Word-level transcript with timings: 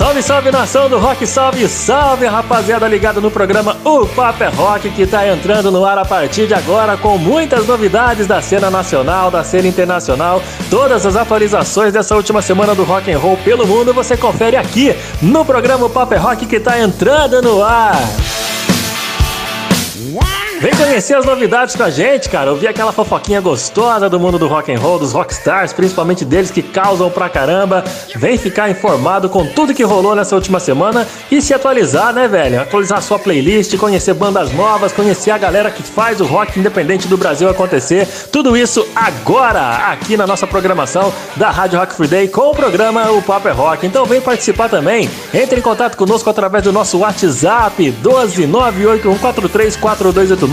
Salve, 0.00 0.22
salve 0.22 0.50
nação 0.50 0.88
do 0.88 0.98
rock, 0.98 1.26
salve, 1.26 1.68
salve 1.68 2.24
rapaziada 2.24 2.88
ligada 2.88 3.20
no 3.20 3.30
programa 3.30 3.76
O 3.84 4.06
Papo 4.06 4.42
é 4.42 4.48
Rock 4.48 4.88
que 4.88 5.06
tá 5.06 5.28
entrando 5.28 5.70
no 5.70 5.84
ar 5.84 5.98
a 5.98 6.06
partir 6.06 6.46
de 6.46 6.54
agora 6.54 6.96
com 6.96 7.18
muitas 7.18 7.66
novidades 7.66 8.26
da 8.26 8.40
cena 8.40 8.70
nacional, 8.70 9.30
da 9.30 9.44
cena 9.44 9.68
internacional, 9.68 10.42
todas 10.70 11.04
as 11.04 11.16
atualizações 11.16 11.92
dessa 11.92 12.16
última 12.16 12.40
semana 12.40 12.74
do 12.74 12.82
rock 12.82 13.12
and 13.12 13.18
roll 13.18 13.36
pelo 13.44 13.66
mundo 13.66 13.92
você 13.92 14.16
confere 14.16 14.56
aqui 14.56 14.96
no 15.20 15.44
programa 15.44 15.84
O 15.84 15.90
Papo 15.90 16.14
é 16.14 16.16
Rock 16.16 16.46
que 16.46 16.58
tá 16.58 16.80
entrando 16.80 17.42
no 17.42 17.62
ar. 17.62 18.00
Vem 20.60 20.74
conhecer 20.74 21.14
as 21.14 21.24
novidades 21.24 21.74
com 21.74 21.82
a 21.82 21.88
gente, 21.88 22.28
cara. 22.28 22.50
Ouvir 22.50 22.68
aquela 22.68 22.92
fofoquinha 22.92 23.40
gostosa 23.40 24.10
do 24.10 24.20
mundo 24.20 24.38
do 24.38 24.46
rock 24.46 24.70
and 24.70 24.78
roll, 24.78 24.98
dos 24.98 25.12
rockstars, 25.12 25.72
principalmente 25.72 26.22
deles 26.22 26.50
que 26.50 26.60
causam 26.60 27.10
pra 27.10 27.30
caramba. 27.30 27.82
Vem 28.16 28.36
ficar 28.36 28.68
informado 28.68 29.30
com 29.30 29.46
tudo 29.46 29.72
que 29.72 29.82
rolou 29.82 30.14
nessa 30.14 30.34
última 30.34 30.60
semana 30.60 31.08
e 31.30 31.40
se 31.40 31.54
atualizar, 31.54 32.12
né, 32.12 32.28
velho? 32.28 32.60
Atualizar 32.60 33.00
sua 33.00 33.18
playlist, 33.18 33.74
conhecer 33.78 34.12
bandas 34.12 34.52
novas, 34.52 34.92
conhecer 34.92 35.30
a 35.30 35.38
galera 35.38 35.70
que 35.70 35.82
faz 35.82 36.20
o 36.20 36.26
rock 36.26 36.60
independente 36.60 37.08
do 37.08 37.16
Brasil 37.16 37.48
acontecer. 37.48 38.06
Tudo 38.30 38.54
isso 38.54 38.86
agora, 38.94 39.90
aqui 39.90 40.14
na 40.14 40.26
nossa 40.26 40.46
programação 40.46 41.10
da 41.36 41.50
Rádio 41.50 41.78
Rock 41.78 41.94
Free 41.94 42.06
Day 42.06 42.28
com 42.28 42.50
o 42.50 42.54
programa 42.54 43.10
O 43.12 43.22
Papo 43.22 43.48
é 43.48 43.52
Rock. 43.52 43.86
Então 43.86 44.04
vem 44.04 44.20
participar 44.20 44.68
também. 44.68 45.08
Entre 45.32 45.58
em 45.58 45.62
contato 45.62 45.96
conosco 45.96 46.28
através 46.28 46.64
do 46.64 46.70
nosso 46.70 46.98
WhatsApp 46.98 47.94
12981434289 48.04 50.49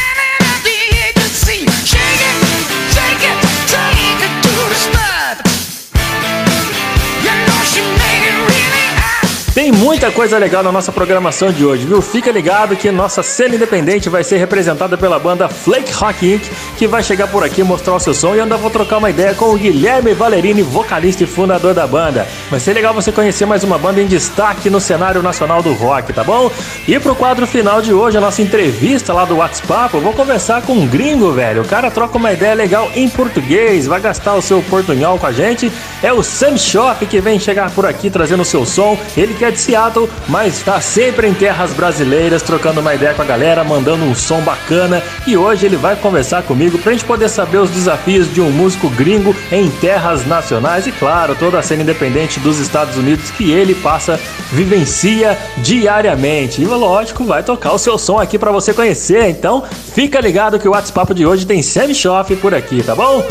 Tem 9.63 9.71
muita 9.71 10.11
coisa 10.11 10.39
legal 10.39 10.61
na 10.65 10.73
nossa 10.73 10.91
programação 10.91 11.53
de 11.53 11.65
hoje, 11.65 11.87
viu? 11.87 12.03
Fica 12.03 12.33
ligado 12.33 12.75
que 12.75 12.91
nossa 12.91 13.23
cena 13.23 13.55
independente 13.55 14.09
vai 14.09 14.25
ser 14.25 14.37
representada 14.39 14.99
pela 14.99 15.21
banda 15.21 15.49
Flake 15.49 15.93
Rock 15.93 16.34
Inc., 16.34 16.50
que 16.77 16.89
vai 16.89 17.00
chegar 17.00 17.28
por 17.28 17.45
aqui 17.45 17.62
mostrar 17.62 17.95
o 17.95 18.01
seu 18.01 18.12
som 18.12 18.34
e 18.34 18.41
ainda 18.41 18.56
vou 18.56 18.71
trocar 18.71 18.99
uma 18.99 19.09
ideia 19.09 19.34
com 19.34 19.55
o 19.55 19.56
Guilherme 19.56 20.15
Valerini, 20.15 20.62
vocalista 20.62 21.22
e 21.22 21.28
fundador 21.28 21.75
da 21.75 21.87
banda. 21.87 22.27
Vai 22.51 22.59
ser 22.59 22.72
legal 22.72 22.93
você 22.93 23.12
conhecer 23.12 23.47
mais 23.47 23.62
uma 23.62 23.78
banda 23.78 24.03
em 24.03 24.06
destaque 24.09 24.69
no 24.69 24.81
cenário 24.81 25.22
nacional 25.22 25.62
do 25.62 25.72
rock, 25.75 26.12
tá 26.12 26.25
bom? 26.25 26.51
E 26.89 26.99
pro 26.99 27.15
quadro 27.15 27.47
final 27.47 27.81
de 27.81 27.95
hoje, 27.95 28.19
a 28.19 28.21
nossa 28.21 28.43
entrevista 28.43 29.12
lá 29.12 29.25
do 29.25 29.37
WhatsApp, 29.37 29.95
eu 29.95 30.01
vou 30.01 30.12
conversar 30.12 30.62
com 30.62 30.72
um 30.72 30.89
gringo, 30.89 31.31
velho. 31.31 31.62
O 31.62 31.69
cara 31.69 31.89
troca 31.89 32.19
uma 32.19 32.33
ideia 32.33 32.55
legal 32.55 32.91
em 32.97 33.09
português, 33.09 33.87
vai 33.87 34.01
gastar 34.01 34.34
o 34.34 34.43
seu 34.43 34.61
portunhol 34.61 35.21
com 35.21 35.27
a 35.27 35.31
gente. 35.31 35.71
É 36.03 36.12
o 36.12 36.21
Sam 36.21 36.56
Shop 36.56 37.06
que 37.06 37.21
vem 37.21 37.39
chegar 37.39 37.71
por 37.71 37.87
aqui 37.87 38.11
trazendo 38.11 38.43
o 38.43 38.45
seu 38.45 38.67
som. 38.67 38.99
Ele 39.17 39.34
que 39.34 39.45
é 39.45 39.52
de 39.53 39.61
Seattle, 39.61 40.09
mas 40.29 40.63
tá 40.63 40.81
sempre 40.81 41.29
em 41.29 41.35
terras 41.35 41.73
brasileiras, 41.73 42.43
trocando 42.43 42.81
uma 42.81 42.95
ideia 42.95 43.15
com 43.15 43.23
a 43.23 43.25
galera, 43.25 43.63
mandando 43.63 44.05
um 44.05 44.15
som 44.15 44.41
bacana. 44.41 45.03
E 45.27 45.37
hoje 45.37 45.67
ele 45.67 45.77
vai 45.77 45.95
conversar 45.97 46.43
comigo 46.43 46.79
pra 46.79 46.93
gente 46.93 47.05
poder 47.05 47.29
saber 47.29 47.59
os 47.59 47.71
desafios 47.71 48.33
de 48.33 48.41
um 48.41 48.51
músico 48.51 48.89
gringo 48.91 49.35
em 49.51 49.71
terras 49.71 50.27
nacionais 50.27 50.87
e, 50.87 50.93
claro, 50.93 51.35
toda 51.35 51.59
a 51.59 51.63
cena 51.63 51.83
independente 51.83 52.41
dos 52.41 52.59
Estados 52.59 52.97
Unidos 52.97 53.31
que 53.31 53.51
ele 53.51 53.75
passa, 53.75 54.19
vivencia 54.51 55.39
diariamente. 55.59 56.63
E 56.63 56.65
lógico, 56.65 57.25
vai 57.25 57.43
tocar 57.43 57.73
o 57.73 57.79
seu 57.79 57.99
som 57.99 58.19
aqui 58.19 58.39
para 58.39 58.51
você 58.51 58.73
conhecer. 58.73 59.29
Então, 59.29 59.63
fica 59.95 60.21
ligado 60.21 60.59
que 60.59 60.69
o 60.69 60.73
WhatsApp 60.73 61.15
de 61.15 61.27
hoje 61.27 61.47
tem 61.47 61.63
Schoff 61.63 62.34
por 62.37 62.55
aqui, 62.55 62.83
tá 62.83 62.95
bom? 62.95 63.25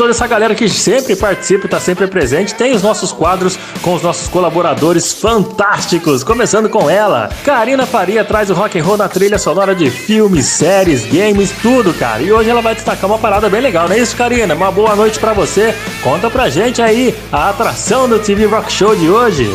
Toda 0.00 0.12
essa 0.12 0.26
galera 0.26 0.54
que 0.54 0.66
sempre 0.66 1.14
participa, 1.14 1.66
está 1.66 1.78
sempre 1.78 2.06
presente, 2.06 2.54
tem 2.54 2.72
os 2.72 2.82
nossos 2.82 3.12
quadros 3.12 3.58
com 3.82 3.94
os 3.94 4.00
nossos 4.00 4.28
colaboradores 4.28 5.12
fantásticos. 5.12 6.24
Começando 6.24 6.70
com 6.70 6.88
ela, 6.88 7.28
Karina 7.44 7.84
Faria 7.84 8.24
traz 8.24 8.48
o 8.48 8.54
rock 8.54 8.78
and 8.78 8.82
roll 8.82 8.96
na 8.96 9.10
trilha 9.10 9.38
sonora 9.38 9.74
de 9.74 9.90
filmes, 9.90 10.46
séries, 10.46 11.04
games, 11.04 11.52
tudo, 11.60 11.92
cara. 11.92 12.22
E 12.22 12.32
hoje 12.32 12.48
ela 12.48 12.62
vai 12.62 12.74
destacar 12.74 13.10
uma 13.10 13.18
parada 13.18 13.50
bem 13.50 13.60
legal, 13.60 13.90
não 13.90 13.94
é 13.94 13.98
isso, 13.98 14.16
Karina? 14.16 14.54
Uma 14.54 14.72
boa 14.72 14.96
noite 14.96 15.18
para 15.18 15.34
você. 15.34 15.74
Conta 16.02 16.30
pra 16.30 16.48
gente 16.48 16.80
aí 16.80 17.14
a 17.30 17.50
atração 17.50 18.08
do 18.08 18.18
TV 18.18 18.46
Rock 18.46 18.72
Show 18.72 18.96
de 18.96 19.10
hoje. 19.10 19.50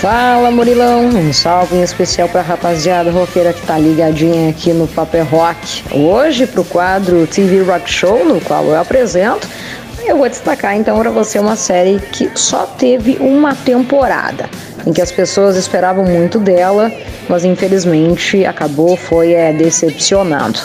Fala 0.00 0.50
Murilão, 0.50 1.06
um 1.06 1.32
salve 1.32 1.76
em 1.76 1.82
especial 1.82 2.28
pra 2.28 2.42
rapaziada 2.42 3.10
roqueira 3.10 3.52
que 3.52 3.62
tá 3.62 3.78
ligadinha 3.78 4.50
aqui 4.50 4.72
no 4.72 4.86
Papel 4.86 5.24
Rock. 5.24 5.84
Hoje 5.92 6.46
pro 6.46 6.64
quadro 6.64 7.26
TV 7.26 7.62
Rock 7.62 7.90
Show, 7.90 8.24
no 8.24 8.40
qual 8.40 8.64
eu 8.64 8.78
apresento, 8.78 9.48
eu 10.06 10.18
vou 10.18 10.28
destacar 10.28 10.76
então 10.76 10.98
para 10.98 11.10
você 11.10 11.38
uma 11.38 11.56
série 11.56 11.98
que 11.98 12.30
só 12.34 12.66
teve 12.66 13.16
uma 13.18 13.54
temporada, 13.54 14.50
em 14.86 14.92
que 14.92 15.00
as 15.00 15.10
pessoas 15.10 15.56
esperavam 15.56 16.04
muito 16.04 16.38
dela, 16.38 16.92
mas 17.28 17.44
infelizmente 17.44 18.44
acabou 18.44 18.96
foi 18.96 19.32
é, 19.32 19.52
decepcionando. 19.52 20.58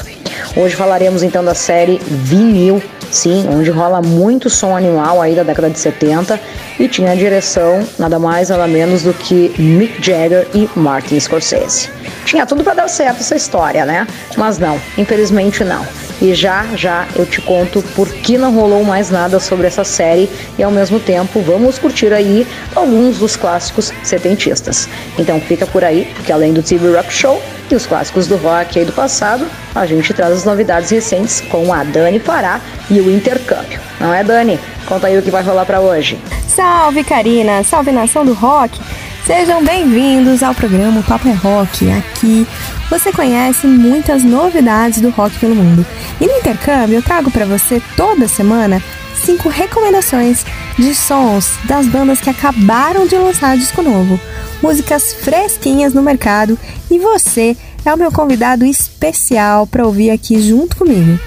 Hoje 0.56 0.76
falaremos 0.76 1.24
então 1.24 1.44
da 1.44 1.54
série 1.54 2.00
Vinil 2.00 2.82
sim, 3.12 3.48
onde 3.50 3.70
rola 3.70 4.02
muito 4.02 4.50
som 4.50 4.76
animal 4.76 5.22
aí 5.22 5.36
da 5.36 5.44
década 5.44 5.70
de 5.70 5.80
70 5.80 6.40
e 6.80 6.88
tinha 6.88 7.12
a 7.12 7.16
direção 7.16 7.86
nada 7.98 8.20
mais 8.20 8.50
nada 8.50 8.68
menos 8.68 9.04
do 9.04 9.14
que 9.14 9.54
Mick 9.58 10.04
Jagger 10.04 10.48
e 10.54 10.70
Martin 10.76 11.20
Scorsese. 11.20 11.90
Tinha 12.26 12.46
tudo 12.46 12.64
para 12.64 12.76
dar 12.76 12.88
certo 12.88 13.20
essa 13.20 13.36
história, 13.36 13.86
né? 13.86 14.08
Mas 14.38 14.58
não, 14.58 14.80
infelizmente 14.98 15.64
não. 15.64 15.86
E 16.22 16.34
já 16.34 16.66
já 16.76 17.08
eu 17.16 17.26
te 17.26 17.42
conto 17.42 17.82
por 17.96 18.08
que 18.10 18.38
não 18.38 18.54
rolou 18.54 18.84
mais 18.84 19.10
nada 19.10 19.40
sobre 19.40 19.68
essa 19.68 19.84
série 19.84 20.30
e 20.58 20.64
ao 20.64 20.72
mesmo 20.72 21.00
tempo 21.00 21.42
vamos 21.42 21.80
curtir 21.80 22.14
aí 22.14 22.46
alguns 22.76 23.18
dos 23.18 23.36
clássicos 23.36 23.92
setentistas. 24.04 24.88
Então 25.18 25.40
fica 25.40 25.66
por 25.66 25.84
aí, 25.84 26.12
porque 26.16 26.32
além 26.32 26.49
do 26.54 26.64
TV 26.64 26.96
Rock 26.96 27.12
Show 27.12 27.42
e 27.70 27.76
os 27.76 27.86
clássicos 27.86 28.28
do 28.28 28.36
rock 28.38 28.80
aí 28.80 28.86
do 28.86 28.92
passado, 28.92 29.46
a 29.76 29.86
gente 29.86 30.14
traz 30.14 30.34
as 30.34 30.46
novidades 30.46 30.90
recentes 30.90 31.42
com 31.42 31.72
a 31.74 31.84
Dani 31.84 32.20
Pará 32.20 32.60
e 32.90 33.00
o 33.00 33.12
intercâmbio. 33.12 33.80
Não 34.00 34.14
é, 34.14 34.24
Dani? 34.24 34.60
Conta 34.86 35.08
aí 35.08 35.18
o 35.18 35.22
que 35.22 35.30
vai 35.30 35.44
rolar 35.44 35.66
para 35.66 35.80
hoje. 35.80 36.20
Salve, 36.48 37.04
Karina! 37.04 37.64
Salve, 37.64 37.92
nação 37.92 38.26
do 38.26 38.34
rock! 38.34 38.80
Sejam 39.26 39.64
bem-vindos 39.64 40.42
ao 40.42 40.56
programa 40.56 41.04
Papo 41.04 41.28
é 41.28 41.34
Rock. 41.34 41.88
Aqui 41.92 42.48
você 42.90 43.12
conhece 43.12 43.68
muitas 43.68 44.24
novidades 44.24 45.00
do 45.02 45.12
rock 45.12 45.38
pelo 45.38 45.54
mundo. 45.54 45.86
E 46.20 46.26
no 46.26 46.34
intercâmbio 46.34 46.96
eu 46.96 47.04
trago 47.04 47.30
para 47.30 47.46
você 47.46 47.80
toda 47.96 48.28
semana 48.28 48.82
cinco 49.24 49.48
recomendações 49.48 50.44
de 50.78 50.96
sons 50.96 51.52
das 51.66 51.86
bandas 51.86 52.20
que 52.20 52.30
acabaram 52.30 53.06
de 53.06 53.16
lançar 53.18 53.56
disco 53.56 53.84
novo, 53.84 54.20
músicas 54.62 55.14
fresquinhas 55.14 55.94
no 55.94 56.02
mercado 56.02 56.58
e 56.90 57.00
você 57.00 57.56
é 57.86 57.94
o 57.94 57.98
meu 57.98 58.12
convidado 58.12 58.66
especial 58.66 59.66
para 59.66 59.86
ouvir 59.86 60.12
aqui 60.12 60.42
junto 60.42 60.76
comigo. 60.76 61.20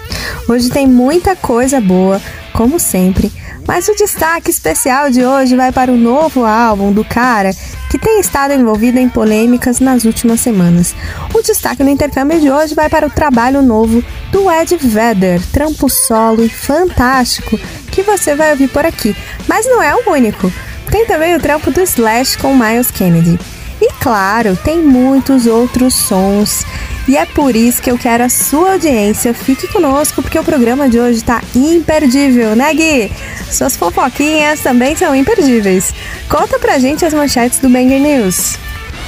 Hoje 0.48 0.68
tem 0.68 0.86
muita 0.86 1.34
coisa 1.34 1.80
boa, 1.80 2.20
como 2.52 2.78
sempre. 2.78 3.32
Mas 3.66 3.86
o 3.88 3.94
destaque 3.94 4.50
especial 4.50 5.10
de 5.10 5.24
hoje 5.24 5.56
vai 5.56 5.70
para 5.70 5.92
o 5.92 5.96
novo 5.96 6.44
álbum 6.44 6.92
do 6.92 7.04
cara 7.04 7.52
que 7.88 7.98
tem 7.98 8.20
estado 8.20 8.54
envolvido 8.54 8.98
em 8.98 9.08
polêmicas 9.08 9.78
nas 9.78 10.04
últimas 10.04 10.40
semanas. 10.40 10.94
O 11.32 11.42
destaque 11.42 11.84
no 11.84 11.90
intercâmbio 11.90 12.40
de 12.40 12.50
hoje 12.50 12.74
vai 12.74 12.88
para 12.88 13.06
o 13.06 13.10
trabalho 13.10 13.62
novo 13.62 14.02
do 14.32 14.50
Ed 14.50 14.76
Vedder, 14.76 15.40
trampo 15.52 15.88
solo 15.88 16.42
e 16.42 16.48
fantástico, 16.48 17.58
que 17.90 18.02
você 18.02 18.34
vai 18.34 18.50
ouvir 18.50 18.68
por 18.68 18.84
aqui. 18.84 19.14
Mas 19.46 19.66
não 19.66 19.82
é 19.82 19.94
o 19.94 20.10
único. 20.10 20.50
Tem 20.92 21.06
também 21.06 21.34
o 21.34 21.40
trampo 21.40 21.70
do 21.70 21.80
Slash 21.80 22.36
com 22.36 22.54
Miles 22.54 22.90
Kennedy. 22.90 23.38
E 23.80 23.90
claro, 23.94 24.56
tem 24.62 24.78
muitos 24.78 25.46
outros 25.46 25.94
sons. 25.94 26.66
E 27.08 27.16
é 27.16 27.24
por 27.24 27.56
isso 27.56 27.82
que 27.82 27.90
eu 27.90 27.96
quero 27.96 28.22
a 28.22 28.28
sua 28.28 28.72
audiência. 28.74 29.32
Fique 29.32 29.66
conosco, 29.68 30.22
porque 30.22 30.38
o 30.38 30.44
programa 30.44 30.90
de 30.90 31.00
hoje 31.00 31.16
está 31.16 31.42
imperdível, 31.56 32.54
né, 32.54 32.72
Gui? 32.74 33.10
Suas 33.50 33.74
fofoquinhas 33.74 34.60
também 34.60 34.94
são 34.94 35.16
imperdíveis. 35.16 35.94
Conta 36.28 36.58
pra 36.58 36.78
gente 36.78 37.06
as 37.06 37.14
manchetes 37.14 37.58
do 37.58 37.70
Banger 37.70 37.98
News. 37.98 38.58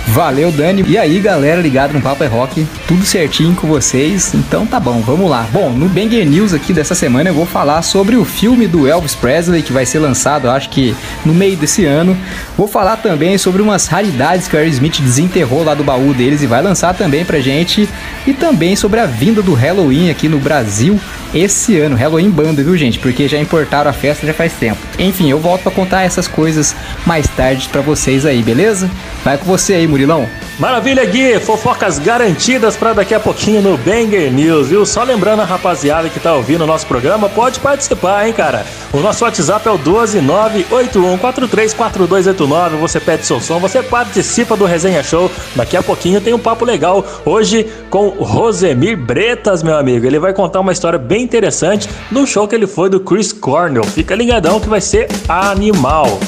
Valeu, 0.09 0.53
Dani. 0.53 0.85
E 0.87 0.99
aí, 0.99 1.19
galera 1.19 1.61
ligado 1.61 1.93
no 1.93 2.01
Papo 2.01 2.23
é 2.23 2.27
Rock, 2.27 2.67
tudo 2.87 3.05
certinho 3.05 3.55
com 3.55 3.67
vocês? 3.67 4.35
Então 4.35 4.67
tá 4.67 4.79
bom, 4.79 5.01
vamos 5.01 5.29
lá. 5.29 5.47
Bom, 5.51 5.71
no 5.71 5.89
Banger 5.89 6.27
News 6.27 6.53
aqui 6.53 6.73
dessa 6.73 6.95
semana 6.95 7.31
eu 7.31 7.35
vou 7.35 7.47
falar 7.47 7.83
sobre 7.83 8.15
o 8.15 8.25
filme 8.25 8.67
do 8.67 8.87
Elvis 8.87 9.15
Presley 9.15 9.62
que 9.62 9.73
vai 9.73 9.87
ser 9.87 9.99
lançado, 9.99 10.51
acho 10.51 10.69
que 10.69 10.95
no 11.25 11.35
meio 11.35 11.56
desse 11.56 11.85
ano. 11.85 12.17
Vou 12.56 12.69
falar 12.69 12.99
também 12.99 13.37
sobre 13.39 13.62
umas 13.62 13.87
raridades 13.87 14.47
que 14.47 14.55
o 14.55 14.59
Aerosmith 14.59 15.01
desenterrou 15.01 15.65
lá 15.65 15.75
do 15.75 15.83
baú 15.83 16.12
deles 16.12 16.43
e 16.43 16.47
vai 16.47 16.62
lançar 16.62 16.95
também 16.95 17.25
pra 17.25 17.41
gente. 17.41 17.89
E 18.27 18.33
também 18.33 18.77
sobre 18.77 19.00
a 19.00 19.07
vinda 19.07 19.43
do 19.43 19.55
Halloween 19.55 20.11
aqui 20.11 20.29
no 20.29 20.39
Brasil 20.39 21.00
esse 21.35 21.79
ano. 21.79 21.97
Halloween 21.97 22.31
banda, 22.31 22.62
viu, 22.62 22.77
gente? 22.77 22.99
Porque 22.99 23.27
já 23.27 23.39
importaram 23.39 23.91
a 23.91 23.93
festa 23.93 24.27
já 24.27 24.33
faz 24.33 24.53
tempo. 24.53 24.79
Enfim, 24.99 25.29
eu 25.29 25.41
volto 25.41 25.62
para 25.62 25.73
contar 25.73 26.03
essas 26.03 26.29
coisas 26.29 26.77
mais 27.05 27.27
tarde 27.27 27.69
para 27.69 27.81
vocês 27.81 28.25
aí, 28.25 28.43
beleza? 28.43 28.89
Vai 29.25 29.37
com 29.37 29.45
você 29.45 29.75
aí, 29.75 29.87
Murilão. 29.94 30.29
Maravilha, 30.58 31.05
Gui! 31.05 31.38
Fofocas 31.38 32.00
garantidas 32.00 32.76
para 32.76 32.94
daqui 32.94 33.14
a 33.14 33.20
pouquinho 33.20 33.62
no 33.62 33.79
Banger 33.79 34.32
News, 34.32 34.67
viu? 34.69 34.85
Só 34.85 35.05
lembrando 35.05 35.43
a 35.43 35.44
rapaziada 35.44 36.08
que 36.08 36.19
tá 36.19 36.35
ouvindo 36.35 36.64
o 36.64 36.67
nosso 36.67 36.85
programa, 36.87 37.29
pode 37.29 37.61
participar, 37.61 38.26
hein, 38.26 38.32
cara? 38.32 38.67
O 38.93 38.99
nosso 38.99 39.25
WhatsApp 39.25 39.69
é 39.69 39.70
o 39.70 39.79
12981434289. 39.79 42.70
Você 42.81 42.99
pede 42.99 43.25
seu 43.25 43.41
som, 43.41 43.61
você 43.61 43.85
participa 43.85 44.56
do 44.56 44.64
Resenha 44.64 45.05
Show. 45.05 45.31
Daqui 45.55 45.76
a 45.76 45.82
pouquinho 45.82 46.20
tem 46.20 46.35
um 46.35 46.40
papo 46.40 46.64
legal 46.64 47.06
hoje 47.25 47.64
com 47.88 48.08
Rosemir 48.08 48.97
Bretas, 48.97 49.62
meu 49.62 49.76
amigo. 49.76 50.05
Ele 50.05 50.19
vai 50.19 50.32
contar 50.32 50.58
uma 50.58 50.73
história 50.73 50.99
bem 50.99 51.23
interessante 51.23 51.88
do 52.11 52.26
show 52.26 52.49
que 52.49 52.56
ele 52.56 52.67
foi 52.67 52.90
do 52.90 52.99
Chris 52.99 53.32
Cornell. 53.32 53.85
Fica 53.85 54.17
ligadão 54.17 54.58
que 54.58 54.69
vai 54.69 54.81
ser 54.81 55.06
animal. 55.29 56.19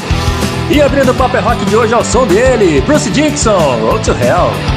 E 0.69 0.83
abrindo 0.83 1.13
o 1.13 1.15
Paper 1.15 1.45
Rock 1.45 1.65
de 1.65 1.77
hoje 1.77 1.95
ao 1.95 2.05
som 2.05 2.27
dele, 2.27 2.81
Bruce 2.81 3.09
Dixon, 3.11 3.79
Road 3.81 4.05
to 4.05 4.13
Hell. 4.13 4.76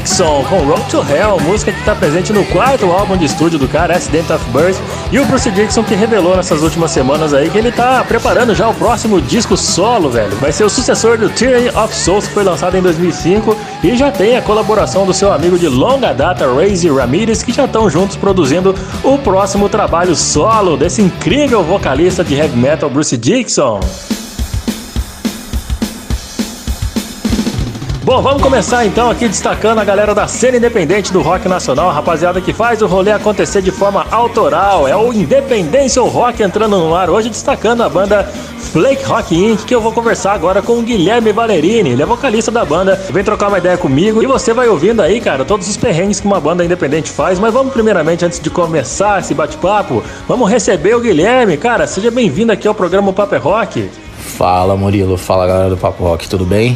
Dixon 0.00 0.42
com 0.48 0.60
Road 0.60 0.82
to 0.90 0.98
Hell, 0.98 1.38
música 1.40 1.70
que 1.70 1.78
está 1.78 1.94
presente 1.94 2.32
no 2.32 2.42
quarto 2.46 2.86
álbum 2.86 3.18
de 3.18 3.26
estúdio 3.26 3.58
do 3.58 3.68
cara, 3.68 3.94
Accident 3.94 4.30
of 4.30 4.42
Birth. 4.50 4.78
E 5.12 5.18
o 5.18 5.26
Bruce 5.26 5.50
Dixon 5.50 5.84
que 5.84 5.94
revelou 5.94 6.36
nessas 6.36 6.62
últimas 6.62 6.90
semanas 6.90 7.34
aí 7.34 7.50
que 7.50 7.58
ele 7.58 7.70
tá 7.70 8.02
preparando 8.02 8.54
já 8.54 8.68
o 8.68 8.74
próximo 8.74 9.20
disco 9.20 9.58
solo, 9.58 10.08
velho. 10.08 10.34
Vai 10.36 10.52
ser 10.52 10.64
o 10.64 10.70
sucessor 10.70 11.18
do 11.18 11.28
Tyranny 11.28 11.68
of 11.68 11.94
Souls, 11.94 12.26
que 12.26 12.32
foi 12.32 12.44
lançado 12.44 12.78
em 12.78 12.82
2005 12.82 13.54
e 13.84 13.94
já 13.94 14.10
tem 14.10 14.38
a 14.38 14.42
colaboração 14.42 15.04
do 15.04 15.12
seu 15.12 15.32
amigo 15.32 15.58
de 15.58 15.68
longa 15.68 16.14
data, 16.14 16.46
Razy 16.46 16.88
Ramirez, 16.88 17.42
que 17.42 17.52
já 17.52 17.66
estão 17.66 17.90
juntos 17.90 18.16
produzindo 18.16 18.74
o 19.04 19.18
próximo 19.18 19.68
trabalho 19.68 20.16
solo 20.16 20.78
desse 20.78 21.02
incrível 21.02 21.62
vocalista 21.62 22.24
de 22.24 22.34
heavy 22.34 22.56
metal, 22.56 22.88
Bruce 22.88 23.16
Dixon. 23.18 23.80
Bom, 28.10 28.20
vamos 28.20 28.42
começar 28.42 28.84
então 28.84 29.08
aqui 29.08 29.28
destacando 29.28 29.78
a 29.78 29.84
galera 29.84 30.12
da 30.12 30.26
cena 30.26 30.56
independente 30.56 31.12
do 31.12 31.22
rock 31.22 31.48
nacional, 31.48 31.90
a 31.90 31.92
rapaziada 31.92 32.40
que 32.40 32.52
faz 32.52 32.82
o 32.82 32.88
rolê 32.88 33.12
acontecer 33.12 33.62
de 33.62 33.70
forma 33.70 34.04
autoral. 34.10 34.88
É 34.88 34.96
o 34.96 35.12
Independência 35.12 36.02
Rock 36.02 36.42
entrando 36.42 36.76
no 36.76 36.92
ar 36.92 37.08
hoje, 37.08 37.28
destacando 37.28 37.84
a 37.84 37.88
banda 37.88 38.24
Flake 38.24 39.04
Rock 39.04 39.36
Inc., 39.36 39.64
que 39.64 39.72
eu 39.72 39.80
vou 39.80 39.92
conversar 39.92 40.32
agora 40.32 40.60
com 40.60 40.80
o 40.80 40.82
Guilherme 40.82 41.30
Valerini. 41.30 41.90
Ele 41.90 42.02
é 42.02 42.04
vocalista 42.04 42.50
da 42.50 42.64
banda, 42.64 42.96
vem 43.10 43.22
trocar 43.22 43.46
uma 43.46 43.58
ideia 43.58 43.78
comigo 43.78 44.20
e 44.20 44.26
você 44.26 44.52
vai 44.52 44.66
ouvindo 44.66 45.00
aí, 45.00 45.20
cara, 45.20 45.44
todos 45.44 45.68
os 45.68 45.76
perrengues 45.76 46.18
que 46.18 46.26
uma 46.26 46.40
banda 46.40 46.64
independente 46.64 47.12
faz. 47.12 47.38
Mas 47.38 47.54
vamos 47.54 47.72
primeiramente, 47.72 48.24
antes 48.24 48.40
de 48.40 48.50
começar 48.50 49.20
esse 49.20 49.34
bate-papo, 49.34 50.02
vamos 50.26 50.50
receber 50.50 50.96
o 50.96 51.00
Guilherme. 51.00 51.56
Cara, 51.56 51.86
seja 51.86 52.10
bem-vindo 52.10 52.50
aqui 52.50 52.66
ao 52.66 52.74
programa 52.74 53.12
Papo 53.12 53.36
é 53.36 53.38
Rock. 53.38 53.88
Fala 54.18 54.76
Murilo, 54.76 55.16
fala 55.16 55.46
galera 55.46 55.70
do 55.70 55.76
Papo 55.76 56.02
Rock, 56.02 56.28
tudo 56.28 56.44
bem? 56.44 56.74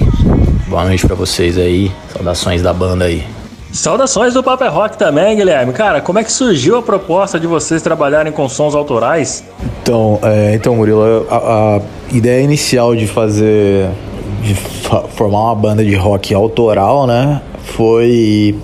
Boa 0.67 0.85
noite 0.85 1.07
pra 1.07 1.15
vocês 1.15 1.59
aí. 1.59 1.93
Saudações 2.13 2.63
da 2.63 2.73
banda 2.73 3.05
aí. 3.05 3.23
Saudações 3.71 4.33
do 4.33 4.43
Paper 4.43 4.73
Rock 4.73 4.97
também, 4.97 5.37
Guilherme. 5.37 5.73
Cara, 5.73 6.01
como 6.01 6.19
é 6.19 6.25
que 6.25 6.33
surgiu 6.33 6.79
a 6.79 6.83
proposta 6.83 7.39
de 7.39 7.47
vocês 7.47 7.83
trabalharem 7.83 8.33
com 8.33 8.49
sons 8.49 8.75
autorais? 8.75 9.45
Então, 9.83 10.19
é, 10.23 10.55
então 10.55 10.77
Murilo, 10.77 11.27
a, 11.29 11.37
a, 11.37 11.81
ideia 12.11 12.41
inicial 12.41 12.95
de 12.95 13.07
fazer, 13.07 13.91
de 14.43 14.55
formar 14.55 15.41
uma 15.41 15.55
banda 15.55 15.85
de 15.85 15.95
rock 15.97 16.33
autoral, 16.33 17.07
né, 17.07 17.43
foi 17.65 18.57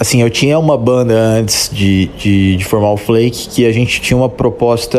assim, 0.00 0.20
eu 0.20 0.28
tinha 0.28 0.58
uma 0.58 0.76
banda 0.76 1.14
antes 1.14 1.70
de, 1.72 2.06
de, 2.18 2.56
de, 2.56 2.64
formar 2.64 2.90
o 2.90 2.96
Flake 2.96 3.48
que 3.48 3.64
a 3.64 3.72
gente 3.72 4.00
tinha 4.00 4.16
uma 4.16 4.28
proposta 4.28 4.98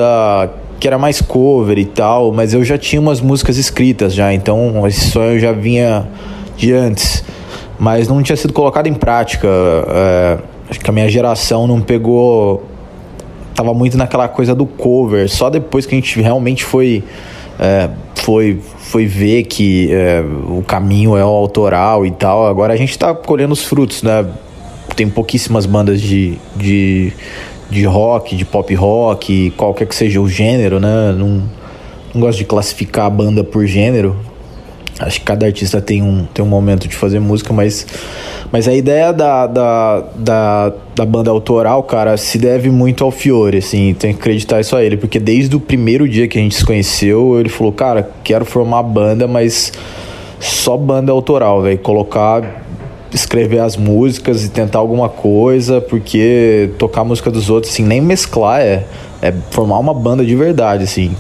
que 0.84 0.88
era 0.88 0.98
mais 0.98 1.22
cover 1.22 1.80
e 1.80 1.86
tal, 1.86 2.34
mas 2.34 2.54
eu 2.54 2.62
já 2.62 2.78
tinha 2.78 3.00
umas 3.00 3.22
músicas 3.22 3.56
escritas 3.56 4.14
já, 4.14 4.34
então 4.34 4.86
esse 4.86 5.12
sonho 5.12 5.40
já 5.40 5.54
vinha 5.54 6.06
de 6.58 6.74
antes, 6.74 7.24
mas 7.80 8.10
não 8.10 8.22
tinha 8.22 8.36
sido 8.36 8.52
colocado 8.52 8.88
em 8.88 8.94
prática. 8.94 9.48
É, 9.48 10.38
acho 10.70 10.82
que 10.82 10.90
a 10.90 10.92
minha 10.92 11.08
geração 11.08 11.68
não 11.68 11.80
pegou. 11.80 12.66
Tava 13.56 13.74
muito 13.74 13.98
naquela 13.98 14.28
coisa 14.28 14.54
do 14.54 14.66
cover, 14.66 15.30
só 15.30 15.50
depois 15.50 15.86
que 15.86 15.96
a 15.96 15.98
gente 15.98 16.20
realmente 16.20 16.66
foi. 16.66 17.02
É, 17.58 17.90
foi, 18.16 18.60
foi 18.80 19.06
ver 19.06 19.44
que 19.44 19.88
é, 19.90 20.22
o 20.50 20.62
caminho 20.68 21.16
é 21.16 21.24
o 21.24 21.30
autoral 21.30 22.06
e 22.06 22.12
tal. 22.12 22.46
Agora 22.46 22.74
a 22.74 22.76
gente 22.76 23.00
tá 23.00 23.16
colhendo 23.16 23.54
os 23.54 23.64
frutos, 23.64 24.04
né? 24.04 24.26
Tem 24.98 25.08
pouquíssimas 25.08 25.66
bandas 25.66 26.02
de, 26.02 26.38
de 26.58 27.14
de 27.74 27.86
rock, 27.86 28.36
de 28.36 28.46
pop 28.46 28.74
rock, 28.76 29.52
qualquer 29.58 29.88
que 29.88 29.96
seja 29.96 30.22
o 30.22 30.28
gênero, 30.28 30.80
né? 30.80 31.14
Não, 31.18 31.44
não 32.14 32.22
gosto 32.22 32.38
de 32.38 32.46
classificar 32.46 33.06
a 33.06 33.10
banda 33.10 33.44
por 33.44 33.66
gênero. 33.66 34.16
Acho 35.00 35.20
que 35.20 35.26
cada 35.26 35.48
artista 35.48 35.82
tem 35.82 36.04
um, 36.04 36.26
tem 36.26 36.46
um 36.46 36.48
momento 36.48 36.88
de 36.88 36.96
fazer 36.96 37.20
música, 37.20 37.52
mas, 37.52 37.86
mas 38.52 38.68
a 38.68 38.74
ideia 38.74 39.12
da, 39.12 39.48
da, 39.48 40.04
da, 40.16 40.74
da 40.96 41.06
banda 41.06 41.32
autoral, 41.32 41.82
cara, 41.82 42.16
se 42.16 42.38
deve 42.38 42.70
muito 42.70 43.04
ao 43.04 43.10
Fiore, 43.10 43.58
assim, 43.58 43.96
tem 43.96 44.14
que 44.14 44.20
acreditar 44.20 44.62
isso 44.62 44.76
a 44.76 44.84
ele, 44.84 44.96
porque 44.96 45.20
desde 45.20 45.56
o 45.56 45.60
primeiro 45.60 46.08
dia 46.08 46.28
que 46.28 46.38
a 46.38 46.42
gente 46.42 46.56
se 46.56 46.64
conheceu, 46.64 47.40
ele 47.40 47.50
falou, 47.50 47.74
cara, 47.74 48.08
quero 48.24 48.46
formar 48.46 48.84
banda, 48.84 49.28
mas 49.28 49.74
só 50.40 50.78
banda 50.78 51.12
autoral, 51.12 51.64
velho, 51.64 51.80
colocar 51.80 52.64
escrever 53.14 53.60
as 53.60 53.78
músicas 53.78 54.44
e 54.44 54.50
tentar 54.50 54.80
alguma 54.80 55.08
coisa, 55.08 55.80
porque 55.80 56.72
tocar 56.78 57.02
a 57.02 57.04
música 57.04 57.30
dos 57.30 57.50
outros, 57.50 57.72
assim, 57.72 57.84
nem 57.84 58.02
mesclar 58.02 58.62
é, 58.62 58.86
é 59.22 59.32
formar 59.52 59.80
uma 59.80 59.94
banda 59.94 60.26
de 60.26 60.36
verdade, 60.36 60.84
assim. 60.84 61.16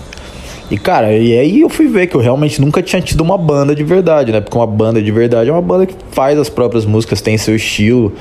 E 0.72 0.78
cara, 0.78 1.14
e 1.14 1.38
aí 1.38 1.62
eu 1.62 1.70
fui 1.70 1.88
ver 1.88 2.08
que 2.08 2.16
eu 2.16 2.22
realmente 2.22 2.60
nunca 2.60 2.82
tinha 2.82 3.02
tido 3.02 3.22
uma 3.22 3.38
banda 3.38 3.76
de 3.76 3.84
verdade, 3.84 4.32
né? 4.32 4.42
Porque 4.42 4.58
uma 4.58 4.66
banda 4.66 5.02
de 5.02 5.12
verdade 5.12 5.50
é 5.50 5.54
uma 5.54 5.62
banda 5.62 5.86
que 5.86 5.94
faz 6.12 6.40
as 6.40 6.50
próprias 6.50 6.86
músicas, 6.86 7.22
tem 7.22 7.38
seu 7.38 7.56
estilo, 7.56 8.14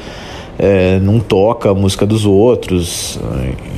é, 0.58 0.98
não 0.98 1.18
toca 1.18 1.70
a 1.70 1.74
música 1.74 2.04
dos 2.04 2.26
outros. 2.26 3.18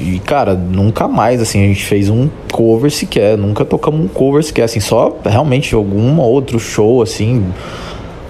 E 0.01 0.19
cara, 0.21 0.55
nunca 0.55 1.07
mais 1.07 1.41
assim 1.41 1.63
a 1.63 1.69
gente 1.69 1.85
fez 1.85 2.09
um 2.09 2.29
cover 2.51 2.91
sequer, 2.91 3.39
nunca 3.39 3.65
tocamos 3.65 4.01
um 4.01 4.09
cover 4.09 4.43
sequer, 4.43 4.65
assim, 4.65 4.81
só 4.81 5.17
realmente 5.25 5.75
algum 5.75 6.19
outro 6.19 6.59
show 6.59 7.01
assim 7.01 7.45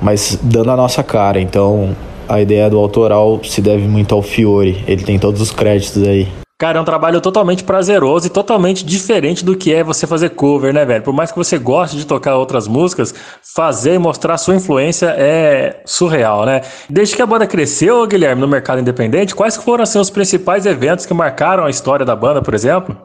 mas 0.04 0.38
dando 0.42 0.70
a 0.70 0.76
nossa 0.76 1.02
cara. 1.02 1.40
Então 1.40 1.96
a 2.28 2.40
ideia 2.40 2.68
do 2.68 2.78
autoral 2.78 3.40
se 3.42 3.62
deve 3.62 3.88
muito 3.88 4.14
ao 4.14 4.22
Fiore. 4.22 4.84
Ele 4.86 5.02
tem 5.02 5.18
todos 5.18 5.40
os 5.40 5.50
créditos 5.50 6.02
aí. 6.06 6.28
Cara, 6.56 6.78
é 6.78 6.80
um 6.80 6.84
trabalho 6.84 7.20
totalmente 7.20 7.64
prazeroso 7.64 8.28
e 8.28 8.30
totalmente 8.30 8.84
diferente 8.84 9.44
do 9.44 9.56
que 9.56 9.74
é 9.74 9.82
você 9.82 10.06
fazer 10.06 10.30
cover, 10.30 10.72
né, 10.72 10.84
velho? 10.84 11.02
Por 11.02 11.12
mais 11.12 11.32
que 11.32 11.36
você 11.36 11.58
goste 11.58 11.96
de 11.96 12.06
tocar 12.06 12.36
outras 12.36 12.68
músicas, 12.68 13.12
fazer 13.54 13.94
e 13.94 13.98
mostrar 13.98 14.38
sua 14.38 14.54
influência 14.54 15.06
é 15.18 15.82
surreal, 15.84 16.46
né? 16.46 16.60
Desde 16.88 17.16
que 17.16 17.22
a 17.22 17.26
banda 17.26 17.46
cresceu, 17.46 18.06
Guilherme, 18.06 18.40
no 18.40 18.46
mercado 18.46 18.80
independente, 18.80 19.34
quais 19.34 19.56
foram 19.56 19.82
assim, 19.82 19.98
os 19.98 20.10
principais 20.10 20.64
eventos 20.64 21.06
que 21.06 21.12
marcaram 21.12 21.64
a 21.64 21.70
história 21.70 22.06
da 22.06 22.14
banda, 22.14 22.40
por 22.40 22.54
exemplo? 22.54 22.96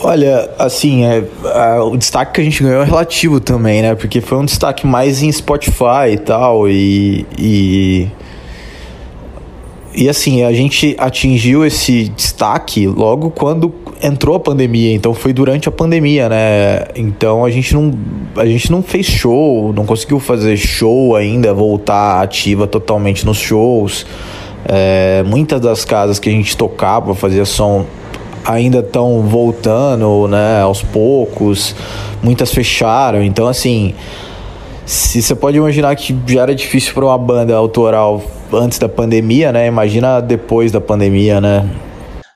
Olha, 0.00 0.48
assim, 0.58 1.04
é, 1.04 1.24
a, 1.44 1.82
o 1.82 1.96
destaque 1.96 2.34
que 2.34 2.40
a 2.40 2.44
gente 2.44 2.62
ganhou 2.62 2.82
é 2.82 2.84
relativo 2.84 3.40
também, 3.40 3.82
né? 3.82 3.94
Porque 3.94 4.20
foi 4.20 4.38
um 4.38 4.44
destaque 4.44 4.86
mais 4.86 5.22
em 5.22 5.32
Spotify 5.32 6.12
e 6.12 6.18
tal, 6.18 6.68
e, 6.68 7.26
e 7.36 8.08
e 10.00 10.08
assim, 10.08 10.44
a 10.44 10.52
gente 10.52 10.94
atingiu 10.96 11.66
esse 11.66 12.04
destaque 12.10 12.86
logo 12.86 13.30
quando 13.30 13.74
entrou 14.00 14.36
a 14.36 14.38
pandemia, 14.38 14.94
então 14.94 15.12
foi 15.12 15.32
durante 15.32 15.68
a 15.68 15.72
pandemia, 15.72 16.28
né? 16.28 16.84
Então 16.94 17.44
a 17.44 17.50
gente 17.50 17.74
não, 17.74 17.92
a 18.36 18.46
gente 18.46 18.70
não 18.70 18.80
fez 18.80 19.06
show, 19.06 19.72
não 19.72 19.84
conseguiu 19.84 20.20
fazer 20.20 20.56
show 20.56 21.16
ainda, 21.16 21.52
voltar 21.52 22.22
ativa 22.22 22.64
totalmente 22.68 23.26
nos 23.26 23.38
shows. 23.38 24.06
É, 24.64 25.24
muitas 25.26 25.60
das 25.60 25.84
casas 25.84 26.20
que 26.20 26.28
a 26.28 26.32
gente 26.32 26.56
tocava, 26.56 27.12
fazia 27.12 27.44
som, 27.44 27.84
ainda 28.48 28.78
estão 28.78 29.22
voltando, 29.22 30.26
né, 30.26 30.62
aos 30.62 30.82
poucos. 30.82 31.74
Muitas 32.22 32.52
fecharam, 32.52 33.22
então 33.22 33.46
assim 33.46 33.94
se 34.88 35.20
você 35.20 35.34
pode 35.34 35.58
imaginar 35.58 35.94
que 35.96 36.16
já 36.26 36.42
era 36.42 36.54
difícil 36.54 36.94
para 36.94 37.04
uma 37.04 37.18
banda 37.18 37.54
autoral 37.54 38.22
antes 38.50 38.78
da 38.78 38.88
pandemia, 38.88 39.52
né? 39.52 39.66
Imagina 39.66 40.18
depois 40.18 40.72
da 40.72 40.80
pandemia, 40.80 41.42
né? 41.42 41.68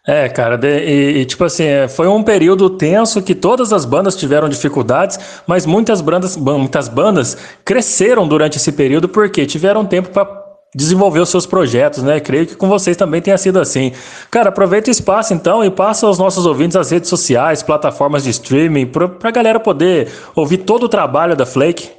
É, 0.07 0.28
cara, 0.28 0.59
de, 0.59 0.81
e, 0.81 1.21
e, 1.21 1.25
tipo 1.25 1.45
assim, 1.45 1.64
é, 1.64 1.88
foi 1.88 2.09
um 2.09 2.23
período 2.23 2.69
tenso 2.69 3.23
que 3.23 3.35
todas 3.35 3.73
as 3.73 3.87
bandas 3.87 4.16
tiveram 4.16 4.50
dificuldades, 4.50 5.19
mas 5.47 5.64
muitas 5.64 6.02
bandas, 6.02 6.37
muitas 6.37 6.88
bandas 6.88 7.38
cresceram 7.64 8.28
durante 8.28 8.59
esse 8.59 8.73
período 8.73 9.09
porque 9.09 9.47
tiveram 9.47 9.87
tempo 9.87 10.11
para 10.11 10.41
desenvolver 10.75 11.21
os 11.21 11.29
seus 11.29 11.45
projetos, 11.45 12.02
né? 12.02 12.19
Creio 12.19 12.47
que 12.47 12.57
com 12.57 12.67
vocês 12.69 12.97
também 12.97 13.21
tenha 13.21 13.37
sido 13.37 13.61
assim. 13.61 13.93
Cara, 14.31 14.49
aproveita 14.49 14.88
o 14.88 14.91
espaço 14.91 15.35
então 15.35 15.62
e 15.62 15.71
passa 15.71 16.07
aos 16.07 16.19
nossos 16.19 16.47
ouvintes 16.47 16.76
as 16.76 16.91
redes 16.91 17.11
sociais, 17.11 17.62
plataformas 17.62 18.25
de 18.25 18.31
streaming, 18.31 18.87
para 18.87 19.11
a 19.23 19.31
galera 19.31 19.61
poder 19.61 20.09
ouvir 20.35 20.59
todo 20.59 20.85
o 20.85 20.88
trabalho 20.88 21.37
da 21.37 21.45
Flake. 21.45 21.91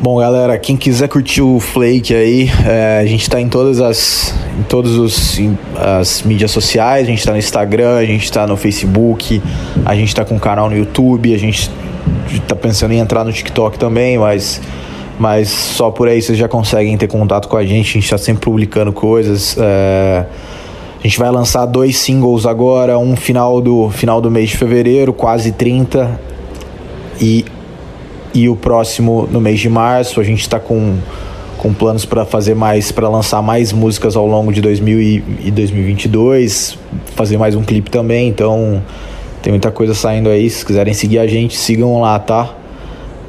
Bom, 0.00 0.18
galera, 0.18 0.58
quem 0.58 0.76
quiser 0.76 1.08
curtir 1.08 1.42
o 1.42 1.60
Flake 1.60 2.14
aí, 2.14 2.50
é, 2.66 3.00
a 3.00 3.06
gente 3.06 3.22
está 3.22 3.40
em 3.40 3.48
todas 3.48 3.80
as 3.80 4.34
em 4.58 4.62
todas 4.62 4.92
os, 4.92 5.38
em, 5.38 5.58
as 5.76 6.22
mídias 6.22 6.50
sociais, 6.50 7.06
a 7.06 7.10
gente 7.10 7.18
está 7.18 7.32
no 7.32 7.38
Instagram, 7.38 7.96
a 7.96 8.04
gente 8.04 8.24
está 8.24 8.46
no 8.46 8.56
Facebook, 8.56 9.42
a 9.84 9.94
gente 9.94 10.08
está 10.08 10.24
com 10.24 10.36
um 10.36 10.38
canal 10.38 10.70
no 10.70 10.76
YouTube, 10.76 11.34
a 11.34 11.38
gente 11.38 11.70
está 12.32 12.56
pensando 12.56 12.92
em 12.92 12.98
entrar 12.98 13.24
no 13.24 13.32
TikTok 13.32 13.78
também, 13.78 14.18
mas 14.18 14.60
mas 15.18 15.48
só 15.48 15.90
por 15.90 16.08
aí 16.08 16.20
vocês 16.20 16.36
já 16.36 16.48
conseguem 16.48 16.96
ter 16.96 17.08
contato 17.08 17.48
com 17.48 17.56
a 17.56 17.64
gente, 17.64 17.90
a 17.90 17.92
gente 17.92 18.04
está 18.04 18.18
sempre 18.18 18.42
publicando 18.42 18.92
coisas. 18.92 19.56
É, 19.58 20.26
a 20.98 21.02
gente 21.02 21.18
vai 21.18 21.30
lançar 21.30 21.66
dois 21.66 21.96
singles 21.98 22.46
agora, 22.46 22.98
um 22.98 23.14
final 23.16 23.60
do 23.60 23.90
final 23.90 24.20
do 24.20 24.30
mês 24.30 24.50
de 24.50 24.56
fevereiro, 24.56 25.12
quase 25.12 25.52
30, 25.52 26.20
e 27.20 27.44
e 28.36 28.50
o 28.50 28.54
próximo 28.54 29.26
no 29.32 29.40
mês 29.40 29.58
de 29.58 29.68
março. 29.68 30.20
A 30.20 30.24
gente 30.24 30.42
está 30.42 30.60
com, 30.60 30.98
com 31.56 31.72
planos 31.72 32.04
para 32.04 32.26
fazer 32.26 32.54
mais, 32.54 32.92
para 32.92 33.08
lançar 33.08 33.40
mais 33.40 33.72
músicas 33.72 34.14
ao 34.14 34.26
longo 34.26 34.52
de 34.52 34.60
2000 34.60 35.00
e, 35.00 35.24
e 35.44 35.50
2022, 35.50 36.78
fazer 37.14 37.38
mais 37.38 37.54
um 37.54 37.62
clipe 37.62 37.90
também. 37.90 38.28
Então 38.28 38.82
tem 39.42 39.50
muita 39.50 39.70
coisa 39.70 39.94
saindo 39.94 40.28
aí. 40.28 40.50
Se 40.50 40.66
quiserem 40.66 40.92
seguir 40.92 41.18
a 41.18 41.26
gente, 41.26 41.56
sigam 41.56 41.98
lá, 41.98 42.18
tá? 42.18 42.54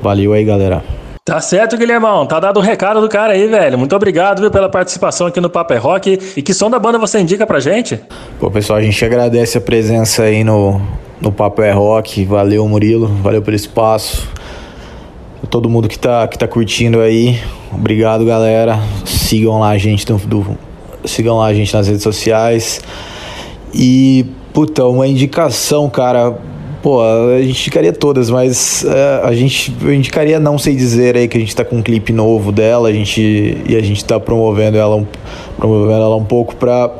Valeu 0.01 0.33
aí, 0.33 0.43
galera. 0.43 0.83
Tá 1.27 1.41
certo, 1.41 1.75
Guilhermão. 1.75 2.25
Tá 2.25 2.39
dado 2.39 2.57
o 2.57 2.63
recado 2.63 3.01
do 3.01 3.09
cara 3.09 3.33
aí, 3.33 3.47
velho. 3.47 3.77
Muito 3.77 3.93
obrigado, 3.93 4.39
viu, 4.39 4.49
pela 4.49 4.69
participação 4.69 5.27
aqui 5.27 5.41
no 5.41 5.49
Paper 5.49 5.75
é 5.75 5.79
Rock. 5.81 6.19
E 6.37 6.41
que 6.41 6.53
som 6.53 6.69
da 6.69 6.79
banda 6.79 6.97
você 6.97 7.19
indica 7.19 7.45
pra 7.45 7.59
gente? 7.59 7.99
Pô, 8.39 8.49
pessoal, 8.49 8.79
a 8.79 8.81
gente 8.81 9.03
agradece 9.03 9.57
a 9.57 9.61
presença 9.61 10.23
aí 10.23 10.41
no, 10.41 10.81
no 11.19 11.35
é 11.61 11.71
Rock. 11.71 12.23
Valeu, 12.23 12.65
Murilo. 12.65 13.07
Valeu 13.07 13.41
pelo 13.41 13.57
espaço. 13.57 14.25
Todo 15.49 15.69
mundo 15.69 15.89
que 15.89 15.99
tá, 15.99 16.25
que 16.29 16.37
tá 16.37 16.47
curtindo 16.47 17.01
aí. 17.01 17.37
Obrigado, 17.73 18.23
galera. 18.23 18.79
Sigam 19.03 19.59
lá 19.59 19.71
a 19.71 19.77
gente 19.77 20.05
do, 20.05 20.15
do 20.15 20.57
sigam 21.03 21.39
lá 21.39 21.47
a 21.47 21.53
gente 21.53 21.73
nas 21.73 21.89
redes 21.89 22.03
sociais. 22.03 22.79
E, 23.73 24.25
puta, 24.53 24.85
uma 24.85 25.05
indicação, 25.05 25.89
cara 25.89 26.37
Pô, 26.81 27.01
a 27.01 27.41
gente 27.41 27.61
indicaria 27.61 27.91
todas, 27.91 28.29
mas 28.29 28.85
é, 28.85 29.21
a 29.23 29.33
gente 29.33 29.75
eu 29.81 29.93
indicaria 29.93 30.39
não 30.39 30.59
sei 30.59 30.75
dizer 30.75 31.17
aí 31.17 31.27
que 31.27 31.35
a 31.35 31.39
gente 31.39 31.55
tá 31.55 31.65
com 31.65 31.77
um 31.77 31.81
clipe 31.81 32.13
novo 32.13 32.51
dela, 32.51 32.89
a 32.89 32.93
gente 32.93 33.57
e 33.67 33.75
a 33.75 33.81
gente 33.81 34.05
tá 34.05 34.19
promovendo 34.19 34.77
ela 34.77 34.95
um, 34.95 35.05
promovendo 35.57 36.01
ela 36.01 36.15
um 36.15 36.23
pouco 36.23 36.55
para 36.55 36.91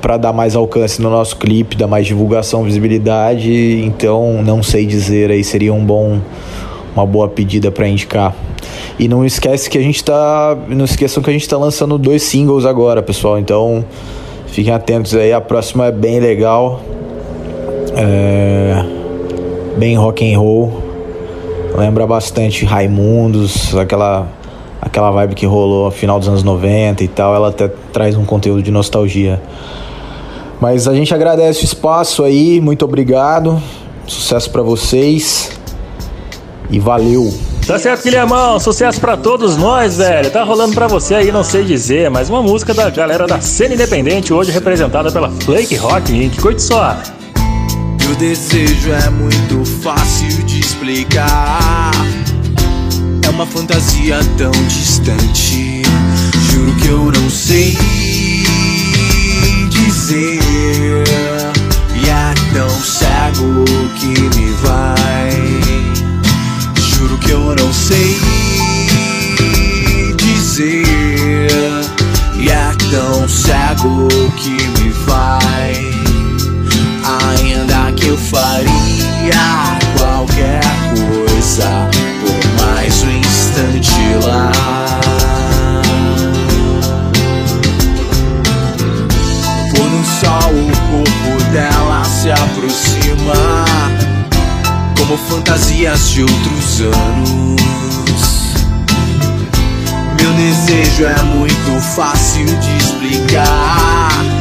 para 0.00 0.16
dar 0.16 0.32
mais 0.32 0.54
alcance 0.54 1.02
no 1.02 1.10
nosso 1.10 1.36
clipe, 1.36 1.76
dar 1.76 1.88
mais 1.88 2.06
divulgação, 2.06 2.62
visibilidade. 2.62 3.82
Então, 3.84 4.40
não 4.44 4.62
sei 4.62 4.86
dizer 4.86 5.32
aí 5.32 5.42
seria 5.42 5.74
um 5.74 5.84
bom 5.84 6.20
uma 6.94 7.04
boa 7.04 7.28
pedida 7.28 7.72
para 7.72 7.88
indicar. 7.88 8.34
E 8.98 9.08
não 9.08 9.24
esquece 9.24 9.68
que 9.68 9.78
a 9.78 9.82
gente 9.82 10.02
tá, 10.02 10.56
não 10.68 10.84
esqueçam 10.84 11.22
que 11.22 11.30
a 11.30 11.32
gente 11.32 11.48
tá 11.48 11.56
lançando 11.56 11.98
dois 11.98 12.22
singles 12.22 12.64
agora, 12.64 13.02
pessoal. 13.02 13.38
Então, 13.38 13.84
fiquem 14.46 14.72
atentos 14.72 15.14
aí, 15.14 15.32
a 15.32 15.40
próxima 15.40 15.86
é 15.86 15.92
bem 15.92 16.20
legal. 16.20 16.80
É 17.96 18.67
bem 19.78 19.96
rock 19.96 20.30
and 20.30 20.38
roll. 20.38 20.82
Lembra 21.76 22.06
bastante 22.06 22.64
Raimundos, 22.64 23.74
aquela 23.76 24.26
aquela 24.80 25.10
vibe 25.10 25.34
que 25.34 25.46
rolou 25.46 25.86
no 25.86 25.90
final 25.90 26.18
dos 26.18 26.28
anos 26.28 26.42
90 26.42 27.04
e 27.04 27.08
tal. 27.08 27.34
Ela 27.34 27.48
até 27.48 27.68
traz 27.92 28.16
um 28.16 28.24
conteúdo 28.24 28.62
de 28.62 28.70
nostalgia. 28.70 29.40
Mas 30.60 30.88
a 30.88 30.94
gente 30.94 31.14
agradece 31.14 31.62
o 31.62 31.64
espaço 31.64 32.24
aí, 32.24 32.60
muito 32.60 32.84
obrigado. 32.84 33.62
Sucesso 34.06 34.50
para 34.50 34.62
vocês. 34.62 35.52
E 36.70 36.78
valeu. 36.78 37.32
Tá 37.66 37.78
certo, 37.78 38.02
Guilhermão. 38.02 38.58
Sucesso 38.58 39.00
para 39.00 39.16
todos 39.16 39.56
nós, 39.56 39.98
velho. 39.98 40.30
Tá 40.30 40.42
rolando 40.42 40.74
para 40.74 40.86
você 40.86 41.14
aí, 41.14 41.30
não 41.30 41.44
sei 41.44 41.64
dizer, 41.64 42.10
mas 42.10 42.28
uma 42.28 42.42
música 42.42 42.74
da 42.74 42.90
galera 42.90 43.26
da 43.26 43.40
cena 43.40 43.74
independente, 43.74 44.32
hoje 44.32 44.50
representada 44.50 45.12
pela 45.12 45.30
Flake 45.30 45.76
Rock 45.76 46.12
Inc. 46.12 46.40
Curte 46.40 46.62
só. 46.62 46.96
Desejo 48.18 48.90
é 48.90 49.10
muito 49.10 49.64
fácil 49.80 50.42
de 50.42 50.58
explicar. 50.58 51.92
É 53.24 53.30
uma 53.30 53.46
fantasia 53.46 54.18
tão 54.36 54.50
distante. 54.66 55.82
Juro 56.50 56.74
que 56.74 56.88
eu 56.88 57.12
não 57.12 57.30
sei 57.30 57.78
dizer. 59.70 60.40
E 61.94 62.08
é 62.10 62.34
tão 62.52 62.68
cego 62.68 63.64
que 63.94 64.36
me 64.36 64.50
vai. 64.62 65.30
Juro 66.76 67.16
que 67.18 67.30
eu 67.30 67.54
não 67.54 67.72
sei 67.72 68.18
dizer. 70.16 71.48
E 72.36 72.48
é 72.48 72.72
tão 72.90 73.28
cego 73.28 74.08
que 74.36 74.50
me 74.50 74.90
vai 75.06 75.97
eu 78.08 78.16
faria 78.16 79.78
qualquer 79.98 80.60
coisa 81.26 81.88
por 82.20 82.64
mais 82.64 83.02
um 83.02 83.10
instante 83.10 83.92
lá. 84.24 84.50
Por 89.70 89.86
um 89.86 90.04
sol, 90.04 90.52
o 90.54 90.70
corpo 90.90 91.52
dela 91.52 92.02
se 92.04 92.30
aproxima, 92.30 93.66
como 94.96 95.18
fantasias 95.18 96.08
de 96.08 96.22
outros 96.22 96.80
anos. 96.80 97.60
Meu 100.18 100.32
desejo 100.32 101.04
é 101.04 101.22
muito 101.24 101.80
fácil 101.94 102.46
de 102.46 102.76
explicar. 102.78 104.37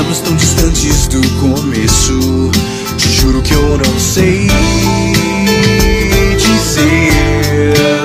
Estamos 0.00 0.20
tão 0.20 0.34
distantes 0.34 1.08
do 1.08 1.20
começo. 1.40 2.50
Te 2.96 3.06
juro 3.12 3.42
que 3.42 3.52
eu 3.52 3.76
não 3.76 4.00
sei 4.00 4.46
dizer. 6.38 7.99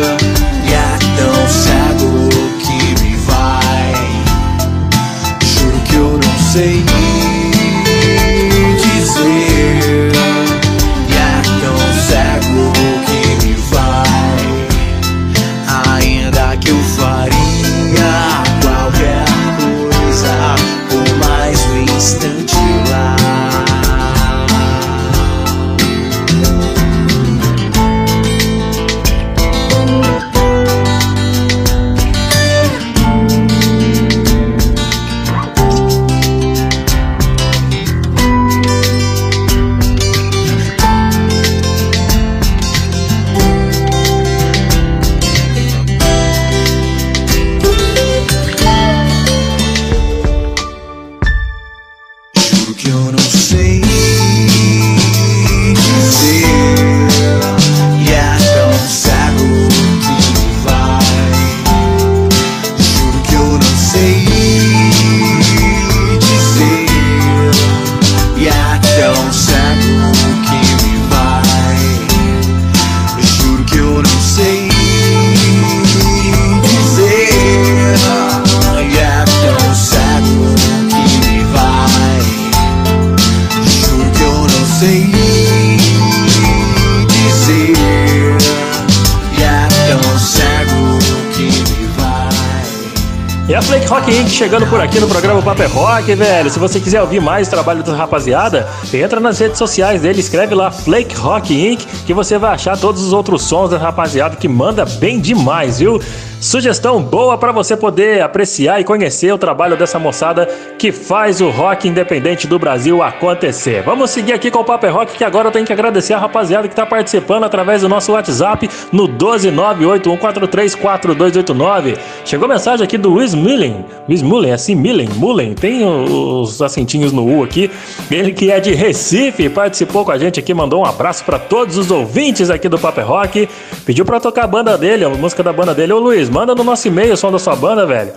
Chegando 94.55 94.69
por 94.69 94.79
aqui 94.79 95.01
no 95.01 95.07
programa 95.09 95.41
Paper 95.41 95.65
é 95.65 95.67
Rock, 95.67 96.15
velho. 96.15 96.49
Se 96.49 96.57
você 96.57 96.79
quiser 96.79 97.01
ouvir 97.01 97.19
mais 97.19 97.49
trabalho 97.49 97.83
da 97.83 97.93
rapaziada, 97.93 98.65
entra 98.93 99.19
nas 99.19 99.37
redes 99.37 99.57
sociais 99.57 100.01
dele, 100.01 100.21
escreve 100.21 100.55
lá 100.55 100.71
Flake 100.71 101.13
Rock 101.13 101.53
Inc. 101.53 101.85
que 102.05 102.13
você 102.13 102.37
vai 102.37 102.53
achar 102.53 102.77
todos 102.77 103.03
os 103.03 103.11
outros 103.11 103.43
sons 103.43 103.71
da 103.71 103.77
rapaziada 103.77 104.37
que 104.37 104.47
manda 104.47 104.85
bem 104.85 105.19
demais, 105.19 105.79
viu? 105.79 106.01
Sugestão 106.39 107.01
boa 107.01 107.37
para 107.39 107.51
você 107.51 107.75
poder 107.75 108.21
apreciar 108.21 108.79
e 108.79 108.83
conhecer 108.83 109.33
o 109.33 109.37
trabalho 109.37 109.75
dessa 109.75 109.97
moçada 109.97 110.45
que 110.77 110.91
faz 110.91 111.41
o 111.41 111.49
rock 111.49 111.87
independente 111.87 112.45
do 112.45 112.59
Brasil 112.59 113.01
acontecer. 113.01 113.81
Vamos 113.81 114.11
seguir 114.11 114.33
aqui 114.33 114.51
com 114.51 114.59
o 114.59 114.63
Paper 114.63 114.93
Rock, 114.93 115.17
que 115.17 115.23
agora 115.23 115.47
eu 115.47 115.51
tenho 115.51 115.65
que 115.65 115.73
agradecer 115.73 116.13
a 116.13 116.19
rapaziada 116.19 116.67
que 116.67 116.73
está 116.73 116.85
participando 116.85 117.45
através 117.45 117.81
do 117.81 117.89
nosso 117.89 118.11
WhatsApp 118.11 118.69
no 118.91 119.07
12981434289. 119.07 121.97
Chegou 122.25 122.47
mensagem 122.47 122.83
aqui 122.83 122.97
do 122.97 123.09
Luiz 123.09 123.35
Millen. 123.35 123.85
Luiz 124.09 124.23
Mullen, 124.23 124.51
assim, 124.51 124.73
Millen, 124.73 125.07
Mullen, 125.15 125.53
tem 125.53 125.85
os 125.85 126.59
acentinhos 126.59 127.11
no 127.11 127.23
U 127.23 127.43
aqui. 127.43 127.69
Ele 128.09 128.33
que 128.33 128.51
é 128.51 128.59
de 128.59 128.73
Recife, 128.73 129.47
participou 129.47 130.03
com 130.03 130.11
a 130.11 130.17
gente 130.17 130.39
aqui, 130.39 130.51
mandou 130.51 130.81
um 130.81 130.85
abraço 130.85 131.23
para 131.23 131.37
todos 131.37 131.77
os 131.77 131.91
ouvintes 131.91 132.49
aqui 132.49 132.67
do 132.67 132.79
Paper 132.79 133.07
Rock. 133.07 133.47
Pediu 133.85 134.03
para 134.03 134.19
tocar 134.19 134.45
a 134.45 134.47
banda 134.47 134.75
dele, 134.75 135.05
a 135.05 135.09
música 135.09 135.43
da 135.43 135.53
banda 135.53 135.75
dele. 135.75 135.93
Ô 135.93 135.99
Luiz, 135.99 136.27
manda 136.27 136.55
no 136.55 136.63
nosso 136.63 136.87
e-mail 136.87 137.13
o 137.13 137.17
som 137.17 137.31
da 137.31 137.37
sua 137.37 137.55
banda, 137.55 137.85
velho. 137.85 138.11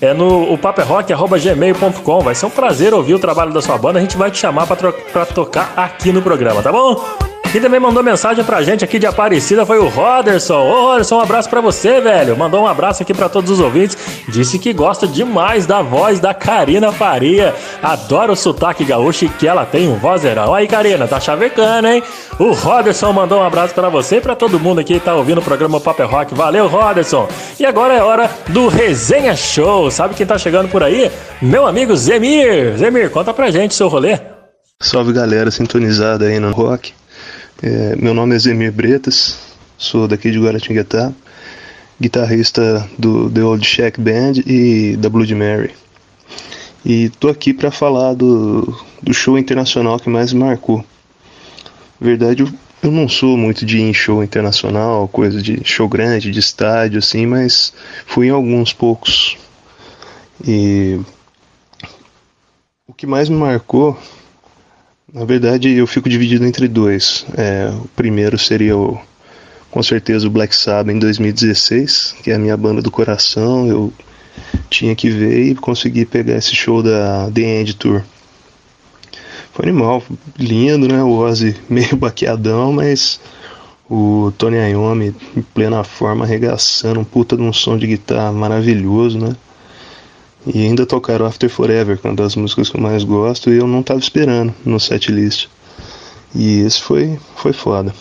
É 0.00 0.12
no 0.12 0.58
paperrock.gmail.com. 0.58 2.20
Vai 2.20 2.34
ser 2.34 2.46
um 2.46 2.50
prazer 2.50 2.92
ouvir 2.92 3.14
o 3.14 3.18
trabalho 3.20 3.52
da 3.52 3.62
sua 3.62 3.78
banda. 3.78 4.00
A 4.00 4.02
gente 4.02 4.16
vai 4.16 4.32
te 4.32 4.38
chamar 4.38 4.66
pra 4.66 5.24
tocar 5.24 5.72
aqui 5.76 6.10
no 6.10 6.20
programa, 6.20 6.60
tá 6.60 6.72
bom? 6.72 7.31
Quem 7.52 7.60
também 7.60 7.78
mandou 7.78 8.02
mensagem 8.02 8.42
pra 8.42 8.62
gente 8.62 8.82
aqui 8.82 8.98
de 8.98 9.06
Aparecida 9.06 9.66
foi 9.66 9.78
o 9.78 9.86
Roderson. 9.86 10.54
Ô, 10.54 10.86
Roderson, 10.86 11.16
um 11.16 11.20
abraço 11.20 11.50
pra 11.50 11.60
você, 11.60 12.00
velho. 12.00 12.34
Mandou 12.34 12.62
um 12.62 12.66
abraço 12.66 13.02
aqui 13.02 13.12
pra 13.12 13.28
todos 13.28 13.50
os 13.50 13.60
ouvintes. 13.60 13.94
Disse 14.26 14.58
que 14.58 14.72
gosta 14.72 15.06
demais 15.06 15.66
da 15.66 15.82
voz 15.82 16.18
da 16.18 16.32
Karina 16.32 16.90
Faria. 16.90 17.54
Adora 17.82 18.32
o 18.32 18.36
sotaque 18.36 18.86
gaúcho 18.86 19.26
e 19.26 19.28
que 19.28 19.46
ela 19.46 19.66
tem 19.66 19.86
um 19.86 19.96
vozeirão. 19.96 20.54
Aí, 20.54 20.66
Karina, 20.66 21.06
tá 21.06 21.20
chavecando, 21.20 21.88
hein? 21.88 22.02
O 22.38 22.52
Roderson 22.52 23.12
mandou 23.12 23.40
um 23.40 23.44
abraço 23.44 23.74
pra 23.74 23.90
você 23.90 24.16
e 24.16 24.20
pra 24.22 24.34
todo 24.34 24.58
mundo 24.58 24.80
aqui 24.80 24.94
que 24.94 25.04
tá 25.04 25.14
ouvindo 25.14 25.42
o 25.42 25.44
programa 25.44 25.78
Paper 25.78 26.08
Rock. 26.08 26.34
Valeu, 26.34 26.68
Roderson. 26.68 27.28
E 27.60 27.66
agora 27.66 27.92
é 27.92 28.02
hora 28.02 28.30
do 28.48 28.68
Resenha 28.68 29.36
Show. 29.36 29.90
Sabe 29.90 30.14
quem 30.14 30.24
tá 30.24 30.38
chegando 30.38 30.70
por 30.70 30.82
aí? 30.82 31.12
Meu 31.42 31.66
amigo 31.66 31.94
Zemir. 31.94 32.78
Zemir, 32.78 33.10
conta 33.10 33.34
pra 33.34 33.50
gente 33.50 33.74
seu 33.74 33.88
rolê. 33.88 34.18
Salve 34.80 35.12
galera 35.12 35.50
sintonizada 35.50 36.24
aí 36.24 36.40
no 36.40 36.50
rock. 36.50 36.94
É, 37.64 37.94
meu 37.94 38.12
nome 38.12 38.34
é 38.34 38.38
Zemir 38.40 38.72
Bretas, 38.72 39.38
sou 39.78 40.08
daqui 40.08 40.32
de 40.32 40.40
Guaratinguetá, 40.40 41.12
guitarrista 42.00 42.90
do 42.98 43.30
The 43.30 43.44
Old 43.44 43.64
Shack 43.64 44.00
Band 44.00 44.42
e 44.44 44.96
da 44.96 45.08
Blood 45.08 45.32
Mary. 45.36 45.70
E 46.84 47.08
tô 47.20 47.28
aqui 47.28 47.54
para 47.54 47.70
falar 47.70 48.14
do, 48.14 48.76
do 49.00 49.14
show 49.14 49.38
internacional 49.38 49.96
que 50.00 50.10
mais 50.10 50.32
me 50.32 50.40
marcou. 50.40 50.84
Na 52.00 52.04
verdade, 52.08 52.42
eu 52.82 52.90
não 52.90 53.08
sou 53.08 53.36
muito 53.36 53.64
de 53.64 53.78
ir 53.78 53.82
em 53.82 53.94
show 53.94 54.24
internacional, 54.24 55.06
coisa 55.06 55.40
de 55.40 55.62
show 55.62 55.88
grande, 55.88 56.32
de 56.32 56.40
estádio, 56.40 56.98
assim, 56.98 57.26
mas 57.26 57.72
fui 58.06 58.26
em 58.26 58.30
alguns 58.30 58.72
poucos. 58.72 59.38
E 60.44 60.98
o 62.88 62.92
que 62.92 63.06
mais 63.06 63.28
me 63.28 63.36
marcou 63.36 63.96
na 65.12 65.24
verdade, 65.26 65.70
eu 65.70 65.86
fico 65.86 66.08
dividido 66.08 66.44
entre 66.46 66.66
dois. 66.66 67.26
É, 67.36 67.70
o 67.70 67.88
primeiro 67.88 68.38
seria 68.38 68.76
o, 68.76 68.98
com 69.70 69.82
certeza 69.82 70.26
o 70.26 70.30
Black 70.30 70.56
Sabbath 70.56 70.94
em 70.94 70.98
2016, 70.98 72.16
que 72.22 72.30
é 72.30 72.34
a 72.34 72.38
minha 72.38 72.56
banda 72.56 72.80
do 72.80 72.90
coração. 72.90 73.66
Eu 73.66 73.92
tinha 74.70 74.94
que 74.96 75.10
ver 75.10 75.50
e 75.50 75.54
consegui 75.54 76.06
pegar 76.06 76.36
esse 76.36 76.54
show 76.54 76.82
da 76.82 77.30
The 77.30 77.42
End 77.42 77.74
Tour. 77.74 78.02
Foi 79.52 79.66
animal, 79.66 80.02
lindo, 80.38 80.88
né? 80.88 81.02
O 81.02 81.10
Ozzy 81.10 81.54
meio 81.68 81.94
baqueadão, 81.94 82.72
mas 82.72 83.20
o 83.90 84.32
Tony 84.38 84.56
Iommi 84.56 85.14
em 85.36 85.42
plena 85.42 85.84
forma, 85.84 86.24
arregaçando, 86.24 86.98
um 86.98 87.04
puta 87.04 87.36
de 87.36 87.42
um 87.42 87.52
som 87.52 87.76
de 87.76 87.86
guitarra 87.86 88.32
maravilhoso, 88.32 89.18
né? 89.18 89.36
E 90.46 90.66
ainda 90.66 90.84
tocaram 90.84 91.24
After 91.24 91.48
Forever, 91.48 91.98
que 91.98 92.06
é 92.06 92.10
uma 92.10 92.16
das 92.16 92.34
músicas 92.34 92.68
que 92.68 92.76
eu 92.76 92.80
mais 92.80 93.04
gosto, 93.04 93.50
e 93.50 93.58
eu 93.58 93.66
não 93.66 93.80
estava 93.80 94.00
esperando 94.00 94.52
no 94.64 94.80
setlist. 94.80 95.48
E 96.34 96.60
esse 96.60 96.80
foi, 96.80 97.18
foi 97.36 97.52
foda. 97.52 97.94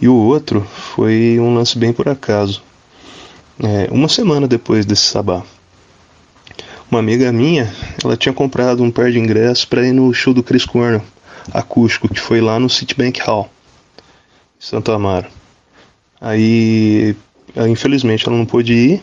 E 0.00 0.08
o 0.08 0.14
outro 0.14 0.60
foi 0.94 1.38
um 1.40 1.54
lance 1.54 1.78
bem 1.78 1.92
por 1.92 2.08
acaso. 2.08 2.62
É, 3.62 3.88
uma 3.90 4.08
semana 4.08 4.48
depois 4.48 4.84
desse 4.84 5.04
sabá. 5.04 5.42
Uma 6.90 6.98
amiga 6.98 7.30
minha, 7.32 7.72
ela 8.02 8.16
tinha 8.16 8.32
comprado 8.32 8.82
um 8.82 8.90
par 8.90 9.12
de 9.12 9.18
ingressos 9.18 9.64
para 9.64 9.86
ir 9.86 9.92
no 9.92 10.12
show 10.12 10.34
do 10.34 10.42
Chris 10.42 10.64
Cornell, 10.64 11.02
acústico, 11.52 12.08
que 12.08 12.18
foi 12.18 12.40
lá 12.40 12.58
no 12.58 12.68
Citibank 12.68 13.20
Hall, 13.20 13.48
em 13.98 14.64
Santo 14.64 14.90
Amaro. 14.90 15.28
Aí, 16.20 17.14
infelizmente, 17.68 18.26
ela 18.26 18.36
não 18.36 18.44
pôde 18.44 18.72
ir, 18.74 19.02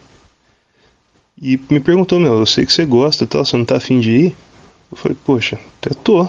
e 1.39 1.59
me 1.69 1.79
perguntou, 1.79 2.19
meu, 2.19 2.39
eu 2.39 2.45
sei 2.45 2.65
que 2.65 2.73
você 2.73 2.85
gosta 2.85 3.23
e 3.23 3.27
tal, 3.27 3.45
você 3.45 3.55
não 3.55 3.65
tá 3.65 3.77
afim 3.77 3.99
de 3.99 4.11
ir? 4.11 4.35
Eu 4.91 4.97
falei, 4.97 5.17
poxa, 5.23 5.59
até 5.79 5.93
tô, 5.93 6.27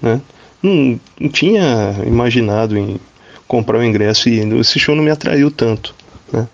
né? 0.00 0.20
Não, 0.62 1.00
não 1.20 1.28
tinha 1.28 1.96
imaginado 2.06 2.76
em 2.76 3.00
comprar 3.46 3.78
o 3.78 3.84
ingresso 3.84 4.28
e 4.28 4.38
esse 4.60 4.78
show 4.78 4.94
não 4.94 5.02
me 5.02 5.10
atraiu 5.10 5.50
tanto, 5.50 5.94
né? 6.32 6.46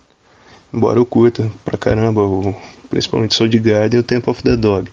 Embora 0.73 0.99
eu 0.99 1.05
curta 1.05 1.51
pra 1.64 1.77
caramba, 1.77 2.23
o, 2.23 2.55
principalmente 2.88 3.35
Soul 3.35 3.49
de 3.49 3.59
Garden 3.59 3.99
e 3.99 4.01
o 4.01 4.05
Temple 4.05 4.31
of 4.31 4.42
the 4.42 4.57
Dog. 4.57 4.90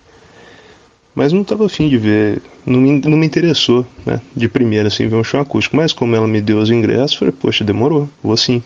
Mas 1.13 1.33
não 1.33 1.43
tava 1.43 1.65
afim 1.65 1.89
de 1.89 1.97
ver, 1.97 2.41
não 2.65 2.79
me, 2.79 2.99
não 3.01 3.17
me 3.17 3.25
interessou, 3.25 3.85
né? 4.05 4.21
De 4.35 4.47
primeira, 4.47 4.87
assim, 4.87 5.07
ver 5.07 5.15
um 5.15 5.23
show 5.23 5.39
acústico. 5.39 5.75
Mas 5.75 5.91
como 5.91 6.15
ela 6.15 6.27
me 6.27 6.41
deu 6.41 6.57
os 6.57 6.69
ingressos, 6.69 7.15
falei, 7.17 7.33
poxa, 7.33 7.63
demorou, 7.63 8.09
vou 8.23 8.37
sim. 8.37 8.63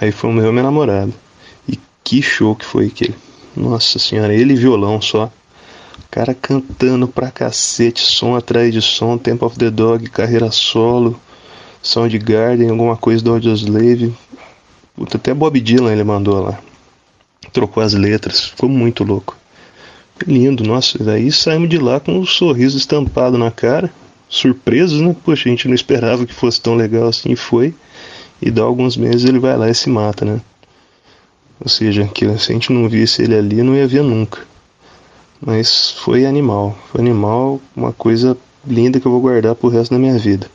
Aí 0.00 0.12
foi 0.12 0.30
o 0.30 0.32
meu 0.32 0.52
namorado. 0.52 1.12
Que 2.08 2.22
show 2.22 2.56
que 2.56 2.64
foi 2.64 2.86
aquele. 2.86 3.14
Nossa 3.54 3.98
senhora, 3.98 4.32
ele 4.32 4.54
e 4.54 4.56
violão 4.56 4.98
só. 4.98 5.30
Cara 6.10 6.32
cantando 6.32 7.06
pra 7.06 7.30
cacete, 7.30 8.00
som 8.00 8.34
atrás 8.34 8.72
de 8.72 8.80
som, 8.80 9.18
Temple 9.18 9.44
of 9.44 9.58
the 9.58 9.70
Dog, 9.70 10.08
carreira 10.08 10.50
solo, 10.50 11.20
Soundgarden, 11.82 12.70
alguma 12.70 12.96
coisa 12.96 13.22
do 13.22 13.32
Audioslave. 13.32 14.14
Puta, 14.96 15.18
até 15.18 15.34
Bob 15.34 15.60
Dylan 15.60 15.92
ele 15.92 16.02
mandou 16.02 16.40
lá. 16.40 16.58
Trocou 17.52 17.82
as 17.82 17.92
letras, 17.92 18.42
ficou 18.42 18.70
muito 18.70 19.04
louco. 19.04 19.36
Lindo, 20.26 20.64
nossa, 20.64 21.04
daí 21.04 21.30
saímos 21.30 21.68
de 21.68 21.76
lá 21.76 22.00
com 22.00 22.18
um 22.18 22.24
sorriso 22.24 22.78
estampado 22.78 23.36
na 23.36 23.50
cara, 23.50 23.92
surpresos, 24.30 25.02
né? 25.02 25.14
Poxa, 25.22 25.46
a 25.46 25.50
gente 25.50 25.68
não 25.68 25.74
esperava 25.74 26.24
que 26.24 26.32
fosse 26.32 26.58
tão 26.58 26.74
legal 26.74 27.08
assim, 27.08 27.36
foi. 27.36 27.74
E 28.40 28.50
dá 28.50 28.62
alguns 28.62 28.96
meses 28.96 29.26
ele 29.26 29.38
vai 29.38 29.58
lá 29.58 29.68
e 29.68 29.74
se 29.74 29.90
mata, 29.90 30.24
né? 30.24 30.40
Ou 31.60 31.68
seja, 31.68 32.06
que 32.06 32.24
se 32.38 32.52
a 32.52 32.54
gente 32.54 32.72
não 32.72 32.88
visse 32.88 33.22
ele 33.22 33.36
ali, 33.36 33.62
não 33.62 33.74
ia 33.74 33.86
ver 33.86 34.02
nunca. 34.02 34.40
Mas 35.40 35.90
foi 35.90 36.26
animal. 36.26 36.76
Foi 36.90 37.00
animal, 37.00 37.60
uma 37.74 37.92
coisa 37.92 38.36
linda 38.66 39.00
que 39.00 39.06
eu 39.06 39.12
vou 39.12 39.20
guardar 39.20 39.54
pro 39.54 39.68
resto 39.68 39.92
da 39.92 39.98
minha 39.98 40.18
vida. 40.18 40.48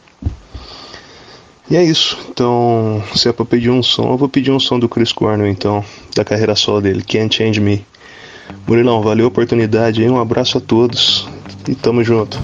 E 1.70 1.76
é 1.76 1.84
isso. 1.84 2.18
Então, 2.30 3.04
se 3.16 3.28
é 3.28 3.34
pra 3.34 3.46
pedir 3.46 3.70
um 3.70 3.82
som, 3.82 4.12
eu 4.12 4.18
vou 4.18 4.30
pedir 4.30 4.52
um 4.52 4.60
som 4.60 4.78
do 4.78 4.90
Chris 4.90 5.12
Cornell, 5.12 5.48
então, 5.48 5.84
da 6.16 6.24
carreira 6.24 6.56
solo 6.56 6.82
dele, 6.82 7.04
Can't 7.04 7.36
Change 7.36 7.60
Me. 7.60 7.86
Murilão, 8.68 9.02
valeu 9.02 9.26
a 9.26 9.30
oportunidade 9.30 10.02
aí, 10.02 10.10
um 10.10 10.20
abraço 10.20 10.58
a 10.58 10.62
todos 10.62 11.28
e 11.68 11.74
tamo 11.74 12.04
junto. 12.04 12.40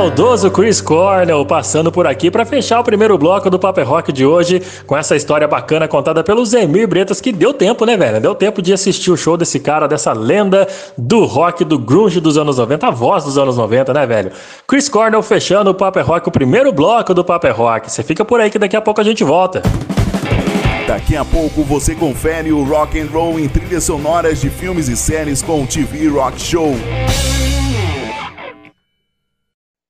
Saudoso 0.00 0.50
Chris 0.50 0.80
Cornell 0.80 1.44
passando 1.44 1.92
por 1.92 2.06
aqui 2.06 2.30
para 2.30 2.46
fechar 2.46 2.80
o 2.80 2.82
primeiro 2.82 3.18
bloco 3.18 3.50
do 3.50 3.58
Paper 3.58 3.86
Rock 3.86 4.10
de 4.10 4.24
hoje 4.24 4.62
com 4.86 4.96
essa 4.96 5.14
história 5.14 5.46
bacana 5.46 5.86
contada 5.86 6.24
pelo 6.24 6.42
Zemir 6.42 6.88
Bretas 6.88 7.20
que 7.20 7.30
deu 7.30 7.52
tempo, 7.52 7.84
né, 7.84 7.98
velho? 7.98 8.18
Deu 8.18 8.34
tempo 8.34 8.62
de 8.62 8.72
assistir 8.72 9.10
o 9.10 9.16
show 9.16 9.36
desse 9.36 9.60
cara, 9.60 9.86
dessa 9.86 10.14
lenda 10.14 10.66
do 10.96 11.26
rock, 11.26 11.66
do 11.66 11.78
grunge 11.78 12.18
dos 12.18 12.38
anos 12.38 12.56
90, 12.56 12.86
a 12.86 12.90
voz 12.90 13.24
dos 13.24 13.36
anos 13.36 13.58
90, 13.58 13.92
né, 13.92 14.06
velho? 14.06 14.32
Chris 14.66 14.88
Cornell 14.88 15.22
fechando 15.22 15.68
o 15.68 15.74
Paper 15.74 16.06
Rock, 16.06 16.28
o 16.30 16.32
primeiro 16.32 16.72
bloco 16.72 17.12
do 17.12 17.22
Paper 17.22 17.54
Rock. 17.54 17.92
Você 17.92 18.02
fica 18.02 18.24
por 18.24 18.40
aí 18.40 18.48
que 18.48 18.58
daqui 18.58 18.76
a 18.76 18.80
pouco 18.80 19.02
a 19.02 19.04
gente 19.04 19.22
volta. 19.22 19.60
Daqui 20.88 21.14
a 21.14 21.26
pouco 21.26 21.62
você 21.62 21.94
confere 21.94 22.50
o 22.50 22.64
rock 22.64 22.98
and 22.98 23.08
roll 23.12 23.38
em 23.38 23.46
trilhas 23.46 23.84
sonoras 23.84 24.40
de 24.40 24.48
filmes 24.48 24.88
e 24.88 24.96
séries 24.96 25.42
com 25.42 25.62
o 25.62 25.66
TV 25.66 26.08
Rock 26.08 26.40
Show. 26.40 26.74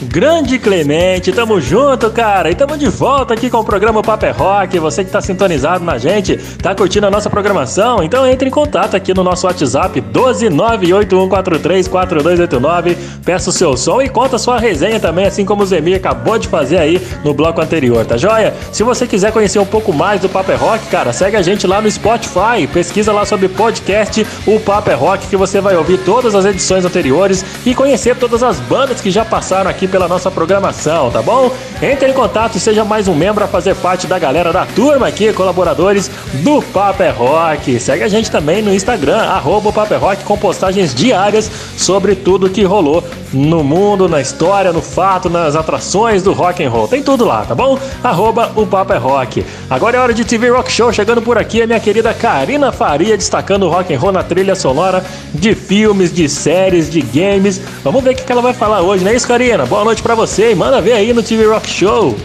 Grande 0.00 0.60
Clemente, 0.60 1.32
tamo 1.32 1.60
junto, 1.60 2.08
cara. 2.10 2.48
E 2.48 2.54
tamo 2.54 2.78
de 2.78 2.88
volta 2.88 3.34
aqui 3.34 3.50
com 3.50 3.58
o 3.58 3.64
programa 3.64 4.00
Paper 4.00 4.28
é 4.28 4.32
Rock. 4.32 4.78
Você 4.78 5.04
que 5.04 5.10
tá 5.10 5.20
sintonizado 5.20 5.84
na 5.84 5.98
gente, 5.98 6.36
tá 6.62 6.72
curtindo 6.72 7.08
a 7.08 7.10
nossa 7.10 7.28
programação? 7.28 8.00
Então 8.04 8.24
entre 8.24 8.48
em 8.48 8.50
contato 8.50 8.94
aqui 8.94 9.12
no 9.12 9.24
nosso 9.24 9.48
WhatsApp 9.48 10.00
12981434289. 10.00 12.96
Peça 13.24 13.50
o 13.50 13.52
seu 13.52 13.76
som 13.76 14.00
e 14.00 14.08
conta 14.08 14.38
sua 14.38 14.60
resenha 14.60 15.00
também, 15.00 15.26
assim 15.26 15.44
como 15.44 15.64
o 15.64 15.66
Zemir 15.66 15.96
acabou 15.96 16.38
de 16.38 16.46
fazer 16.46 16.78
aí 16.78 17.04
no 17.24 17.34
bloco 17.34 17.60
anterior, 17.60 18.06
tá 18.06 18.16
joia? 18.16 18.54
Se 18.70 18.84
você 18.84 19.04
quiser 19.04 19.32
conhecer 19.32 19.58
um 19.58 19.66
pouco 19.66 19.92
mais 19.92 20.20
do 20.20 20.28
Paper 20.28 20.54
é 20.54 20.58
Rock, 20.58 20.86
cara, 20.86 21.12
segue 21.12 21.36
a 21.36 21.42
gente 21.42 21.66
lá 21.66 21.82
no 21.82 21.90
Spotify. 21.90 22.68
Pesquisa 22.72 23.12
lá 23.12 23.26
sobre 23.26 23.48
podcast 23.48 24.24
O 24.46 24.60
Paper 24.60 24.92
é 24.92 24.96
Rock 24.96 25.26
que 25.26 25.36
você 25.36 25.60
vai 25.60 25.76
ouvir 25.76 25.98
todas 25.98 26.36
as 26.36 26.44
edições 26.44 26.84
anteriores 26.84 27.44
e 27.66 27.74
conhecer 27.74 28.14
todas 28.14 28.44
as 28.44 28.60
bandas 28.60 29.00
que 29.00 29.10
já 29.10 29.24
passaram 29.24 29.68
aqui 29.68 29.87
pela 29.88 30.06
nossa 30.06 30.30
programação, 30.30 31.10
tá 31.10 31.22
bom? 31.22 31.50
Entre 31.82 32.10
em 32.10 32.12
contato 32.12 32.56
e 32.56 32.60
seja 32.60 32.84
mais 32.84 33.08
um 33.08 33.14
membro 33.14 33.44
a 33.44 33.48
fazer 33.48 33.74
parte 33.76 34.06
da 34.06 34.18
galera 34.18 34.52
da 34.52 34.66
turma 34.66 35.08
aqui, 35.08 35.32
colaboradores 35.32 36.10
do 36.34 36.62
Paper 36.62 37.16
Rock. 37.16 37.80
Segue 37.80 38.04
a 38.04 38.08
gente 38.08 38.30
também 38.30 38.62
no 38.62 38.72
Instagram, 38.72 39.18
arroba 39.18 39.72
Paper 39.72 39.98
Rock, 39.98 40.24
com 40.24 40.36
postagens 40.36 40.94
diárias 40.94 41.50
sobre 41.76 42.14
tudo 42.14 42.50
que 42.50 42.62
rolou 42.62 43.02
no 43.32 43.62
mundo, 43.62 44.08
na 44.08 44.20
história, 44.20 44.72
no 44.72 44.80
fato, 44.80 45.28
nas 45.28 45.54
atrações 45.54 46.22
do 46.22 46.32
rock 46.32 46.64
and 46.64 46.70
roll. 46.70 46.88
Tem 46.88 47.02
tudo 47.02 47.24
lá, 47.24 47.44
tá 47.44 47.54
bom? 47.54 47.78
Arroba 48.02 48.52
o 48.56 48.66
Paper 48.66 49.02
Rock. 49.02 49.44
Agora 49.68 49.96
é 49.96 50.00
hora 50.00 50.14
de 50.14 50.24
TV 50.24 50.50
Rock 50.50 50.70
Show, 50.70 50.92
chegando 50.92 51.22
por 51.22 51.38
aqui 51.38 51.62
a 51.62 51.66
minha 51.66 51.80
querida 51.80 52.12
Karina 52.14 52.72
Faria, 52.72 53.16
destacando 53.16 53.64
o 53.64 53.68
rock 53.68 53.94
and 53.94 53.98
roll 53.98 54.12
na 54.12 54.22
trilha 54.22 54.54
sonora 54.54 55.04
de 55.32 55.54
filmes, 55.54 56.12
de 56.12 56.28
séries, 56.28 56.90
de 56.90 57.00
games. 57.00 57.60
Vamos 57.84 58.02
ver 58.02 58.10
o 58.10 58.14
que 58.14 58.30
ela 58.30 58.42
vai 58.42 58.54
falar 58.54 58.80
hoje, 58.80 59.04
não 59.04 59.10
é 59.10 59.14
isso, 59.14 59.28
Karina? 59.28 59.64
Boa 59.78 59.84
noite 59.84 60.02
pra 60.02 60.16
você 60.16 60.50
e 60.50 60.54
manda 60.56 60.80
ver 60.80 60.94
aí 60.94 61.12
no 61.12 61.22
TV 61.22 61.46
Rock 61.46 61.70
Show. 61.70 62.16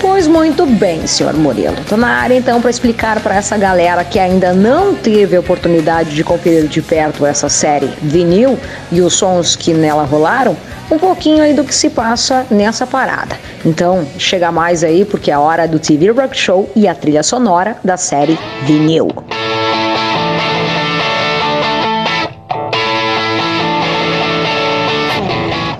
Pois 0.00 0.26
muito 0.26 0.66
bem, 0.66 1.06
senhor 1.06 1.32
Murilo. 1.32 1.76
Tô 1.88 1.96
na 1.96 2.08
área 2.08 2.34
então 2.34 2.60
para 2.60 2.70
explicar 2.70 3.20
para 3.20 3.36
essa 3.36 3.56
galera 3.56 4.04
que 4.04 4.18
ainda 4.18 4.52
não 4.52 4.92
teve 4.92 5.36
a 5.36 5.38
oportunidade 5.38 6.12
de 6.12 6.24
conferir 6.24 6.66
de 6.66 6.82
perto 6.82 7.24
essa 7.24 7.48
série 7.48 7.88
vinil 8.02 8.58
e 8.90 9.00
os 9.00 9.14
sons 9.14 9.54
que 9.54 9.72
nela 9.72 10.02
rolaram, 10.02 10.56
um 10.90 10.98
pouquinho 10.98 11.44
aí 11.44 11.54
do 11.54 11.62
que 11.62 11.72
se 11.72 11.88
passa 11.88 12.44
nessa 12.50 12.84
parada. 12.84 13.38
Então, 13.64 14.04
chega 14.18 14.50
mais 14.50 14.82
aí 14.82 15.04
porque 15.04 15.30
é 15.30 15.34
a 15.34 15.40
hora 15.40 15.68
do 15.68 15.78
TV 15.78 16.10
Rock 16.10 16.36
Show 16.36 16.68
e 16.74 16.88
a 16.88 16.96
trilha 16.96 17.22
sonora 17.22 17.76
da 17.84 17.96
série 17.96 18.36
vinil. 18.64 19.06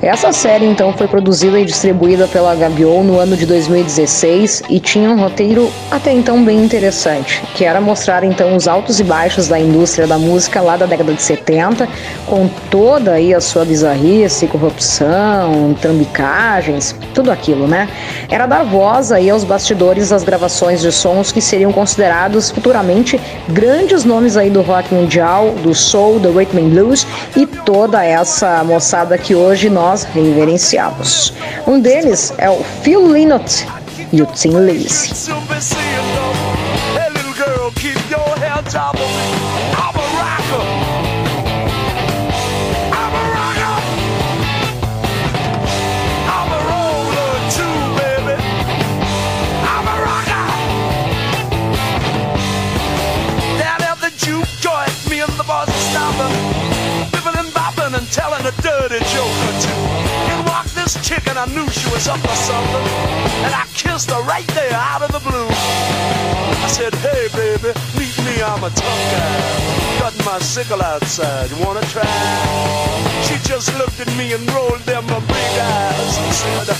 Essa 0.03 0.33
série 0.33 0.67
então 0.67 0.93
foi 0.93 1.07
produzida 1.07 1.61
e 1.61 1.65
distribuída 1.65 2.27
pela 2.27 2.57
HBO 2.57 3.05
no 3.05 3.21
ano 3.21 3.37
de 3.37 3.47
2016 3.47 4.65
e 4.69 4.81
tinha 4.81 5.09
um 5.09 5.17
roteiro 5.17 5.71
até 5.93 6.13
então 6.13 6.45
bem 6.45 6.59
interessante, 6.59 7.41
que 7.55 7.65
era 7.65 7.81
mostrar 7.81 8.25
então 8.25 8.57
os 8.57 8.67
altos 8.67 8.99
e 8.99 9.05
baixos 9.05 9.47
da 9.47 9.61
indústria 9.61 10.05
da 10.05 10.19
música 10.19 10.61
lá 10.61 10.77
da 10.77 10.87
década 10.87 11.15
de 11.15 11.23
70, 11.23 11.89
com 12.27 12.49
toda 12.69 13.13
aí 13.13 13.33
a 13.33 13.41
sua 13.41 13.65
bizarrice, 13.65 14.49
corrupção, 14.49 15.73
trambicagens, 15.81 16.97
tudo 17.15 17.31
aquilo, 17.31 17.69
né? 17.69 17.89
Era 18.29 18.49
dar 18.49 18.65
voz 18.65 19.13
aí 19.13 19.31
aos 19.31 19.45
bastidores 19.45 20.09
das 20.09 20.25
gravações 20.25 20.81
de 20.81 20.91
sons 20.91 21.31
que 21.31 21.41
seriam 21.41 21.71
considerados 21.71 22.51
futuramente 22.51 23.21
grandes 23.49 24.05
nomes 24.05 24.37
aí 24.37 24.51
do 24.51 24.63
rock 24.63 24.93
mundial, 24.93 25.51
do 25.63 25.73
soul, 25.73 26.19
do 26.19 26.37
rhythm 26.37 26.59
and 26.59 26.69
blues 26.71 27.07
e 27.37 27.47
toda 27.47 28.05
essa 28.05 28.65
moçada 28.65 29.17
que 29.17 29.33
hoje 29.33 29.71
nós 29.71 29.92
nós 29.93 30.05
reverenciamos. 30.05 31.35
Um 31.67 31.79
deles 31.79 32.33
é 32.39 32.49
o 32.49 32.65
Phil 32.83 33.13
Lynott 33.13 33.67
e 34.11 34.23
o 34.23 34.27
Tim 34.27 34.53
Lacey. 34.53 35.13
dirty 58.63 59.12
I 61.43 61.47
knew 61.47 61.69
she 61.71 61.91
was 61.91 62.07
up 62.07 62.21
to 62.23 62.37
something. 62.37 62.87
And 63.43 63.53
I 63.53 63.67
kissed 63.75 64.13
her 64.13 64.23
right 64.23 64.47
there 64.55 64.75
out 64.75 65.03
of 65.03 65.11
the 65.11 65.19
blue. 65.19 65.49
I 65.51 66.69
said, 66.71 66.95
hey 67.03 67.27
baby, 67.35 67.75
meet 67.99 68.15
me, 68.23 68.41
I'm 68.41 68.63
a 68.63 68.71
tough 68.71 69.03
guy. 69.11 69.99
Got 69.99 70.15
my 70.25 70.39
sickle 70.39 70.81
outside, 70.81 71.51
you 71.51 71.59
wanna 71.67 71.83
try? 71.91 72.07
She 73.27 73.35
just 73.43 73.77
looked 73.77 73.99
at 73.99 74.07
me 74.17 74.35
and 74.35 74.49
rolled 74.55 74.87
them 74.87 75.05
big 75.05 75.53
eyes 75.59 76.15
and 76.23 76.33
said, 76.33 76.77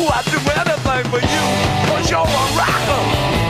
oh, 0.00 0.08
I'd 0.08 0.24
do 0.32 0.40
anything 0.64 1.04
for 1.12 1.20
you, 1.20 1.44
cause 1.84 2.10
you're 2.10 2.24
a 2.24 2.56
rocker. 2.56 3.45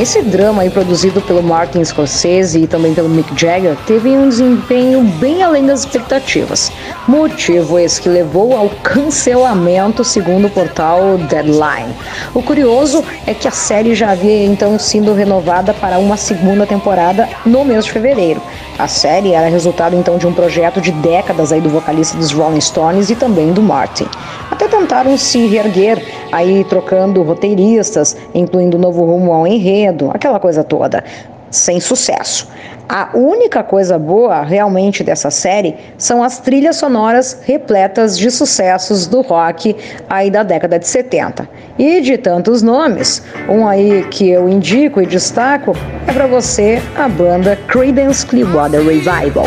Esse 0.00 0.22
drama 0.22 0.62
aí 0.62 0.70
produzido 0.70 1.20
pelo 1.20 1.42
Martin 1.42 1.84
Scorsese 1.84 2.60
e 2.60 2.66
também 2.68 2.94
pelo 2.94 3.08
Mick 3.08 3.28
Jagger 3.36 3.76
teve 3.84 4.10
um 4.10 4.28
desempenho 4.28 5.02
bem 5.02 5.42
além 5.42 5.66
das 5.66 5.80
expectativas. 5.80 6.70
Motivo 7.08 7.80
esse 7.80 8.00
que 8.00 8.08
levou 8.08 8.56
ao 8.56 8.68
cancelamento, 8.80 10.04
segundo 10.04 10.46
o 10.46 10.50
portal 10.50 11.18
Deadline. 11.28 11.92
O 12.32 12.40
curioso 12.40 13.04
é 13.26 13.34
que 13.34 13.48
a 13.48 13.50
série 13.50 13.92
já 13.96 14.12
havia 14.12 14.44
então 14.44 14.78
sido 14.78 15.12
renovada 15.14 15.74
para 15.74 15.98
uma 15.98 16.16
segunda 16.16 16.64
temporada 16.64 17.28
no 17.44 17.64
mês 17.64 17.84
de 17.84 17.90
fevereiro. 17.90 18.40
A 18.78 18.86
série 18.86 19.32
era 19.32 19.48
resultado 19.48 19.96
então 19.96 20.16
de 20.16 20.28
um 20.28 20.32
projeto 20.32 20.80
de 20.80 20.92
décadas 20.92 21.50
aí 21.50 21.60
do 21.60 21.68
vocalista 21.68 22.16
dos 22.16 22.30
Rolling 22.30 22.60
Stones 22.60 23.10
e 23.10 23.16
também 23.16 23.52
do 23.52 23.60
Martin. 23.60 24.06
Até 24.48 24.68
tentaram 24.68 25.18
se 25.18 25.46
reerguer 25.46 26.00
aí 26.32 26.64
trocando 26.64 27.22
roteiristas, 27.22 28.16
incluindo 28.34 28.78
novo 28.78 29.04
rumo 29.04 29.32
ao 29.32 29.46
enredo, 29.46 30.10
aquela 30.12 30.38
coisa 30.38 30.62
toda, 30.62 31.04
sem 31.50 31.80
sucesso. 31.80 32.48
A 32.88 33.10
única 33.12 33.62
coisa 33.62 33.98
boa 33.98 34.42
realmente 34.42 35.04
dessa 35.04 35.30
série 35.30 35.76
são 35.98 36.22
as 36.22 36.38
trilhas 36.38 36.76
sonoras 36.76 37.40
repletas 37.42 38.16
de 38.16 38.30
sucessos 38.30 39.06
do 39.06 39.20
rock 39.20 39.76
aí 40.08 40.30
da 40.30 40.42
década 40.42 40.78
de 40.78 40.88
70. 40.88 41.46
E 41.78 42.00
de 42.00 42.16
tantos 42.16 42.62
nomes, 42.62 43.22
um 43.46 43.68
aí 43.68 44.06
que 44.10 44.30
eu 44.30 44.48
indico 44.48 45.02
e 45.02 45.06
destaco 45.06 45.76
é 46.06 46.12
para 46.12 46.26
você 46.26 46.80
a 46.96 47.08
banda 47.08 47.56
Creedence 47.68 48.24
Clearwater 48.24 48.80
Revival. 48.80 49.44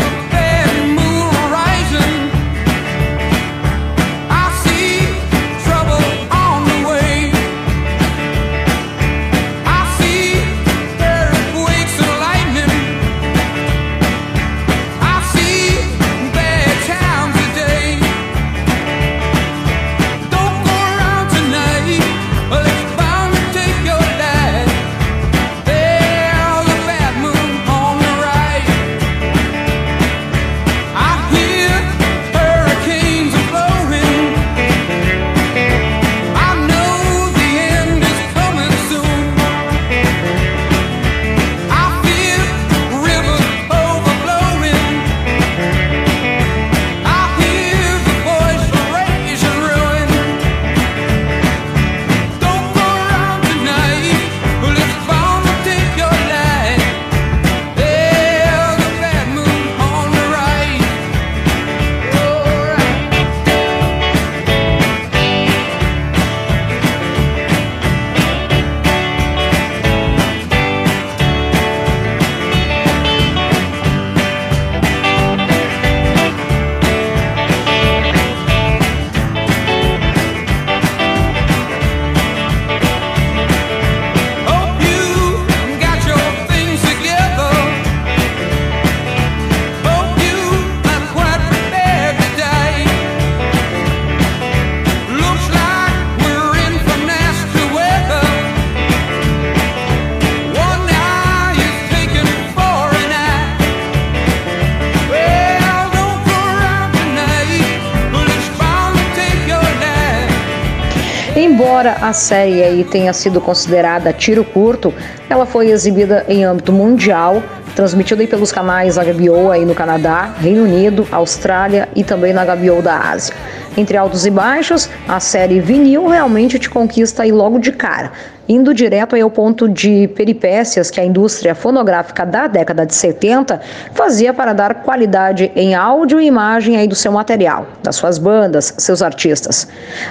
Embora 111.81 111.97
a 111.99 112.13
série 112.13 112.61
aí 112.61 112.83
tenha 112.83 113.11
sido 113.11 113.41
considerada 113.41 114.13
tiro 114.13 114.43
curto, 114.45 114.93
ela 115.27 115.47
foi 115.47 115.71
exibida 115.71 116.23
em 116.27 116.43
âmbito 116.43 116.71
mundial, 116.71 117.41
transmitida 117.75 118.23
pelos 118.27 118.51
canais 118.51 118.97
HBO 118.97 119.49
aí 119.49 119.65
no 119.65 119.73
Canadá, 119.73 120.31
Reino 120.39 120.61
Unido, 120.61 121.07
Austrália 121.11 121.89
e 121.95 122.03
também 122.03 122.33
na 122.33 122.45
HBO 122.45 122.83
da 122.83 122.99
Ásia. 122.99 123.33
Entre 123.75 123.97
altos 123.97 124.27
e 124.27 124.29
baixos, 124.29 124.87
a 125.07 125.19
série 125.19 125.59
vinil 125.59 126.07
realmente 126.07 126.59
te 126.59 126.69
conquista 126.69 127.23
aí 127.23 127.31
logo 127.31 127.57
de 127.57 127.71
cara, 127.71 128.11
indo 128.51 128.73
direto 128.73 129.15
ao 129.15 129.31
ponto 129.31 129.69
de 129.69 130.09
peripécias 130.09 130.91
que 130.91 130.99
a 130.99 131.05
indústria 131.05 131.55
fonográfica 131.55 132.25
da 132.25 132.47
década 132.47 132.85
de 132.85 132.93
70 132.93 133.61
fazia 133.93 134.33
para 134.33 134.51
dar 134.51 134.83
qualidade 134.83 135.51
em 135.55 135.73
áudio 135.73 136.19
e 136.19 136.25
imagem 136.25 136.75
aí 136.75 136.87
do 136.87 136.95
seu 136.95 137.11
material, 137.11 137.65
das 137.81 137.95
suas 137.95 138.17
bandas, 138.17 138.73
seus 138.77 139.01
artistas. 139.01 139.67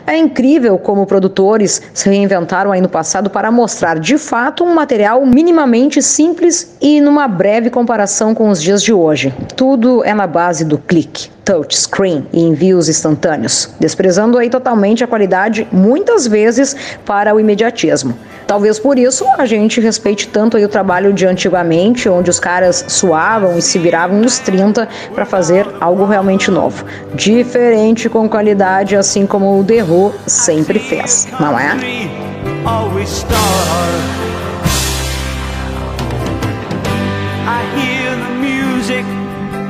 É 0.06 0.16
incrível 0.16 0.78
como 0.78 1.06
produtores 1.06 1.82
se 1.92 2.08
reinventaram 2.08 2.72
aí 2.72 2.80
no 2.80 2.88
passado 2.88 3.28
para 3.28 3.50
mostrar 3.50 3.98
de 3.98 4.16
fato 4.16 4.64
um 4.64 4.74
material 4.74 5.24
minimamente 5.26 6.00
simples 6.00 6.76
e 6.80 7.00
numa 7.00 7.28
breve 7.28 7.68
comparação 7.68 8.34
com 8.34 8.48
os 8.48 8.62
dias 8.62 8.82
de 8.82 8.92
hoje. 8.92 9.34
Tudo 9.54 10.02
é 10.04 10.14
na 10.14 10.26
base 10.26 10.64
do 10.64 10.78
clique 10.78 11.30
touchscreen 11.50 12.24
e 12.32 12.40
envios 12.40 12.88
instantâneos, 12.88 13.74
desprezando 13.80 14.38
aí 14.38 14.48
totalmente 14.48 15.02
a 15.02 15.06
qualidade, 15.08 15.66
muitas 15.72 16.24
vezes 16.24 16.76
para 17.04 17.34
o 17.34 17.40
imediatismo. 17.40 18.16
Talvez 18.46 18.78
por 18.78 18.96
isso 18.96 19.26
a 19.36 19.44
gente 19.46 19.80
respeite 19.80 20.28
tanto 20.28 20.56
aí 20.56 20.64
o 20.64 20.68
trabalho 20.68 21.12
de 21.12 21.26
antigamente, 21.26 22.08
onde 22.08 22.30
os 22.30 22.38
caras 22.38 22.84
suavam 22.86 23.58
e 23.58 23.62
se 23.62 23.80
viravam 23.80 24.20
nos 24.20 24.38
30 24.38 24.88
para 25.12 25.26
fazer 25.26 25.66
algo 25.80 26.04
realmente 26.04 26.52
novo, 26.52 26.84
diferente 27.16 28.08
com 28.08 28.28
qualidade, 28.28 28.94
assim 28.94 29.26
como 29.26 29.58
o 29.58 29.64
The 29.64 29.82
Who 29.82 30.14
sempre 30.26 30.78
fez, 30.78 31.26
não 31.40 31.58
é? 31.58 31.74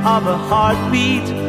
of 0.05 0.27
a 0.27 0.37
heartbeat. 0.49 1.40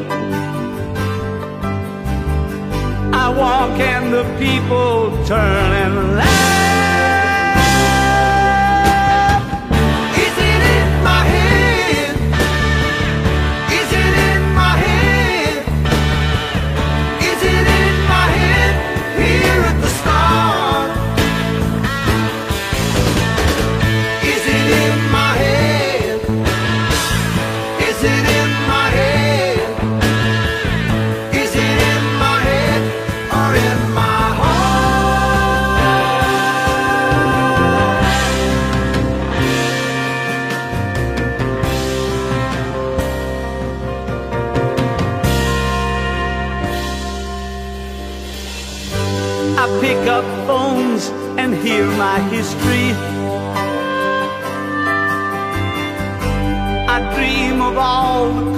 Walk 3.37 3.79
and 3.79 4.13
the 4.13 4.23
people 4.37 5.11
turn 5.25 5.71
and 5.83 6.15
laugh. 6.17 6.60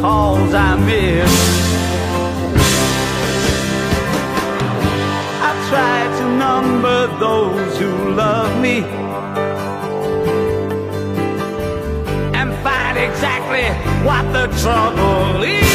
calls 0.04 0.54
I 0.54 0.76
miss. 0.88 1.34
I 5.48 5.52
try 5.70 6.00
to 6.18 6.26
number 6.46 7.08
those 7.26 7.78
who 7.78 8.12
love 8.12 8.52
me 8.62 8.80
And 12.40 12.50
find 12.66 12.98
exactly 12.98 13.68
what 14.06 14.24
the 14.34 14.46
trouble 14.62 15.42
is. 15.44 15.73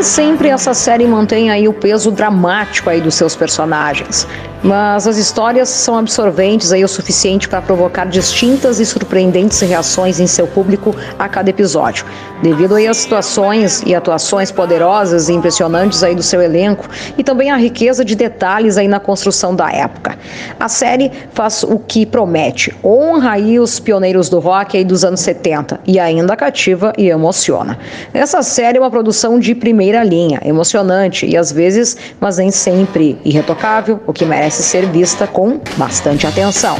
Nem 0.00 0.04
sempre 0.06 0.48
essa 0.48 0.72
série 0.72 1.06
mantém 1.06 1.50
aí 1.50 1.68
o 1.68 1.74
peso 1.74 2.10
dramático 2.10 2.88
aí 2.88 3.02
dos 3.02 3.14
seus 3.14 3.36
personagens, 3.36 4.26
mas 4.62 5.06
as 5.06 5.16
histórias 5.16 5.68
são 5.68 5.96
absorventes 5.96 6.72
aí 6.72 6.84
o 6.84 6.88
suficiente 6.88 7.48
para 7.48 7.62
provocar 7.62 8.06
distintas 8.06 8.78
e 8.78 8.86
surpreendentes 8.86 9.60
reações 9.60 10.20
em 10.20 10.26
seu 10.26 10.46
público 10.46 10.94
a 11.18 11.28
cada 11.28 11.50
episódio, 11.50 12.04
devido 12.42 12.74
aí 12.74 12.86
às 12.86 12.98
situações 12.98 13.82
e 13.86 13.94
atuações 13.94 14.50
poderosas 14.50 15.28
e 15.28 15.32
impressionantes 15.32 16.02
aí 16.02 16.14
do 16.14 16.22
seu 16.22 16.42
elenco 16.42 16.88
e 17.16 17.24
também 17.24 17.50
a 17.50 17.56
riqueza 17.56 18.04
de 18.04 18.14
detalhes 18.14 18.76
aí 18.76 18.88
na 18.88 19.00
construção 19.00 19.54
da 19.54 19.70
época. 19.70 20.18
A 20.58 20.68
série 20.68 21.10
faz 21.32 21.62
o 21.62 21.78
que 21.78 22.04
promete, 22.04 22.74
honra 22.84 23.32
aí 23.32 23.58
os 23.58 23.80
pioneiros 23.80 24.28
do 24.28 24.38
rock 24.38 24.76
aí 24.76 24.84
dos 24.84 25.04
anos 25.04 25.20
70 25.20 25.80
e 25.86 25.98
ainda 25.98 26.36
cativa 26.36 26.92
e 26.98 27.08
emociona. 27.08 27.78
Essa 28.12 28.42
série 28.42 28.78
é 28.78 28.80
uma 28.80 28.90
produção 28.90 29.38
de 29.38 29.54
primeira 29.54 30.02
linha, 30.02 30.40
emocionante 30.44 31.26
e 31.26 31.36
às 31.36 31.50
vezes, 31.50 31.96
mas 32.20 32.36
nem 32.36 32.50
sempre 32.50 33.18
irretocável, 33.24 34.00
o 34.06 34.12
que 34.12 34.24
merece 34.24 34.49
ser 34.50 34.86
vista 34.86 35.26
com 35.26 35.60
bastante 35.76 36.26
atenção. 36.26 36.76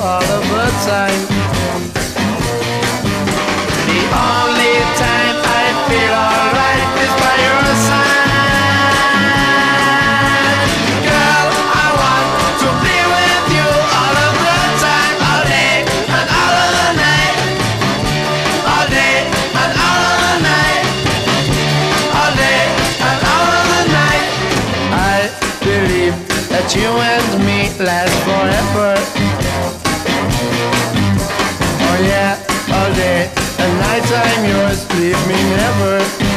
All 0.00 0.20
the 0.20 0.68
time. 0.86 1.26
The 3.86 4.00
only 4.14 4.67
that 26.68 26.76
you 26.76 26.88
and 26.88 27.44
me 27.46 27.70
last 27.84 28.12
forever. 28.24 28.94
Oh 31.80 31.98
yeah, 32.04 32.36
all 32.74 32.92
day 32.94 33.30
and 33.58 33.72
night 33.80 34.04
I'm 34.12 34.44
yours, 34.44 34.84
leave 34.98 35.26
me 35.26 35.38
never. 35.56 36.27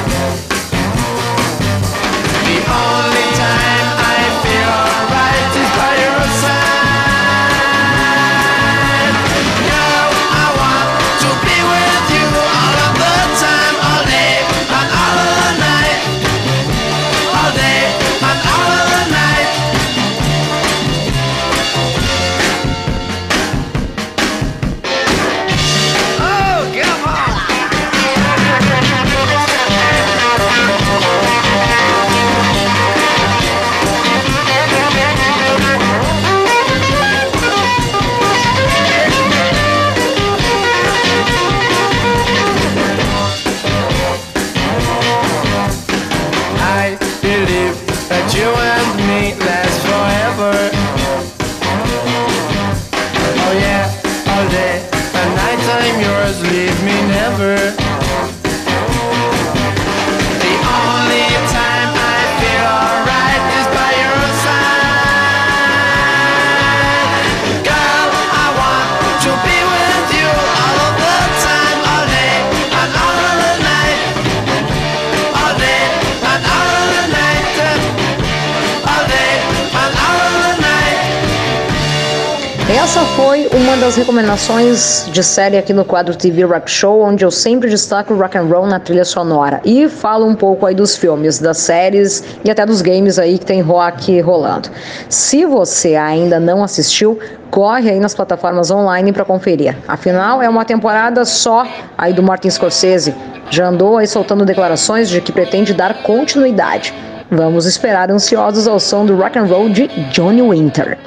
Recomendações 83.95 85.07
de 85.11 85.23
série 85.23 85.57
aqui 85.57 85.73
no 85.73 85.83
quadro 85.83 86.15
TV 86.15 86.43
Rock 86.43 86.69
Show, 86.69 87.01
onde 87.01 87.25
eu 87.25 87.31
sempre 87.31 87.69
destaco 87.69 88.13
o 88.13 88.17
rock 88.17 88.37
and 88.37 88.43
roll 88.43 88.65
na 88.65 88.79
trilha 88.79 89.03
sonora 89.03 89.59
e 89.65 89.89
falo 89.89 90.25
um 90.25 90.35
pouco 90.35 90.65
aí 90.65 90.75
dos 90.75 90.95
filmes, 90.95 91.39
das 91.39 91.57
séries 91.57 92.23
e 92.43 92.51
até 92.51 92.65
dos 92.65 92.81
games 92.81 93.19
aí 93.19 93.37
que 93.37 93.45
tem 93.45 93.61
rock 93.61 94.19
rolando. 94.21 94.69
Se 95.09 95.45
você 95.45 95.95
ainda 95.95 96.39
não 96.39 96.63
assistiu, 96.63 97.19
corre 97.49 97.89
aí 97.89 97.99
nas 97.99 98.13
plataformas 98.13 98.71
online 98.71 99.11
para 99.11 99.25
conferir. 99.25 99.75
Afinal, 99.87 100.41
é 100.41 100.47
uma 100.47 100.63
temporada 100.63 101.25
só 101.25 101.65
aí 101.97 102.13
do 102.13 102.23
Martin 102.23 102.49
Scorsese. 102.49 103.13
Já 103.49 103.67
andou 103.67 103.97
aí 103.97 104.07
soltando 104.07 104.45
declarações 104.45 105.09
de 105.09 105.19
que 105.21 105.31
pretende 105.31 105.73
dar 105.73 106.03
continuidade. 106.03 106.93
Vamos 107.29 107.65
esperar 107.65 108.11
ansiosos 108.11 108.67
ao 108.67 108.79
som 108.79 109.05
do 109.05 109.15
rock 109.15 109.39
and 109.39 109.45
roll 109.45 109.69
de 109.69 109.87
Johnny 110.11 110.41
Winter. 110.41 110.97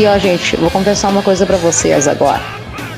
Aqui, 0.00 0.06
ó, 0.06 0.18
gente, 0.18 0.56
vou 0.56 0.70
confessar 0.70 1.10
uma 1.10 1.22
coisa 1.22 1.44
pra 1.44 1.56
vocês 1.56 2.08
agora. 2.08 2.40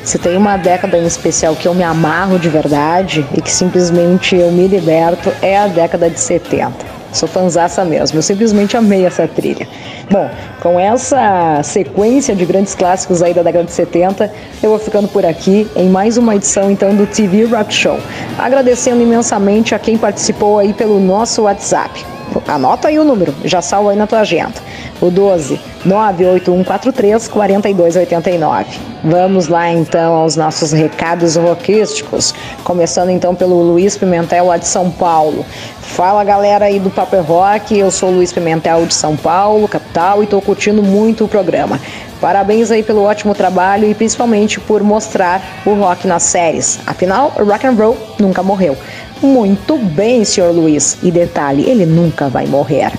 Se 0.04 0.18
tem 0.18 0.36
uma 0.36 0.56
década 0.56 0.96
em 0.96 1.06
especial 1.06 1.56
que 1.56 1.66
eu 1.66 1.74
me 1.74 1.82
amarro 1.82 2.38
de 2.38 2.48
verdade 2.48 3.26
e 3.36 3.40
que 3.40 3.50
simplesmente 3.50 4.36
eu 4.36 4.52
me 4.52 4.68
liberto, 4.68 5.32
é 5.42 5.58
a 5.58 5.66
década 5.66 6.08
de 6.08 6.20
70. 6.20 6.72
Sou 7.12 7.28
fanzaça 7.28 7.84
mesmo, 7.84 8.18
eu 8.18 8.22
simplesmente 8.22 8.76
amei 8.76 9.04
essa 9.04 9.26
trilha. 9.26 9.66
Bom, 10.10 10.30
com 10.62 10.78
essa 10.78 11.60
sequência 11.64 12.36
de 12.36 12.44
grandes 12.44 12.74
clássicos 12.74 13.20
aí 13.20 13.34
da 13.34 13.42
década 13.42 13.64
de 13.64 13.72
70, 13.72 14.32
eu 14.62 14.70
vou 14.70 14.78
ficando 14.78 15.08
por 15.08 15.26
aqui 15.26 15.68
em 15.74 15.88
mais 15.88 16.16
uma 16.16 16.36
edição 16.36 16.70
então 16.70 16.94
do 16.94 17.06
TV 17.06 17.44
Rock 17.44 17.74
Show. 17.74 17.98
Agradecendo 18.38 19.02
imensamente 19.02 19.74
a 19.74 19.78
quem 19.78 19.98
participou 19.98 20.58
aí 20.58 20.72
pelo 20.72 21.00
nosso 21.00 21.42
WhatsApp. 21.42 22.04
Anota 22.46 22.88
aí 22.88 22.98
o 22.98 23.04
número, 23.04 23.34
já 23.44 23.60
salva 23.60 23.90
aí 23.90 23.96
na 23.96 24.06
tua 24.06 24.20
agenda. 24.20 24.54
O 25.02 25.10
12 25.10 25.60
98143 25.84 27.26
4289. 27.26 28.92
Vamos 29.02 29.48
lá 29.48 29.68
então 29.68 30.14
aos 30.14 30.36
nossos 30.36 30.70
recados 30.70 31.34
rockísticos. 31.34 32.32
Começando 32.62 33.10
então 33.10 33.34
pelo 33.34 33.60
Luiz 33.60 33.96
Pimentel 33.96 34.46
lá 34.46 34.56
de 34.56 34.66
São 34.66 34.92
Paulo. 34.92 35.44
Fala 35.80 36.22
galera 36.22 36.66
aí 36.66 36.78
do 36.78 36.88
Paper 36.88 37.24
Rock, 37.24 37.76
eu 37.76 37.90
sou 37.90 38.10
Luiz 38.10 38.32
Pimentel 38.32 38.86
de 38.86 38.94
São 38.94 39.16
Paulo, 39.16 39.66
capital, 39.66 40.22
e 40.22 40.26
tô 40.26 40.40
curtindo 40.40 40.84
muito 40.84 41.24
o 41.24 41.28
programa. 41.28 41.80
Parabéns 42.20 42.70
aí 42.70 42.84
pelo 42.84 43.02
ótimo 43.02 43.34
trabalho 43.34 43.90
e 43.90 43.94
principalmente 43.94 44.60
por 44.60 44.84
mostrar 44.84 45.42
o 45.66 45.74
rock 45.74 46.06
nas 46.06 46.22
séries. 46.22 46.78
Afinal, 46.86 47.32
o 47.36 47.44
rock 47.44 47.66
and 47.66 47.72
roll 47.72 47.98
nunca 48.20 48.44
morreu. 48.44 48.78
Muito 49.22 49.78
bem, 49.78 50.24
senhor 50.24 50.52
Luiz. 50.52 50.98
E 51.00 51.10
detalhe, 51.10 51.62
ele 51.68 51.86
nunca 51.86 52.28
vai 52.28 52.44
morrer. 52.46 52.92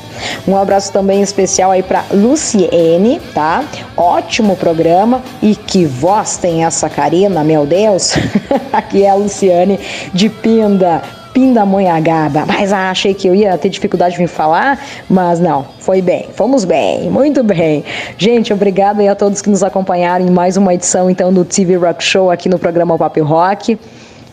Um 0.48 0.56
abraço 0.56 0.92
também 0.92 1.22
especial 1.22 1.70
aí 1.70 1.84
para 1.84 2.06
Luciene, 2.12 3.20
tá? 3.34 3.66
Ótimo 3.98 4.56
programa 4.56 5.22
e 5.42 5.54
que 5.54 5.86
voz 5.86 6.38
tem 6.38 6.64
essa 6.64 6.90
Karina, 6.90 7.44
meu 7.44 7.66
Deus. 7.66 8.14
Aqui 8.72 9.04
é 9.04 9.10
a 9.10 9.16
Luciane 9.16 9.78
de 10.14 10.30
Pinda. 10.30 11.02
Pindamonhangaba, 11.34 12.46
mas 12.46 12.72
ah, 12.72 12.92
achei 12.92 13.12
que 13.12 13.28
eu 13.28 13.34
ia 13.34 13.58
ter 13.58 13.68
dificuldade 13.68 14.14
de 14.14 14.22
me 14.22 14.28
falar, 14.28 14.80
mas 15.10 15.40
não, 15.40 15.66
foi 15.80 16.00
bem, 16.00 16.28
fomos 16.36 16.64
bem, 16.64 17.10
muito 17.10 17.44
bem. 17.44 17.84
Gente, 18.20 18.54
obrigado 18.54 19.00
aí 19.00 19.08
a 19.08 19.16
todos 19.16 19.42
que 19.42 19.50
nos 19.50 19.64
acompanharam 19.64 20.24
em 20.24 20.30
mais 20.30 20.58
uma 20.58 20.76
edição 20.76 21.10
então 21.10 21.34
do 21.34 21.44
TV 21.44 21.76
Rock 21.76 22.04
Show 22.04 22.30
aqui 22.30 22.48
no 22.48 22.60
programa 22.60 22.96
Pop 23.00 23.20
Rock. 23.20 23.80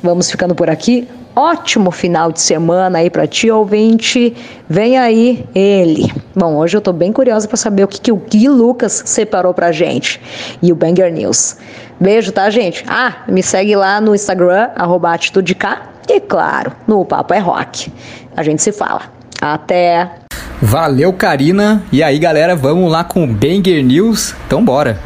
Vamos 0.03 0.31
ficando 0.31 0.55
por 0.55 0.69
aqui. 0.69 1.09
Ótimo 1.35 1.91
final 1.91 2.33
de 2.33 2.41
semana 2.41 2.99
aí 2.99 3.09
para 3.09 3.27
ti, 3.27 3.51
ouvinte. 3.51 4.37
Vem 4.69 4.99
aí 4.99 5.45
ele. 5.55 6.13
Bom, 6.35 6.57
hoje 6.57 6.77
eu 6.77 6.81
tô 6.81 6.93
bem 6.93 7.13
curiosa 7.13 7.47
para 7.47 7.57
saber 7.57 7.85
o 7.85 7.89
que, 7.89 8.01
que 8.01 8.13
o 8.13 8.17
Gui 8.17 8.49
Lucas 8.49 9.03
separou 9.07 9.55
pra 9.55 9.71
gente 9.71 10.21
e 10.61 10.73
o 10.73 10.75
Banger 10.75 11.13
News. 11.13 11.57
Beijo, 12.01 12.33
tá, 12.33 12.51
gente? 12.51 12.85
Ah, 12.89 13.25
me 13.29 13.43
segue 13.43 13.77
lá 13.77 14.01
no 14.01 14.15
Instagram, 14.15 14.71
arroba 14.75 15.13
AtitudeK 15.13 15.67
e, 16.09 16.19
claro, 16.21 16.73
no 16.87 17.05
Papo 17.05 17.33
é 17.35 17.39
Rock. 17.39 17.93
A 18.37 18.43
gente 18.43 18.63
se 18.63 18.73
fala. 18.73 19.03
Até! 19.41 20.11
Valeu, 20.61 21.13
Karina. 21.13 21.83
E 21.91 22.03
aí, 22.03 22.19
galera, 22.19 22.55
vamos 22.55 22.91
lá 22.91 23.03
com 23.03 23.25
o 23.25 23.27
Banger 23.27 23.83
News? 23.85 24.35
Então, 24.47 24.63
bora. 24.63 24.99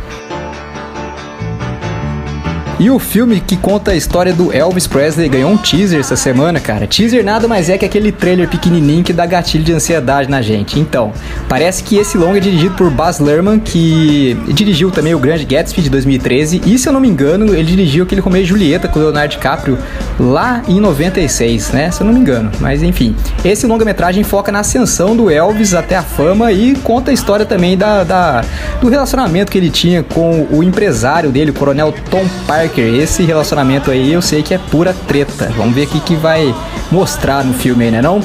E 2.81 2.91
o 2.91 2.99
filme 2.99 3.41
que 3.41 3.57
conta 3.57 3.93
a 3.93 3.95
história 3.97 4.33
do 4.33 4.53
Elvis 4.53 4.87
Presley 4.89 5.29
ganhou 5.29 5.49
um 5.53 5.57
teaser 5.57 6.01
essa 6.01 6.17
semana, 6.17 6.59
cara. 6.59 6.89
Teaser 6.89 7.25
nada 7.25 7.47
mais 7.47 7.69
é 7.69 7.79
que 7.79 7.85
aquele 7.85 8.11
trailer 8.11 8.49
pequenininho 8.49 9.05
que 9.05 9.13
dá 9.13 9.25
gatilho 9.25 9.63
de 9.63 9.73
ansiedade 9.73 10.29
na 10.29 10.43
gente. 10.43 10.81
Então, 10.81 11.13
parece 11.49 11.85
que 11.85 11.97
esse 11.97 12.19
longa 12.19 12.39
é 12.39 12.41
dirigido 12.41 12.75
por 12.75 12.91
Baz 12.91 13.21
Luhrmann, 13.21 13.61
que 13.61 14.37
dirigiu 14.49 14.91
também 14.91 15.15
o 15.15 15.21
Grande 15.21 15.45
Gatsby 15.45 15.83
de 15.83 15.89
2013. 15.89 16.63
E 16.67 16.77
se 16.77 16.89
eu 16.89 16.93
não 16.93 17.01
me 17.01 17.09
engano, 17.09 17.55
ele 17.55 17.63
dirigiu 17.63 18.03
aquele 18.05 18.21
Romeo 18.21 18.43
e 18.43 18.45
Julieta 18.45 18.89
com 18.89 18.99
o 18.99 19.03
Leonardo 19.03 19.31
DiCaprio 19.31 19.79
lá 20.19 20.61
em 20.67 20.81
96, 20.81 21.71
né? 21.71 21.93
Se 21.93 22.01
eu 22.01 22.07
não 22.09 22.13
me 22.13 22.19
engano. 22.19 22.51
Mas 22.59 22.83
enfim, 22.83 23.15
esse 23.45 23.67
longa-metragem 23.69 24.25
foca 24.25 24.51
na 24.51 24.59
ascensão 24.61 25.15
do 25.17 25.31
Elvis 25.31 25.75
até 25.75 25.95
a 25.97 26.03
fama 26.03 26.51
e 26.51 26.75
conta 26.83 27.13
a 27.13 27.15
história 27.15 27.47
também 27.47 27.79
da, 27.79 28.03
da- 28.03 28.45
do 28.81 28.89
relacionamento 28.89 29.53
que 29.53 29.59
ele 29.59 29.71
tinha 29.71 30.03
com 30.03 30.49
o 30.51 30.61
empresário 30.63 31.31
dele, 31.31 31.53
o 31.53 31.55
Coronel 31.55 31.95
Tom 32.11 32.27
Parker. 32.49 32.64
Esse 32.81 33.23
relacionamento 33.23 33.91
aí 33.91 34.13
eu 34.13 34.23
sei 34.23 34.43
que 34.43 34.55
é 34.55 34.59
pura 34.59 34.95
treta. 35.07 35.53
Vamos 35.57 35.75
ver 35.75 35.83
aqui 35.85 36.01
que 36.01 36.15
vai 36.17 36.55
mostrar 36.91 37.45
no 37.45 37.55
filme 37.55 37.91
né 37.91 38.01
não? 38.03 38.21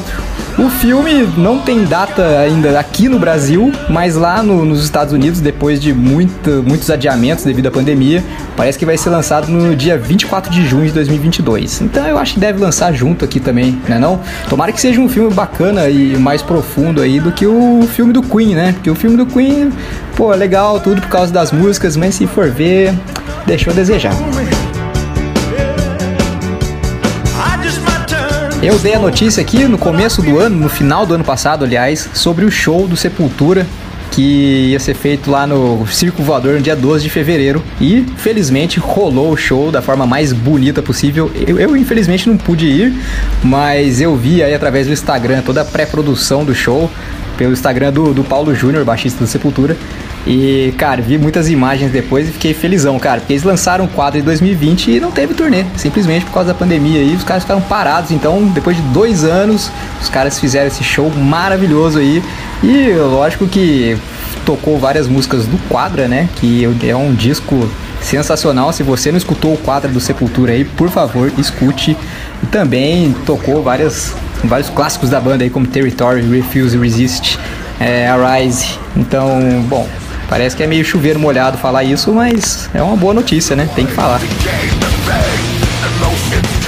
O 0.57 0.69
filme 0.69 1.25
não 1.37 1.59
tem 1.59 1.85
data 1.85 2.21
ainda 2.39 2.77
aqui 2.77 3.07
no 3.07 3.17
Brasil, 3.17 3.71
mas 3.89 4.15
lá 4.15 4.43
no- 4.43 4.65
nos 4.65 4.83
Estados 4.83 5.13
Unidos, 5.13 5.39
depois 5.39 5.79
de 5.81 5.93
muito- 5.93 6.61
muitos 6.67 6.89
adiamentos 6.89 7.45
devido 7.45 7.67
à 7.67 7.71
pandemia, 7.71 8.21
parece 8.57 8.77
que 8.77 8.85
vai 8.85 8.97
ser 8.97 9.09
lançado 9.09 9.47
no 9.47 9.73
dia 9.73 9.97
24 9.97 10.51
de 10.51 10.67
junho 10.67 10.85
de 10.87 10.91
2022. 10.91 11.79
Então 11.79 12.05
eu 12.05 12.17
acho 12.17 12.33
que 12.33 12.41
deve 12.41 12.59
lançar 12.59 12.91
junto 12.91 13.23
aqui 13.23 13.39
também, 13.39 13.79
né 13.87 13.97
não? 13.97 14.19
Tomara 14.49 14.73
que 14.73 14.81
seja 14.81 14.99
um 14.99 15.07
filme 15.07 15.33
bacana 15.33 15.87
e 15.87 16.17
mais 16.17 16.41
profundo 16.41 17.01
aí 17.01 17.21
do 17.21 17.31
que 17.31 17.47
o 17.47 17.87
filme 17.95 18.11
do 18.11 18.21
Queen, 18.21 18.53
né? 18.53 18.73
Porque 18.73 18.89
o 18.89 18.95
filme 18.95 19.15
do 19.15 19.25
Queen, 19.25 19.71
pô, 20.17 20.33
é 20.33 20.35
legal 20.35 20.77
tudo 20.81 20.99
por 20.99 21.09
causa 21.09 21.31
das 21.31 21.53
músicas, 21.53 21.95
mas 21.95 22.15
se 22.15 22.27
for 22.27 22.49
ver, 22.49 22.93
deixou 23.45 23.71
a 23.71 23.75
desejar. 23.75 24.13
Eu 28.61 28.77
dei 28.79 28.93
a 28.93 28.99
notícia 28.99 29.41
aqui 29.41 29.63
no 29.65 29.77
começo 29.77 30.21
do 30.21 30.37
ano, 30.37 30.55
no 30.57 30.69
final 30.69 31.05
do 31.05 31.13
ano 31.13 31.23
passado, 31.23 31.63
aliás, 31.63 32.09
sobre 32.13 32.43
o 32.43 32.51
show 32.51 32.87
do 32.87 32.97
Sepultura 32.97 33.65
que 34.11 34.71
ia 34.71 34.79
ser 34.79 34.95
feito 34.95 35.29
lá 35.29 35.45
no 35.45 35.85
Circo 35.87 36.21
Voador 36.21 36.55
no 36.55 36.61
dia 36.61 36.75
12 36.75 37.03
de 37.03 37.09
fevereiro. 37.09 37.63
E 37.79 38.05
felizmente 38.17 38.79
rolou 38.79 39.31
o 39.31 39.37
show 39.37 39.71
da 39.71 39.81
forma 39.81 40.05
mais 40.05 40.33
bonita 40.33 40.81
possível. 40.81 41.31
Eu, 41.47 41.59
eu, 41.59 41.77
infelizmente 41.77 42.27
não 42.27 42.37
pude 42.37 42.65
ir, 42.65 42.93
mas 43.43 44.01
eu 44.01 44.15
vi 44.15 44.43
aí 44.43 44.53
através 44.53 44.87
do 44.87 44.93
Instagram 44.93 45.41
toda 45.41 45.61
a 45.61 45.65
pré-produção 45.65 46.43
do 46.43 46.53
show 46.53 46.89
pelo 47.39 47.53
Instagram 47.53 47.93
do, 47.93 48.13
do 48.13 48.21
Paulo 48.21 48.53
Júnior, 48.53 48.83
baixista 48.83 49.23
do 49.23 49.27
Sepultura. 49.27 49.77
E, 50.27 50.73
cara, 50.77 51.01
vi 51.01 51.17
muitas 51.17 51.49
imagens 51.49 51.89
depois 51.89 52.27
e 52.27 52.31
fiquei 52.33 52.53
felizão, 52.53 52.99
cara, 52.99 53.21
porque 53.21 53.31
eles 53.31 53.43
lançaram 53.43 53.85
o 53.85 53.87
quadro 53.87 54.19
em 54.19 54.23
2020 54.23 54.91
e 54.91 54.99
não 54.99 55.09
teve 55.09 55.33
turnê, 55.33 55.63
simplesmente 55.77 56.25
por 56.25 56.33
causa 56.33 56.49
da 56.49 56.53
pandemia 56.53 56.99
aí, 56.99 57.15
os 57.15 57.23
caras 57.23 57.43
ficaram 57.43 57.61
parados. 57.61 58.11
Então, 58.11 58.43
depois 58.49 58.75
de 58.75 58.83
dois 58.83 59.23
anos, 59.23 59.71
os 60.01 60.09
caras 60.09 60.37
fizeram 60.37 60.67
esse 60.67 60.83
show 60.83 61.09
maravilhoso 61.09 61.99
aí. 61.99 62.21
E 62.61 62.91
lógico 62.95 63.47
que 63.47 63.97
tocou 64.45 64.77
várias 64.77 65.07
músicas 65.07 65.45
do 65.45 65.57
Quadra, 65.69 66.09
né? 66.09 66.27
Que 66.35 66.67
é 66.83 66.95
um 66.95 67.13
disco 67.13 67.69
sensacional. 68.01 68.73
Se 68.73 68.83
você 68.83 69.11
não 69.11 69.17
escutou 69.17 69.53
o 69.53 69.57
Quadra 69.57 69.89
do 69.89 70.01
Sepultura 70.01 70.51
aí, 70.51 70.65
por 70.65 70.89
favor, 70.89 71.31
escute. 71.37 71.95
E 72.43 72.45
também 72.47 73.15
tocou 73.25 73.63
várias, 73.63 74.13
vários 74.43 74.69
clássicos 74.69 75.09
da 75.09 75.19
banda 75.19 75.43
aí, 75.43 75.49
como 75.49 75.67
Territory, 75.67 76.21
Refuse, 76.21 76.77
Resist, 76.77 77.37
é, 77.79 78.07
Arise. 78.07 78.77
Então, 78.95 79.39
bom, 79.67 79.87
parece 80.29 80.55
que 80.55 80.63
é 80.63 80.67
meio 80.67 80.83
chuveiro 80.83 81.19
molhado 81.19 81.57
falar 81.57 81.83
isso, 81.83 82.13
mas 82.13 82.69
é 82.73 82.81
uma 82.81 82.95
boa 82.95 83.13
notícia, 83.13 83.55
né? 83.55 83.69
Tem 83.75 83.85
que 83.85 83.93
falar. 83.93 84.21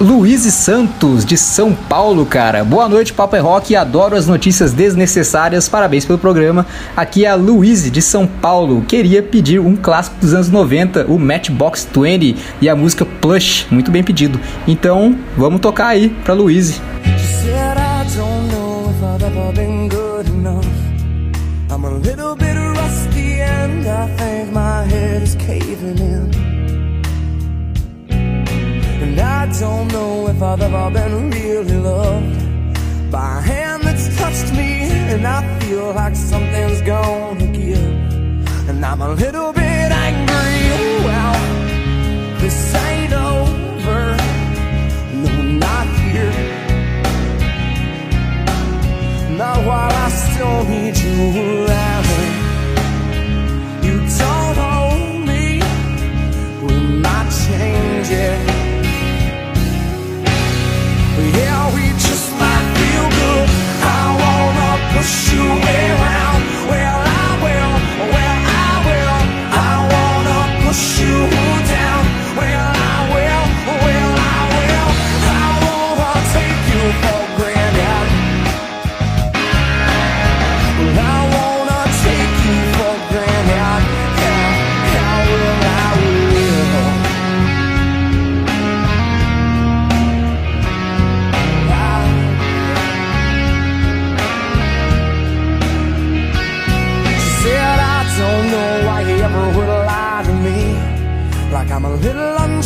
Luiz 0.01 0.43
Santos, 0.43 1.25
de 1.25 1.37
São 1.37 1.75
Paulo, 1.75 2.27
cara. 2.27 2.65
Boa 2.65 2.89
noite, 2.89 3.13
Papo 3.13 3.37
é 3.37 3.39
Rock. 3.39 3.77
Adoro 3.77 4.17
as 4.17 4.27
notícias 4.27 4.73
desnecessárias. 4.73 5.69
Parabéns 5.69 6.05
pelo 6.05 6.19
programa. 6.19 6.67
Aqui 6.97 7.25
é 7.25 7.29
a 7.29 7.35
Luiz, 7.35 7.91
de 7.91 8.03
São 8.03 8.27
Paulo. 8.27 8.83
Queria 8.83 9.23
pedir 9.23 9.61
um 9.61 9.77
clássico 9.77 10.17
dos 10.21 10.35
anos 10.35 10.49
90, 10.49 11.07
o 11.07 11.19
Matchbox 11.19 11.89
20 11.95 12.37
e 12.61 12.69
a 12.69 12.75
música 12.75 13.05
Plush. 13.05 13.67
Muito 13.71 13.91
bem 13.91 14.03
pedido. 14.03 14.41
Então, 14.67 15.17
vamos 15.37 15.61
tocar 15.61 15.89
aí 15.89 16.09
pra 16.25 16.35
Luiz. 16.35 16.81
Don't 29.63 29.87
know 29.93 30.27
if 30.27 30.43
I've 30.43 30.61
ever 30.61 30.91
been 30.91 31.31
really 31.31 31.79
loved 31.79 33.13
by 33.13 33.39
a 33.39 33.41
hand 33.41 33.85
that's 33.85 34.07
touched 34.19 34.51
me. 34.61 34.71
And 35.13 35.25
I 35.25 35.41
feel 35.61 35.93
like 35.93 36.17
something's 36.17 36.81
gonna 36.83 37.47
give. 37.47 37.93
And 38.69 38.85
I'm 38.85 39.01
a 39.11 39.13
little 39.25 39.53
bit 39.53 39.89
angry. 40.07 40.59
Well, 41.07 41.37
this 42.41 42.59
ain't 42.87 43.15
over. 43.31 44.03
No, 45.23 45.33
not 45.67 45.87
here. 46.01 46.35
Not 49.41 49.59
while 49.69 49.95
I 50.07 50.09
still 50.23 50.61
need 50.73 50.97
you 51.05 51.19
around. 51.67 52.12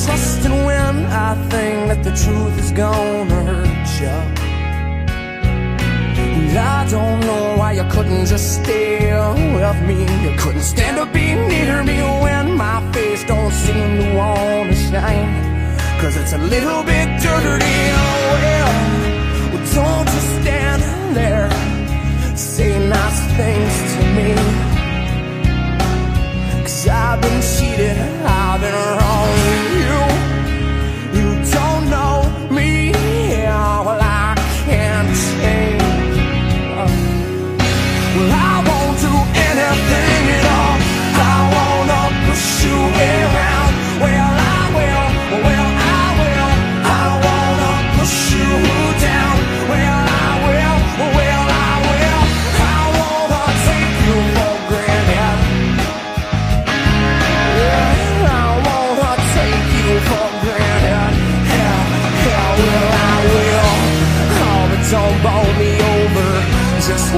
Little 0.07 0.17
untrusting 0.17 0.67
when 0.67 1.07
I 1.07 1.35
think 1.51 1.89
that 1.89 2.05
the 2.05 2.11
truth 2.11 2.59
is 2.59 2.73
gonna 2.73 3.45
hurt 3.45 4.01
you. 4.01 4.17
And 6.37 6.59
I 6.59 6.89
don't 6.89 7.21
know 7.21 7.57
why 7.57 7.73
you 7.73 7.85
couldn't 7.91 8.27
just 8.27 8.63
stay 8.63 9.13
with 9.55 9.81
me. 9.83 10.03
You 10.25 10.37
couldn't 10.39 10.63
stand 10.63 10.97
to 10.99 11.07
be 11.07 11.35
near 11.35 11.83
me 11.83 11.99
when 12.23 12.57
my 12.57 12.81
face 12.93 13.25
don't 13.25 13.53
seem 13.53 13.99
to 14.01 14.15
wanna 14.17 14.75
shine. 14.75 15.77
Cause 16.01 16.17
it's 16.17 16.33
a 16.33 16.39
little 16.39 16.83
bit 16.83 17.09
dirty. 17.23 17.77
Oh, 18.01 18.37
well, 18.43 18.73
don't 19.75 20.07
just 20.07 20.31
stand 20.41 20.83
there. 21.17 21.51
Say 22.37 22.79
nice 22.89 23.21
things 23.39 23.75
to 23.93 24.01
me. 24.17 24.29
Cause 26.63 26.89
I've 26.89 27.21
been 27.21 27.41
cheated, 27.41 27.97
I've 28.25 28.61
been 28.61 28.75
wrong 28.75 29.76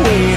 we 0.04 0.27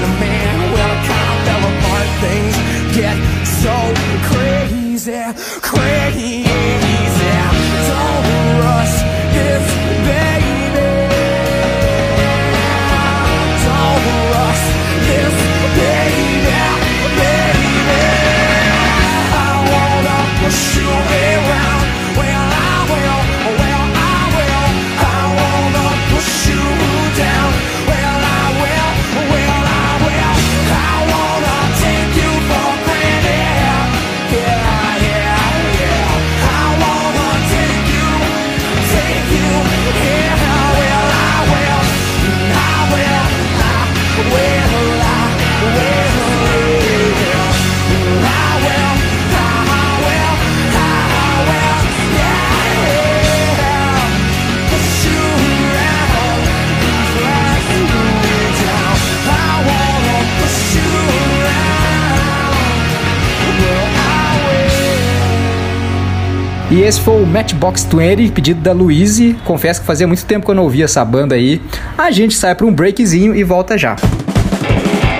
E 66.72 66.80
esse 66.80 66.98
foi 67.02 67.22
o 67.22 67.26
Matchbox 67.26 67.84
20, 67.84 68.32
pedido 68.32 68.62
da 68.62 68.72
Louise. 68.72 69.36
Confesso 69.44 69.82
que 69.82 69.86
fazia 69.86 70.06
muito 70.06 70.24
tempo 70.24 70.46
que 70.46 70.50
eu 70.50 70.54
não 70.54 70.62
ouvia 70.62 70.86
essa 70.86 71.04
banda 71.04 71.34
aí. 71.34 71.60
A 71.98 72.10
gente 72.10 72.34
sai 72.34 72.54
para 72.54 72.64
um 72.64 72.72
breakzinho 72.72 73.36
e 73.36 73.44
volta 73.44 73.76
já. 73.76 73.94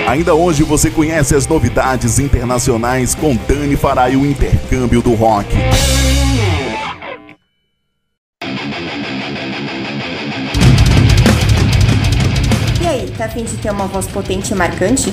Ainda 0.07 0.33
hoje 0.33 0.63
você 0.63 0.89
conhece 0.89 1.35
as 1.35 1.45
novidades 1.45 2.17
internacionais 2.17 3.13
com 3.13 3.37
Dani 3.47 3.75
Farai 3.75 4.15
o 4.15 4.25
intercâmbio 4.25 4.99
do 5.03 5.13
rock. 5.13 5.55
E 12.81 12.87
aí, 12.87 13.13
tá 13.15 13.25
afim 13.25 13.43
de 13.43 13.57
ter 13.57 13.69
uma 13.69 13.85
voz 13.85 14.07
potente 14.07 14.53
e 14.53 14.55
marcante? 14.55 15.12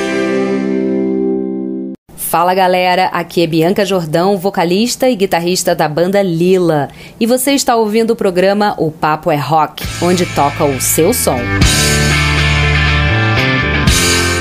Fala 2.31 2.53
galera, 2.53 3.07
aqui 3.07 3.43
é 3.43 3.45
Bianca 3.45 3.83
Jordão, 3.83 4.37
vocalista 4.37 5.09
e 5.09 5.17
guitarrista 5.17 5.75
da 5.75 5.85
banda 5.89 6.21
Lila. 6.21 6.87
E 7.19 7.25
você 7.25 7.51
está 7.51 7.75
ouvindo 7.75 8.11
o 8.11 8.15
programa 8.15 8.73
O 8.77 8.89
Papo 8.89 9.29
é 9.29 9.35
Rock, 9.35 9.83
onde 10.01 10.25
toca 10.27 10.63
o 10.63 10.79
seu 10.79 11.13
som. 11.13 11.41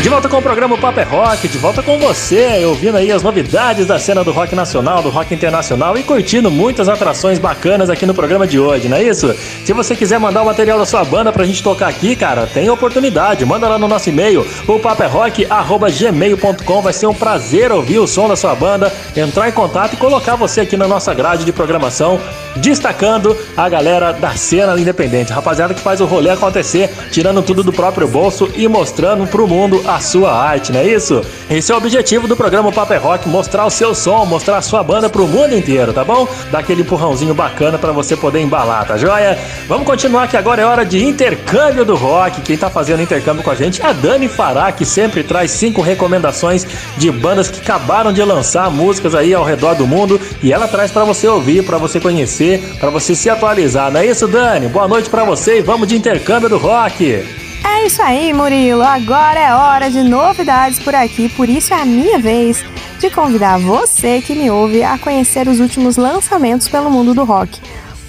De 0.02 0.08
volta 0.08 0.30
com 0.30 0.38
o 0.38 0.42
programa 0.42 0.78
Papo 0.78 0.98
é 0.98 1.02
Rock, 1.02 1.46
de 1.46 1.58
volta 1.58 1.82
com 1.82 1.98
você, 1.98 2.64
ouvindo 2.64 2.96
aí 2.96 3.12
as 3.12 3.22
novidades 3.22 3.86
da 3.86 3.98
cena 3.98 4.24
do 4.24 4.32
rock 4.32 4.54
nacional, 4.54 5.02
do 5.02 5.10
rock 5.10 5.34
internacional 5.34 5.98
e 5.98 6.02
curtindo 6.02 6.50
muitas 6.50 6.88
atrações 6.88 7.38
bacanas 7.38 7.90
aqui 7.90 8.06
no 8.06 8.14
programa 8.14 8.46
de 8.46 8.58
hoje, 8.58 8.88
não 8.88 8.96
é 8.96 9.02
isso? 9.02 9.34
Se 9.62 9.74
você 9.74 9.94
quiser 9.94 10.18
mandar 10.18 10.40
o 10.40 10.46
material 10.46 10.78
da 10.78 10.86
sua 10.86 11.04
banda 11.04 11.30
pra 11.30 11.44
gente 11.44 11.62
tocar 11.62 11.88
aqui, 11.88 12.16
cara, 12.16 12.46
tem 12.46 12.70
oportunidade. 12.70 13.44
Manda 13.44 13.68
lá 13.68 13.78
no 13.78 13.86
nosso 13.86 14.08
e-mail, 14.08 14.46
o 14.66 14.78
paperrock.gmail.com. 14.78 16.80
Vai 16.80 16.94
ser 16.94 17.06
um 17.06 17.14
prazer 17.14 17.70
ouvir 17.70 17.98
o 17.98 18.06
som 18.06 18.26
da 18.26 18.36
sua 18.36 18.54
banda, 18.54 18.90
entrar 19.14 19.50
em 19.50 19.52
contato 19.52 19.92
e 19.92 19.96
colocar 19.98 20.34
você 20.34 20.62
aqui 20.62 20.78
na 20.78 20.88
nossa 20.88 21.12
grade 21.12 21.44
de 21.44 21.52
programação, 21.52 22.18
destacando 22.56 23.36
a 23.54 23.68
galera 23.68 24.12
da 24.12 24.30
cena 24.30 24.80
independente. 24.80 25.30
Rapaziada 25.30 25.74
que 25.74 25.82
faz 25.82 26.00
o 26.00 26.06
rolê 26.06 26.30
acontecer, 26.30 26.88
tirando 27.12 27.42
tudo 27.42 27.62
do 27.62 27.72
próprio 27.72 28.08
bolso 28.08 28.50
e 28.56 28.66
mostrando 28.66 29.26
pro 29.26 29.46
mundo 29.46 29.89
a 29.96 30.00
sua 30.00 30.32
arte, 30.32 30.72
não 30.72 30.80
é 30.80 30.86
isso? 30.86 31.22
Esse 31.50 31.72
é 31.72 31.74
o 31.74 31.78
objetivo 31.78 32.28
do 32.28 32.36
programa 32.36 32.70
Paper 32.70 33.02
Rock, 33.02 33.28
mostrar 33.28 33.66
o 33.66 33.70
seu 33.70 33.94
som, 33.94 34.24
mostrar 34.24 34.58
a 34.58 34.62
sua 34.62 34.82
banda 34.82 35.08
pro 35.08 35.26
mundo 35.26 35.54
inteiro, 35.54 35.92
tá 35.92 36.04
bom? 36.04 36.28
Dar 36.50 36.60
aquele 36.60 36.82
empurrãozinho 36.82 37.34
bacana 37.34 37.78
para 37.78 37.92
você 37.92 38.16
poder 38.16 38.40
embalar, 38.40 38.86
tá 38.86 38.96
joia? 38.96 39.38
Vamos 39.66 39.86
continuar 39.86 40.28
que 40.28 40.36
agora 40.36 40.62
é 40.62 40.64
hora 40.64 40.84
de 40.84 41.04
intercâmbio 41.04 41.84
do 41.84 41.96
rock. 41.96 42.40
Quem 42.42 42.56
tá 42.56 42.70
fazendo 42.70 43.02
intercâmbio 43.02 43.42
com 43.42 43.50
a 43.50 43.54
gente 43.54 43.82
é 43.82 43.86
a 43.86 43.92
Dani 43.92 44.28
Fará, 44.28 44.70
que 44.72 44.84
sempre 44.84 45.22
traz 45.22 45.50
cinco 45.50 45.80
recomendações 45.80 46.66
de 46.96 47.10
bandas 47.10 47.48
que 47.48 47.60
acabaram 47.60 48.12
de 48.12 48.22
lançar 48.22 48.70
músicas 48.70 49.14
aí 49.14 49.34
ao 49.34 49.44
redor 49.44 49.74
do 49.74 49.86
mundo 49.86 50.20
e 50.42 50.52
ela 50.52 50.68
traz 50.68 50.90
para 50.90 51.04
você 51.04 51.26
ouvir, 51.26 51.64
para 51.64 51.78
você 51.78 51.98
conhecer, 51.98 52.76
para 52.78 52.90
você 52.90 53.14
se 53.14 53.28
atualizar. 53.28 53.90
Não 53.90 54.00
é 54.00 54.06
isso, 54.06 54.28
Dani? 54.28 54.68
Boa 54.68 54.86
noite 54.86 55.10
para 55.10 55.24
você 55.24 55.58
e 55.58 55.62
vamos 55.62 55.88
de 55.88 55.96
intercâmbio 55.96 56.48
do 56.48 56.58
rock. 56.58 57.49
É 57.64 57.86
isso 57.86 58.02
aí, 58.02 58.32
Murilo. 58.32 58.82
Agora 58.82 59.38
é 59.38 59.54
hora 59.54 59.90
de 59.90 60.02
novidades 60.02 60.78
por 60.78 60.94
aqui, 60.94 61.28
por 61.28 61.48
isso 61.48 61.72
é 61.74 61.80
a 61.80 61.84
minha 61.84 62.18
vez 62.18 62.62
de 62.98 63.10
convidar 63.10 63.58
você 63.58 64.20
que 64.20 64.34
me 64.34 64.50
ouve 64.50 64.82
a 64.82 64.98
conhecer 64.98 65.48
os 65.48 65.60
últimos 65.60 65.96
lançamentos 65.96 66.68
pelo 66.68 66.90
mundo 66.90 67.14
do 67.14 67.24
rock. 67.24 67.60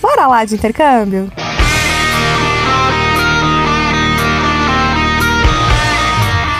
Bora 0.02 0.28
lá 0.28 0.44
de 0.44 0.56
intercâmbio? 0.56 1.32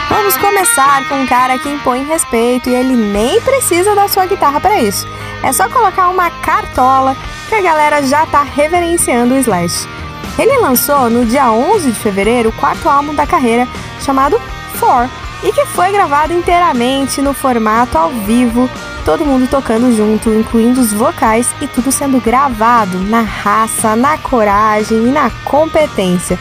Vamos 0.10 0.38
começar 0.38 1.10
com 1.10 1.16
um 1.16 1.28
cara 1.28 1.58
que 1.58 1.68
impõe 1.68 2.06
respeito 2.06 2.70
e 2.70 2.76
ele 2.76 2.96
nem 2.96 3.42
precisa 3.42 3.94
da 3.96 4.08
sua 4.08 4.26
guitarra 4.26 4.62
para 4.62 4.82
isso. 4.82 5.06
É 5.44 5.52
só 5.52 5.68
colocar 5.68 6.10
uma 6.10 6.30
cartola 6.30 7.18
que 7.50 7.56
a 7.56 7.62
galera 7.62 8.04
já 8.04 8.26
tá 8.26 8.44
reverenciando 8.44 9.34
o 9.34 9.38
Slash. 9.38 10.01
Ele 10.42 10.58
lançou 10.58 11.08
no 11.08 11.24
dia 11.24 11.52
11 11.52 11.92
de 11.92 12.00
fevereiro 12.00 12.50
o 12.50 12.54
quarto 12.54 12.90
álbum 12.90 13.14
da 13.14 13.28
carreira, 13.28 13.68
chamado 14.04 14.42
Four, 14.74 15.08
e 15.44 15.52
que 15.52 15.68
foi 15.68 15.92
gravado 15.92 16.34
inteiramente 16.34 17.22
no 17.22 17.32
formato 17.32 17.96
ao 17.96 18.10
vivo, 18.10 18.68
todo 19.06 19.24
mundo 19.24 19.48
tocando 19.48 19.96
junto, 19.96 20.34
incluindo 20.34 20.82
os 20.82 20.92
vocais 20.94 21.54
e 21.62 21.68
tudo 21.68 21.92
sendo 21.92 22.20
gravado 22.20 22.98
na 23.02 23.22
raça, 23.22 23.96
na 23.96 24.18
coragem 24.18 25.10
e 25.10 25.12
na 25.12 25.30
competência. 25.46 26.40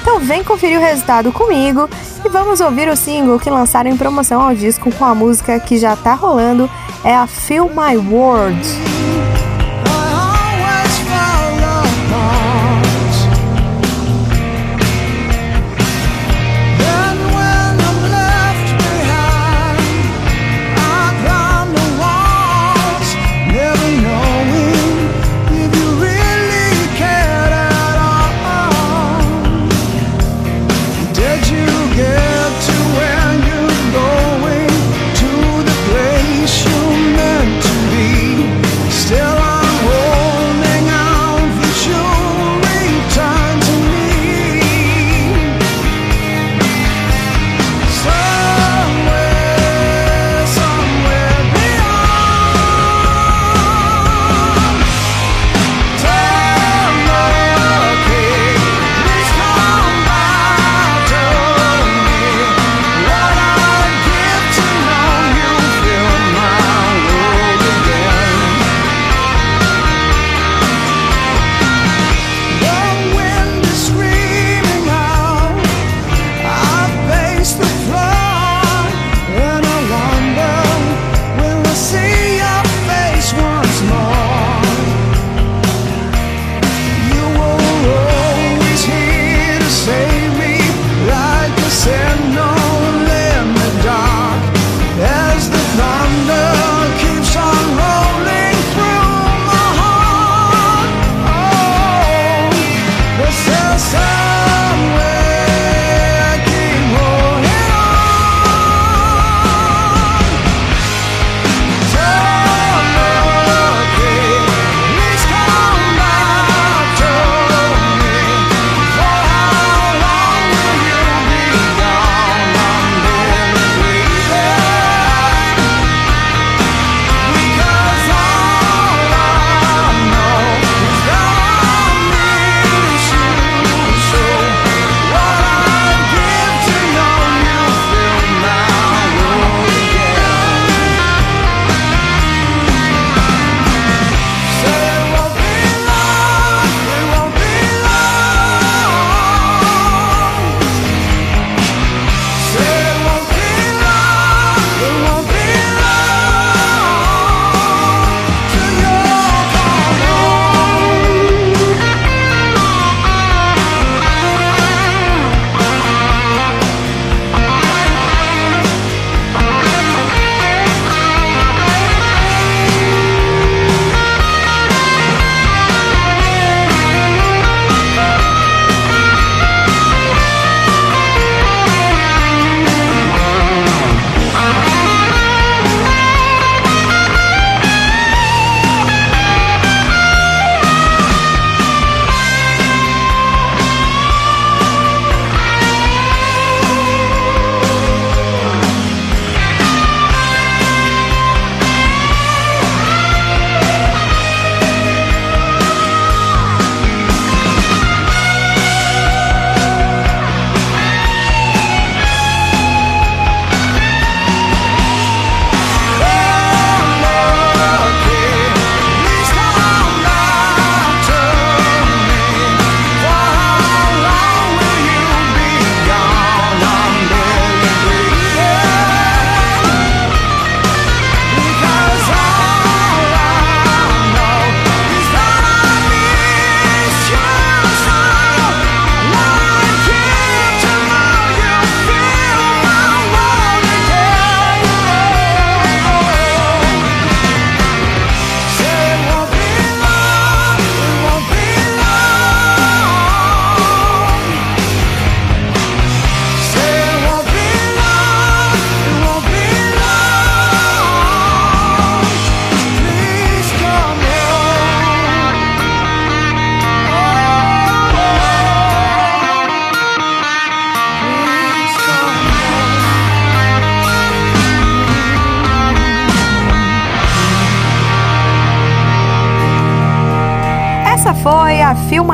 Então 0.00 0.18
vem 0.18 0.42
conferir 0.42 0.78
o 0.78 0.82
resultado 0.82 1.30
comigo 1.30 1.90
e 2.24 2.28
vamos 2.30 2.58
ouvir 2.62 2.88
o 2.88 2.96
single 2.96 3.38
que 3.38 3.50
lançaram 3.50 3.90
em 3.90 3.98
promoção 3.98 4.40
ao 4.40 4.54
disco 4.54 4.90
com 4.92 5.04
a 5.04 5.14
música 5.14 5.60
que 5.60 5.76
já 5.76 5.94
tá 5.94 6.14
rolando, 6.14 6.70
é 7.04 7.14
a 7.14 7.26
Feel 7.26 7.68
My 7.68 7.98
World. 7.98 9.01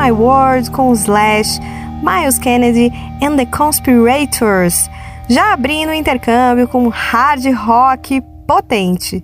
My 0.09 0.11
World 0.11 0.71
com 0.71 0.91
Slash, 0.93 1.59
Miles 2.01 2.39
Kennedy 2.39 2.91
and 3.21 3.37
the 3.37 3.45
Conspirators, 3.45 4.89
já 5.29 5.53
abrindo 5.53 5.89
o 5.89 5.93
intercâmbio 5.93 6.67
com 6.67 6.87
hard 6.87 7.45
rock 7.53 8.19
potente. 8.47 9.21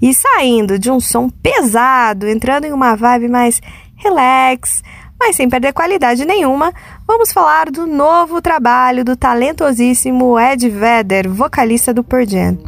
E 0.00 0.14
saindo 0.14 0.78
de 0.78 0.90
um 0.90 0.98
som 0.98 1.28
pesado, 1.28 2.26
entrando 2.26 2.64
em 2.64 2.72
uma 2.72 2.96
vibe 2.96 3.28
mais 3.28 3.60
relax, 3.96 4.82
mas 5.20 5.36
sem 5.36 5.46
perder 5.46 5.74
qualidade 5.74 6.24
nenhuma, 6.24 6.72
vamos 7.06 7.30
falar 7.30 7.70
do 7.70 7.86
novo 7.86 8.40
trabalho 8.40 9.04
do 9.04 9.16
talentosíssimo 9.16 10.40
Ed 10.40 10.70
Vedder, 10.70 11.28
vocalista 11.28 11.92
do 11.92 12.02
Pearl 12.02 12.24
Jam. 12.26 12.58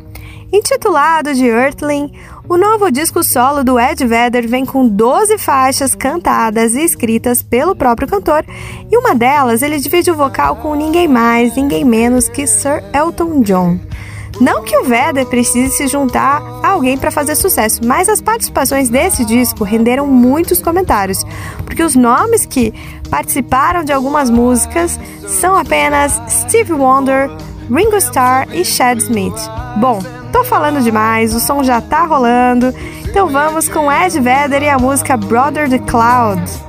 Intitulado 0.53 1.33
de 1.33 1.47
Earthling, 1.47 2.13
o 2.49 2.57
novo 2.57 2.91
disco 2.91 3.23
solo 3.25 3.65
do 3.65 3.79
Ed 3.79 4.07
Vedder 4.07 4.47
vem 4.47 4.65
com 4.65 4.87
12 4.87 5.39
faixas 5.39 5.95
cantadas 5.95 6.75
e 6.75 6.83
escritas 6.83 7.43
pelo 7.43 7.75
próprio 7.75 8.07
cantor, 8.07 8.45
e 8.91 8.97
uma 8.97 9.15
delas 9.15 9.63
ele 9.63 9.79
divide 9.79 10.11
o 10.11 10.15
vocal 10.15 10.57
com 10.57 10.75
ninguém 10.75 11.09
mais, 11.09 11.57
ninguém 11.57 11.85
menos 11.85 12.29
que 12.29 12.47
Sir 12.47 12.83
Elton 12.95 13.41
John. 13.43 13.79
Não 14.41 14.63
que 14.63 14.77
o 14.77 14.85
Vedder 14.85 15.27
precise 15.27 15.75
se 15.75 15.87
juntar 15.87 16.43
a 16.63 16.69
alguém 16.69 16.99
para 16.99 17.11
fazer 17.11 17.35
sucesso, 17.35 17.81
mas 17.85 18.09
as 18.09 18.21
participações 18.21 18.91
desse 18.91 19.25
disco 19.25 19.65
renderam 19.65 20.07
muitos 20.07 20.61
comentários, 20.61 21.25
porque 21.65 21.83
os 21.83 21.95
nomes 21.97 22.45
que 22.45 22.73
participaram 23.11 23.83
de 23.83 23.93
algumas 23.93 24.29
músicas 24.29 25.01
são 25.27 25.57
apenas 25.57 26.21
Steve 26.29 26.73
Wonder, 26.73 27.31
Ringo 27.71 27.97
Starr 27.97 28.47
e 28.53 28.65
Chad 28.65 28.99
Smith. 29.01 29.51
Bom, 29.77 30.01
tô 30.33 30.45
falando 30.45 30.83
demais, 30.83 31.35
o 31.35 31.41
som 31.41 31.65
já 31.65 31.81
tá 31.81 32.05
rolando, 32.05 32.73
então 33.05 33.29
vamos 33.29 33.69
com 33.69 33.91
Ed 33.91 34.19
Vedder 34.21 34.63
e 34.63 34.69
a 34.69 34.79
música 34.79 35.17
Brother 35.17 35.69
the 35.69 35.79
Cloud. 35.79 36.66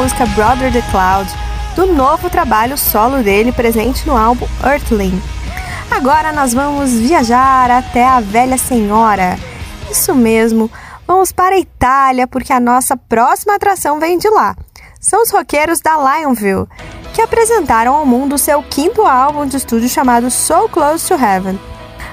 Música 0.00 0.24
Brother 0.28 0.72
the 0.72 0.80
Cloud, 0.90 1.30
do 1.76 1.92
novo 1.92 2.30
trabalho 2.30 2.74
solo 2.78 3.22
dele 3.22 3.52
presente 3.52 4.06
no 4.06 4.16
álbum 4.16 4.46
Earthling. 4.64 5.20
Agora 5.90 6.32
nós 6.32 6.54
vamos 6.54 6.92
viajar 6.92 7.70
até 7.70 8.06
a 8.06 8.18
Velha 8.18 8.56
Senhora. 8.56 9.38
Isso 9.90 10.14
mesmo, 10.14 10.70
vamos 11.06 11.32
para 11.32 11.54
a 11.54 11.58
Itália 11.58 12.26
porque 12.26 12.50
a 12.50 12.58
nossa 12.58 12.96
próxima 12.96 13.56
atração 13.56 14.00
vem 14.00 14.16
de 14.16 14.30
lá. 14.30 14.56
São 14.98 15.22
os 15.22 15.30
roqueiros 15.30 15.82
da 15.82 15.98
Lionville, 15.98 16.66
que 17.12 17.20
apresentaram 17.20 17.94
ao 17.94 18.06
mundo 18.06 18.38
seu 18.38 18.62
quinto 18.62 19.02
álbum 19.02 19.44
de 19.44 19.58
estúdio 19.58 19.90
chamado 19.90 20.30
So 20.30 20.66
Close 20.70 21.06
to 21.06 21.14
Heaven. 21.22 21.60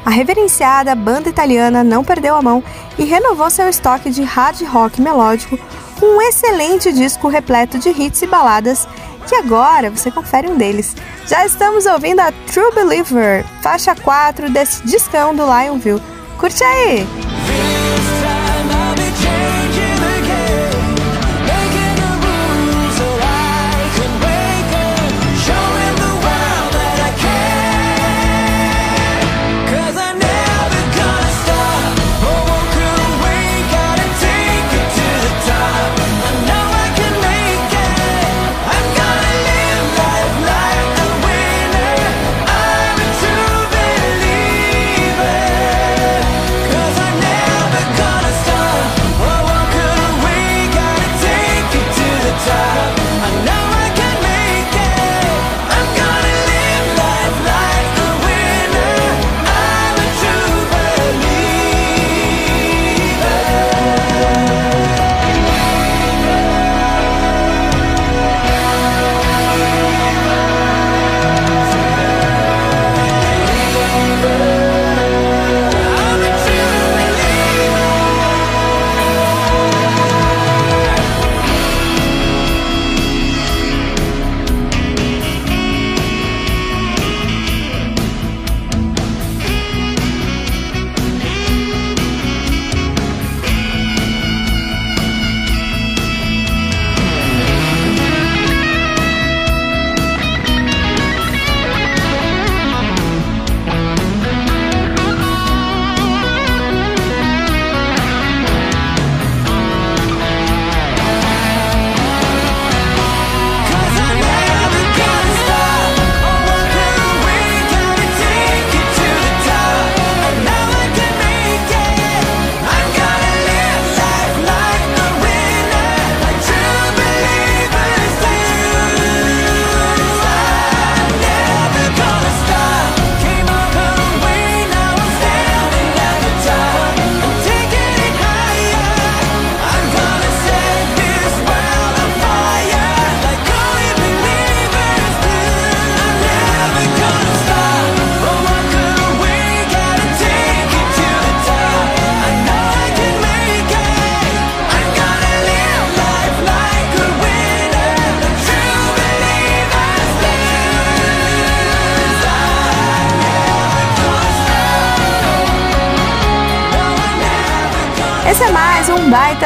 A 0.06 0.10
reverenciada 0.10 0.94
banda 0.94 1.30
italiana 1.30 1.86
não 1.86 2.04
perdeu 2.04 2.36
a 2.36 2.42
mão 2.42 2.62
e 2.98 3.06
renovou 3.06 3.50
seu 3.50 3.70
estoque 3.70 4.10
de 4.10 4.24
hard 4.24 4.62
rock 4.64 5.02
melódico 5.02 5.58
com 6.00 6.06
um 6.06 6.22
excelente 6.22 6.92
disco 6.92 7.28
repleto 7.28 7.78
de 7.78 7.90
hits 7.90 8.22
e 8.22 8.28
baladas, 8.28 8.88
que 9.28 9.36
agora 9.36 9.90
você 9.90 10.10
confere 10.10 10.48
um 10.48 10.58
deles. 10.58 10.96
Já 11.28 11.46
estamos 11.46 11.86
ouvindo 11.86 12.20
a 12.20 12.32
True 12.32 12.74
Believer, 12.74 13.46
faixa 13.62 13.94
4 13.96 14.50
desse 14.50 14.86
discão 14.86 15.36
do 15.36 15.44
Lionville. 15.44 16.02
Curte 16.38 16.64
aí! 16.64 17.37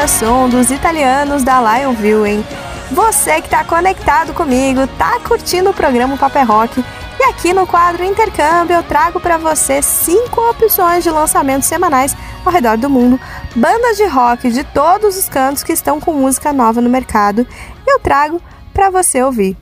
Som 0.08 0.50
dos 0.50 0.72
italianos 0.72 1.44
da 1.44 1.60
Lionville, 1.60 2.28
hein? 2.28 2.46
Você 2.92 3.42
que 3.42 3.50
tá 3.50 3.64
conectado 3.64 4.34
comigo, 4.34 4.86
tá 4.98 5.20
curtindo 5.20 5.70
o 5.70 5.74
programa 5.74 6.18
Paper 6.18 6.48
Rock. 6.48 6.84
E 7.20 7.24
aqui 7.26 7.54
no 7.54 7.68
quadro 7.68 8.04
Intercâmbio 8.04 8.76
eu 8.76 8.84
trago 8.84 9.20
para 9.20 9.38
você 9.38 9.82
cinco 9.82 10.42
opções 10.50 11.04
de 11.04 11.10
lançamentos 11.12 11.68
semanais 11.68 12.16
ao 12.44 12.52
redor 12.52 12.78
do 12.78 12.90
mundo, 12.90 13.20
bandas 13.56 13.96
de 13.98 14.06
rock 14.06 14.50
de 14.50 14.64
todos 14.64 15.18
os 15.18 15.30
cantos 15.30 15.64
que 15.64 15.72
estão 15.72 16.00
com 16.00 16.14
música 16.14 16.52
nova 16.52 16.82
no 16.82 16.90
mercado. 16.90 17.46
Eu 17.86 18.00
trago 18.00 18.42
para 18.74 18.90
você 18.90 19.22
ouvir. 19.22 19.56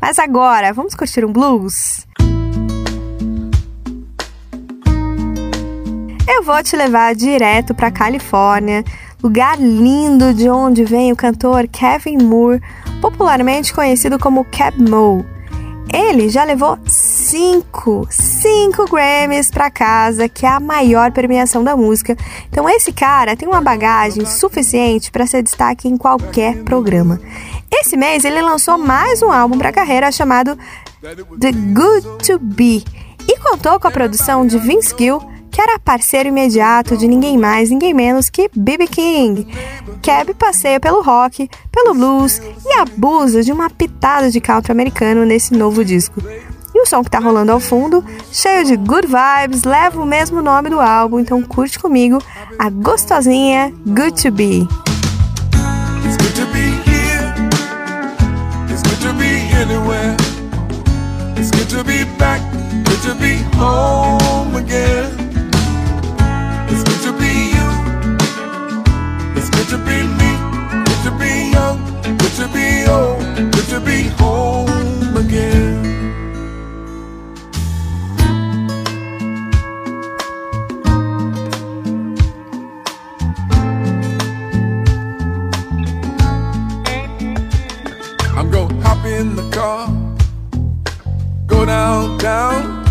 Mas 0.00 0.18
agora, 0.18 0.72
vamos 0.72 0.94
curtir 0.94 1.24
um 1.24 1.32
blues? 1.32 2.06
Eu 6.28 6.42
vou 6.42 6.62
te 6.62 6.76
levar 6.76 7.14
direto 7.14 7.74
para 7.74 7.90
Califórnia, 7.90 8.84
lugar 9.24 9.58
lindo 9.58 10.34
de 10.34 10.50
onde 10.50 10.84
vem 10.84 11.10
o 11.10 11.16
cantor 11.16 11.66
Kevin 11.66 12.18
Moore, 12.18 12.60
popularmente 13.00 13.72
conhecido 13.72 14.18
como 14.18 14.44
Cab 14.44 14.78
Mo. 14.78 15.24
Ele 15.90 16.28
já 16.28 16.44
levou 16.44 16.78
cinco, 16.86 18.06
cinco 18.10 18.84
Grammys 18.84 19.50
para 19.50 19.70
casa, 19.70 20.28
que 20.28 20.44
é 20.44 20.50
a 20.50 20.60
maior 20.60 21.10
premiação 21.10 21.64
da 21.64 21.74
música. 21.74 22.14
Então 22.50 22.68
esse 22.68 22.92
cara 22.92 23.34
tem 23.34 23.48
uma 23.48 23.62
bagagem 23.62 24.26
suficiente 24.26 25.10
para 25.10 25.26
ser 25.26 25.42
destaque 25.42 25.88
em 25.88 25.96
qualquer 25.96 26.62
programa. 26.62 27.18
Esse 27.72 27.96
mês 27.96 28.26
ele 28.26 28.42
lançou 28.42 28.76
mais 28.76 29.22
um 29.22 29.32
álbum 29.32 29.56
para 29.56 29.70
a 29.70 29.72
carreira 29.72 30.12
chamado 30.12 30.54
The 31.40 31.52
Good 31.52 32.26
to 32.26 32.38
Be 32.38 32.84
e 33.26 33.38
contou 33.38 33.80
com 33.80 33.88
a 33.88 33.90
produção 33.90 34.46
de 34.46 34.58
Vince 34.58 34.94
Gill 34.98 35.18
que 35.54 35.60
era 35.60 35.78
parceiro 35.78 36.30
imediato 36.30 36.96
de 36.96 37.06
ninguém 37.06 37.38
mais, 37.38 37.70
ninguém 37.70 37.94
menos 37.94 38.28
que 38.28 38.50
B.B. 38.56 38.88
King. 38.88 39.46
Cab 40.02 40.34
passeia 40.34 40.80
pelo 40.80 41.00
rock, 41.00 41.48
pelo 41.70 41.94
blues 41.94 42.42
e 42.66 42.72
abusa 42.80 43.40
de 43.40 43.52
uma 43.52 43.70
pitada 43.70 44.32
de 44.32 44.40
country 44.40 44.72
americano 44.72 45.24
nesse 45.24 45.54
novo 45.54 45.84
disco. 45.84 46.20
E 46.74 46.82
o 46.82 46.86
som 46.86 47.04
que 47.04 47.10
tá 47.10 47.20
rolando 47.20 47.52
ao 47.52 47.60
fundo, 47.60 48.04
cheio 48.32 48.64
de 48.64 48.76
good 48.76 49.06
vibes, 49.06 49.62
leva 49.62 50.02
o 50.02 50.04
mesmo 50.04 50.42
nome 50.42 50.70
do 50.70 50.80
álbum, 50.80 51.20
então 51.20 51.40
curte 51.40 51.78
comigo 51.78 52.18
a 52.58 52.68
gostosinha 52.68 53.72
good 53.86 54.20
to 54.20 54.32
be 54.32 54.66
anywhere. 59.54 60.16
It's 61.36 61.52
good 61.52 61.70
to 61.70 61.84
be 61.84 62.04
back. 62.18 62.40
Good 62.84 63.02
to 63.02 63.14
be 63.14 63.36
home 63.56 64.56
again. 64.56 65.23
Good 69.54 69.68
to 69.68 69.78
be 69.78 69.98
me. 70.18 70.30
Good 70.86 71.00
to 71.06 71.10
be 71.18 71.50
young. 71.52 71.78
Good 72.18 72.34
to 72.40 72.46
be 72.48 72.86
old. 72.88 73.20
Good 73.52 73.68
to 73.74 73.80
be 73.80 74.08
home 74.20 75.16
again. 75.16 75.82
I'm 88.36 88.50
gonna 88.50 88.82
hop 88.82 89.04
in 89.06 89.36
the 89.36 89.48
car, 89.50 89.88
go 91.46 91.64
downtown, 91.64 92.84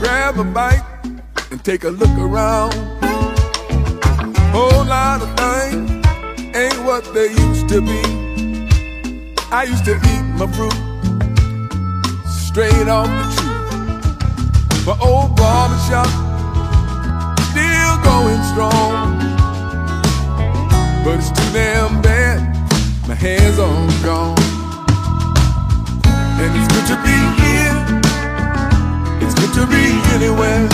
grab 0.00 0.38
a 0.38 0.44
bite, 0.44 0.82
and 1.50 1.62
take 1.62 1.84
a 1.84 1.90
look 1.90 2.16
around. 2.18 3.11
Whole 4.52 4.84
lot 4.84 5.22
of 5.22 5.30
things 5.40 5.90
ain't 6.54 6.84
what 6.84 7.02
they 7.14 7.28
used 7.30 7.68
to 7.70 7.80
be. 7.80 8.02
I 9.50 9.64
used 9.64 9.86
to 9.86 9.94
eat 9.96 10.24
my 10.36 10.46
fruit 10.52 10.74
straight 12.28 12.86
off 12.86 13.08
the 13.08 13.26
tree. 13.36 13.52
My 14.84 14.96
old 15.00 15.36
barbershop 15.36 16.06
still 17.48 17.96
going 18.04 18.42
strong. 18.52 19.18
but 21.02 21.18
it's 21.18 21.30
too 21.30 21.52
damn 21.54 22.02
bad. 22.02 22.40
My 23.08 23.14
hair's 23.14 23.58
all 23.58 23.88
gone. 24.02 24.36
And 26.40 26.52
it's 26.58 26.68
good 26.74 26.86
to 26.92 26.96
be 27.08 27.16
here. 27.40 27.76
It's 29.22 29.34
good 29.34 29.54
to 29.60 29.66
be 29.66 29.84
anywhere. 30.12 30.68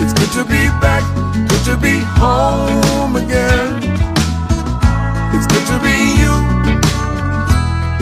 It's 0.00 0.14
good 0.14 0.32
to 0.38 0.44
be 0.44 0.68
back. 0.80 1.23
Good 1.64 1.76
to 1.76 1.80
be 1.80 1.98
home 2.20 3.16
again. 3.16 3.80
It's 5.32 5.46
good 5.46 5.66
to 5.72 5.78
be 5.80 5.96
you. 6.20 6.34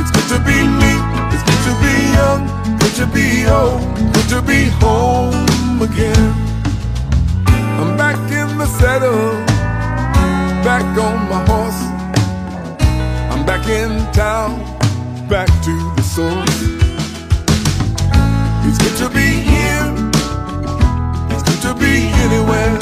It's 0.02 0.10
good 0.10 0.28
to 0.34 0.38
be 0.42 0.66
me. 0.66 0.92
It's 1.30 1.44
good 1.46 1.62
to 1.68 1.74
be 1.78 1.94
young. 2.18 2.42
Good 2.80 2.94
to 2.96 3.06
be 3.06 3.46
old. 3.46 3.80
Good 4.14 4.28
to 4.30 4.42
be 4.42 4.64
home 4.82 5.80
again. 5.80 6.34
I'm 7.78 7.96
back 7.96 8.18
in 8.32 8.58
the 8.58 8.66
saddle. 8.66 9.30
Back 10.64 10.82
on 10.98 11.28
my 11.30 11.44
horse. 11.46 11.82
I'm 13.30 13.46
back 13.46 13.68
in 13.68 14.12
town. 14.12 14.58
Back 15.28 15.46
to 15.62 15.72
the 15.94 16.02
source. 16.02 16.62
It's 18.66 18.78
good 18.78 18.96
to 18.98 19.08
be 19.08 19.28
here. 19.52 19.94
It's 21.30 21.44
good 21.44 21.62
to 21.62 21.74
be 21.78 22.08
anywhere. 22.24 22.81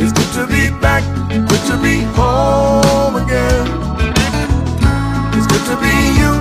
It's 0.00 0.12
good 0.12 0.32
to 0.34 0.46
be 0.46 0.70
back. 0.80 1.02
Good 1.30 1.64
to 1.70 1.76
be 1.82 2.02
home 2.16 3.16
again. 3.16 3.66
It's 5.36 5.46
good 5.46 5.64
to 5.70 5.76
be 5.84 5.94
you. 6.20 6.32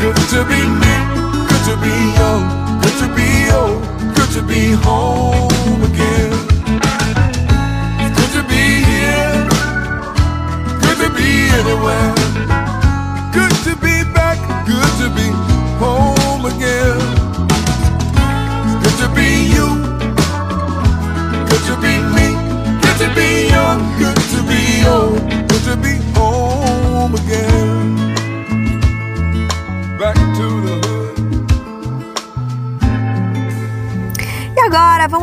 Good 0.00 0.16
to 0.32 0.40
be 0.50 0.60
me. 0.82 0.94
Good 1.50 1.64
to 1.68 1.74
be 1.84 1.94
young. 2.18 2.44
Good 2.82 2.96
to 3.02 3.06
be 3.14 3.28
old. 3.52 3.82
Good 4.16 4.30
to 4.32 4.42
be 4.42 4.72
home 4.72 5.43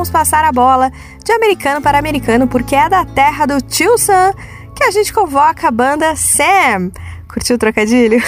vamos 0.02 0.10
passar 0.10 0.44
a 0.44 0.52
bola 0.52 0.92
de 1.24 1.32
americano 1.32 1.80
para 1.80 2.00
americano, 2.00 2.48
porque 2.48 2.76
é 2.76 2.90
da 2.90 3.06
terra 3.06 3.46
do 3.46 3.62
Tio 3.62 4.00
Sam 4.00 4.34
que 4.76 4.84
a 4.84 4.90
gente 4.90 5.14
convoca 5.14 5.68
a 5.68 5.72
banda 5.72 6.16
Sam. 6.16 6.90
Curtiu 7.32 7.56
o 7.56 7.60
trocadilho? 7.60 8.20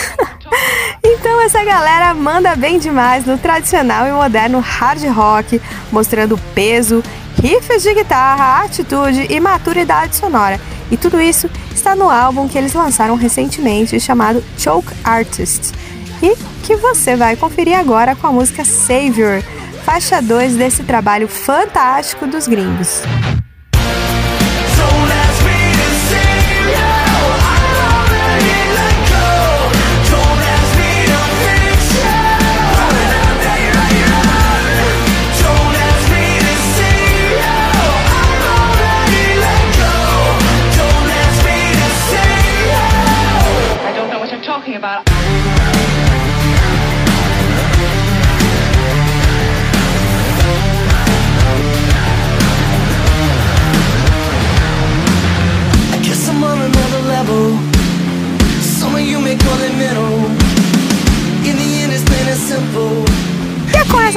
então 1.04 1.42
essa 1.42 1.64
galera 1.64 2.14
manda 2.14 2.56
bem 2.56 2.78
demais 2.78 3.26
no 3.26 3.40
tradicional 3.40 4.06
e 4.06 4.12
moderno 4.12 4.60
hard 4.60 5.04
rock, 5.06 5.60
mostrando 5.92 6.38
peso, 6.54 7.04
riffs 7.42 7.82
de 7.82 7.92
guitarra, 7.96 8.64
atitude 8.66 9.26
e 9.32 9.40
maturidade 9.40 10.16
sonora. 10.16 10.62
E 10.92 10.98
tudo 10.98 11.20
isso 11.20 11.50
está 11.74 11.96
no 11.96 12.08
álbum 12.08 12.48
que 12.48 12.56
eles 12.56 12.74
lançaram 12.74 13.16
recentemente 13.16 14.00
chamado 14.00 14.44
Choke 14.60 14.94
Artists. 15.04 15.74
E 16.22 16.38
que 16.62 16.76
você 16.76 17.16
vai 17.16 17.36
conferir 17.36 17.76
agora 17.76 18.16
com 18.16 18.28
a 18.28 18.32
música 18.32 18.64
Savior, 18.64 19.42
faixa 19.84 20.22
2 20.22 20.56
desse 20.56 20.84
trabalho 20.84 21.28
fantástico 21.28 22.26
dos 22.26 22.48
gringos. 22.48 23.02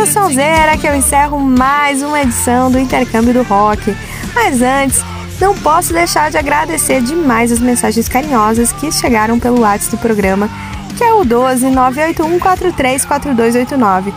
Sonzeira 0.06 0.76
que 0.76 0.86
eu 0.86 0.94
encerro 0.94 1.38
mais 1.38 2.00
uma 2.00 2.22
edição 2.22 2.70
do 2.70 2.78
Intercâmbio 2.78 3.34
do 3.34 3.42
Rock. 3.42 3.94
Mas 4.34 4.62
antes, 4.62 5.02
não 5.40 5.54
posso 5.54 5.92
deixar 5.92 6.30
de 6.30 6.38
agradecer 6.38 7.02
demais 7.02 7.50
as 7.50 7.58
mensagens 7.58 8.08
carinhosas 8.08 8.72
que 8.72 8.92
chegaram 8.92 9.38
pelo 9.38 9.60
WhatsApp 9.60 9.96
do 9.96 10.00
programa, 10.00 10.48
que 10.96 11.02
é 11.02 11.12
o 11.12 11.24
12 11.24 11.70
981 11.70 12.38
434289. 12.38 14.14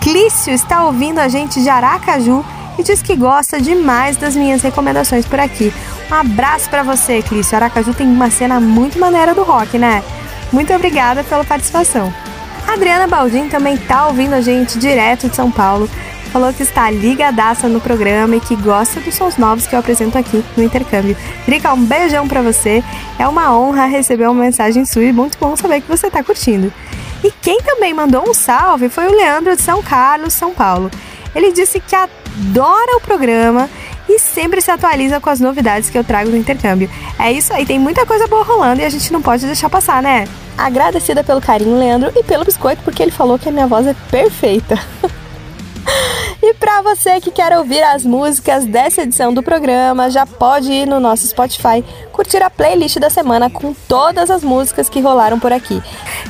Clício 0.00 0.52
está 0.52 0.84
ouvindo 0.84 1.18
a 1.18 1.28
gente 1.28 1.60
de 1.60 1.68
Aracaju 1.68 2.44
e 2.78 2.82
diz 2.82 3.02
que 3.02 3.16
gosta 3.16 3.60
demais 3.60 4.16
das 4.16 4.36
minhas 4.36 4.62
recomendações 4.62 5.26
por 5.26 5.40
aqui. 5.40 5.72
Um 6.10 6.14
abraço 6.14 6.70
para 6.70 6.82
você, 6.82 7.20
Clício. 7.20 7.56
Aracaju 7.56 7.92
tem 7.92 8.06
uma 8.06 8.30
cena 8.30 8.60
muito 8.60 8.98
maneira 8.98 9.34
do 9.34 9.42
rock, 9.42 9.76
né? 9.76 10.02
Muito 10.52 10.72
obrigada 10.72 11.24
pela 11.24 11.44
participação. 11.44 12.12
Adriana 12.72 13.06
Baldin 13.06 13.48
também 13.48 13.76
tá 13.76 14.06
ouvindo 14.06 14.32
a 14.32 14.40
gente 14.40 14.78
direto 14.78 15.28
de 15.28 15.36
São 15.36 15.50
Paulo. 15.50 15.88
Falou 16.32 16.50
que 16.54 16.62
está 16.62 16.90
ligadaça 16.90 17.68
no 17.68 17.82
programa 17.82 18.36
e 18.36 18.40
que 18.40 18.56
gosta 18.56 18.98
dos 18.98 19.14
sons 19.14 19.36
novos 19.36 19.66
que 19.66 19.74
eu 19.74 19.78
apresento 19.78 20.16
aqui 20.16 20.42
no 20.56 20.62
intercâmbio. 20.64 21.14
Drica, 21.44 21.74
um 21.74 21.84
beijão 21.84 22.26
pra 22.26 22.40
você. 22.40 22.82
É 23.18 23.28
uma 23.28 23.54
honra 23.54 23.84
receber 23.84 24.26
uma 24.26 24.42
mensagem 24.42 24.86
sua 24.86 25.04
e 25.04 25.12
muito 25.12 25.36
bom 25.38 25.54
saber 25.54 25.82
que 25.82 25.88
você 25.88 26.10
tá 26.10 26.24
curtindo. 26.24 26.72
E 27.22 27.30
quem 27.30 27.60
também 27.60 27.92
mandou 27.92 28.26
um 28.26 28.32
salve 28.32 28.88
foi 28.88 29.06
o 29.06 29.14
Leandro 29.14 29.54
de 29.54 29.60
São 29.60 29.82
Carlos, 29.82 30.32
São 30.32 30.54
Paulo. 30.54 30.90
Ele 31.34 31.52
disse 31.52 31.78
que 31.78 31.94
adora 31.94 32.96
o 32.96 33.00
programa 33.00 33.68
e 34.08 34.18
sempre 34.18 34.60
se 34.60 34.70
atualiza 34.70 35.20
com 35.20 35.30
as 35.30 35.40
novidades 35.40 35.90
que 35.90 35.98
eu 35.98 36.04
trago 36.04 36.30
no 36.30 36.36
intercâmbio. 36.36 36.90
É 37.18 37.30
isso 37.32 37.52
aí, 37.52 37.64
tem 37.64 37.78
muita 37.78 38.04
coisa 38.06 38.26
boa 38.26 38.44
rolando 38.44 38.80
e 38.80 38.84
a 38.84 38.90
gente 38.90 39.12
não 39.12 39.22
pode 39.22 39.46
deixar 39.46 39.70
passar, 39.70 40.02
né? 40.02 40.26
Agradecida 40.56 41.24
pelo 41.24 41.40
carinho, 41.40 41.78
Leandro, 41.78 42.12
e 42.14 42.22
pelo 42.22 42.44
biscoito, 42.44 42.82
porque 42.82 43.02
ele 43.02 43.10
falou 43.10 43.38
que 43.38 43.48
a 43.48 43.52
minha 43.52 43.66
voz 43.66 43.86
é 43.86 43.94
perfeita. 44.10 44.78
E 46.44 46.54
para 46.54 46.82
você 46.82 47.20
que 47.20 47.30
quer 47.30 47.56
ouvir 47.56 47.84
as 47.84 48.04
músicas 48.04 48.64
dessa 48.64 49.02
edição 49.02 49.32
do 49.32 49.44
programa, 49.44 50.10
já 50.10 50.26
pode 50.26 50.72
ir 50.72 50.88
no 50.88 50.98
nosso 50.98 51.24
Spotify, 51.24 51.84
curtir 52.10 52.42
a 52.42 52.50
playlist 52.50 52.98
da 52.98 53.08
semana 53.08 53.48
com 53.48 53.72
todas 53.72 54.28
as 54.28 54.42
músicas 54.42 54.88
que 54.88 55.00
rolaram 55.00 55.38
por 55.38 55.52
aqui. 55.52 55.80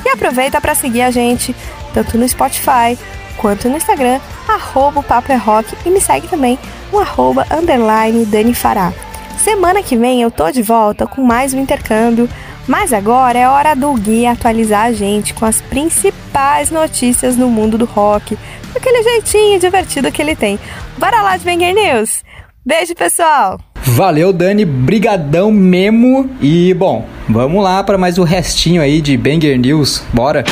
E 0.05 0.09
aproveita 0.09 0.61
para 0.61 0.75
seguir 0.75 1.01
a 1.01 1.09
gente 1.09 1.55
tanto 1.95 2.15
no 2.15 2.29
Spotify 2.29 2.95
quanto 3.37 3.69
no 3.69 3.77
Instagram, 3.77 4.19
arroba 4.47 4.99
o 4.99 5.03
Papo 5.03 5.31
é 5.31 5.35
Rock, 5.35 5.75
e 5.85 5.89
me 5.89 5.99
segue 5.99 6.27
também 6.27 6.57
no 6.91 6.99
arroba 6.99 7.45
underline 7.51 8.25
Dani 8.25 8.53
Fará. 8.53 8.93
Semana 9.37 9.83
que 9.83 9.97
vem 9.97 10.21
eu 10.21 10.31
tô 10.31 10.49
de 10.51 10.61
volta 10.61 11.05
com 11.05 11.21
mais 11.23 11.53
um 11.53 11.59
intercâmbio, 11.59 12.29
mas 12.67 12.93
agora 12.93 13.37
é 13.37 13.47
hora 13.47 13.75
do 13.75 13.91
Gui 13.93 14.25
atualizar 14.25 14.85
a 14.85 14.93
gente 14.93 15.33
com 15.33 15.45
as 15.45 15.61
principais 15.61 16.71
notícias 16.71 17.35
no 17.35 17.49
mundo 17.49 17.77
do 17.77 17.85
rock, 17.85 18.37
aquele 18.75 19.03
jeitinho 19.03 19.59
divertido 19.59 20.11
que 20.11 20.21
ele 20.21 20.35
tem. 20.35 20.59
Bora 20.97 21.21
lá 21.21 21.35
de 21.35 21.43
Banger 21.43 21.73
News! 21.73 22.23
Beijo, 22.65 22.95
pessoal! 22.95 23.59
Valeu, 23.75 24.31
Dani, 24.31 24.63
brigadão 24.63 25.51
mesmo. 25.51 26.29
E, 26.41 26.73
bom, 26.73 27.05
vamos 27.27 27.61
lá 27.61 27.83
para 27.83 27.97
mais 27.97 28.17
o 28.17 28.23
restinho 28.23 28.81
aí 28.81 29.01
de 29.01 29.17
Banger 29.17 29.59
News. 29.59 30.01
Bora! 30.13 30.45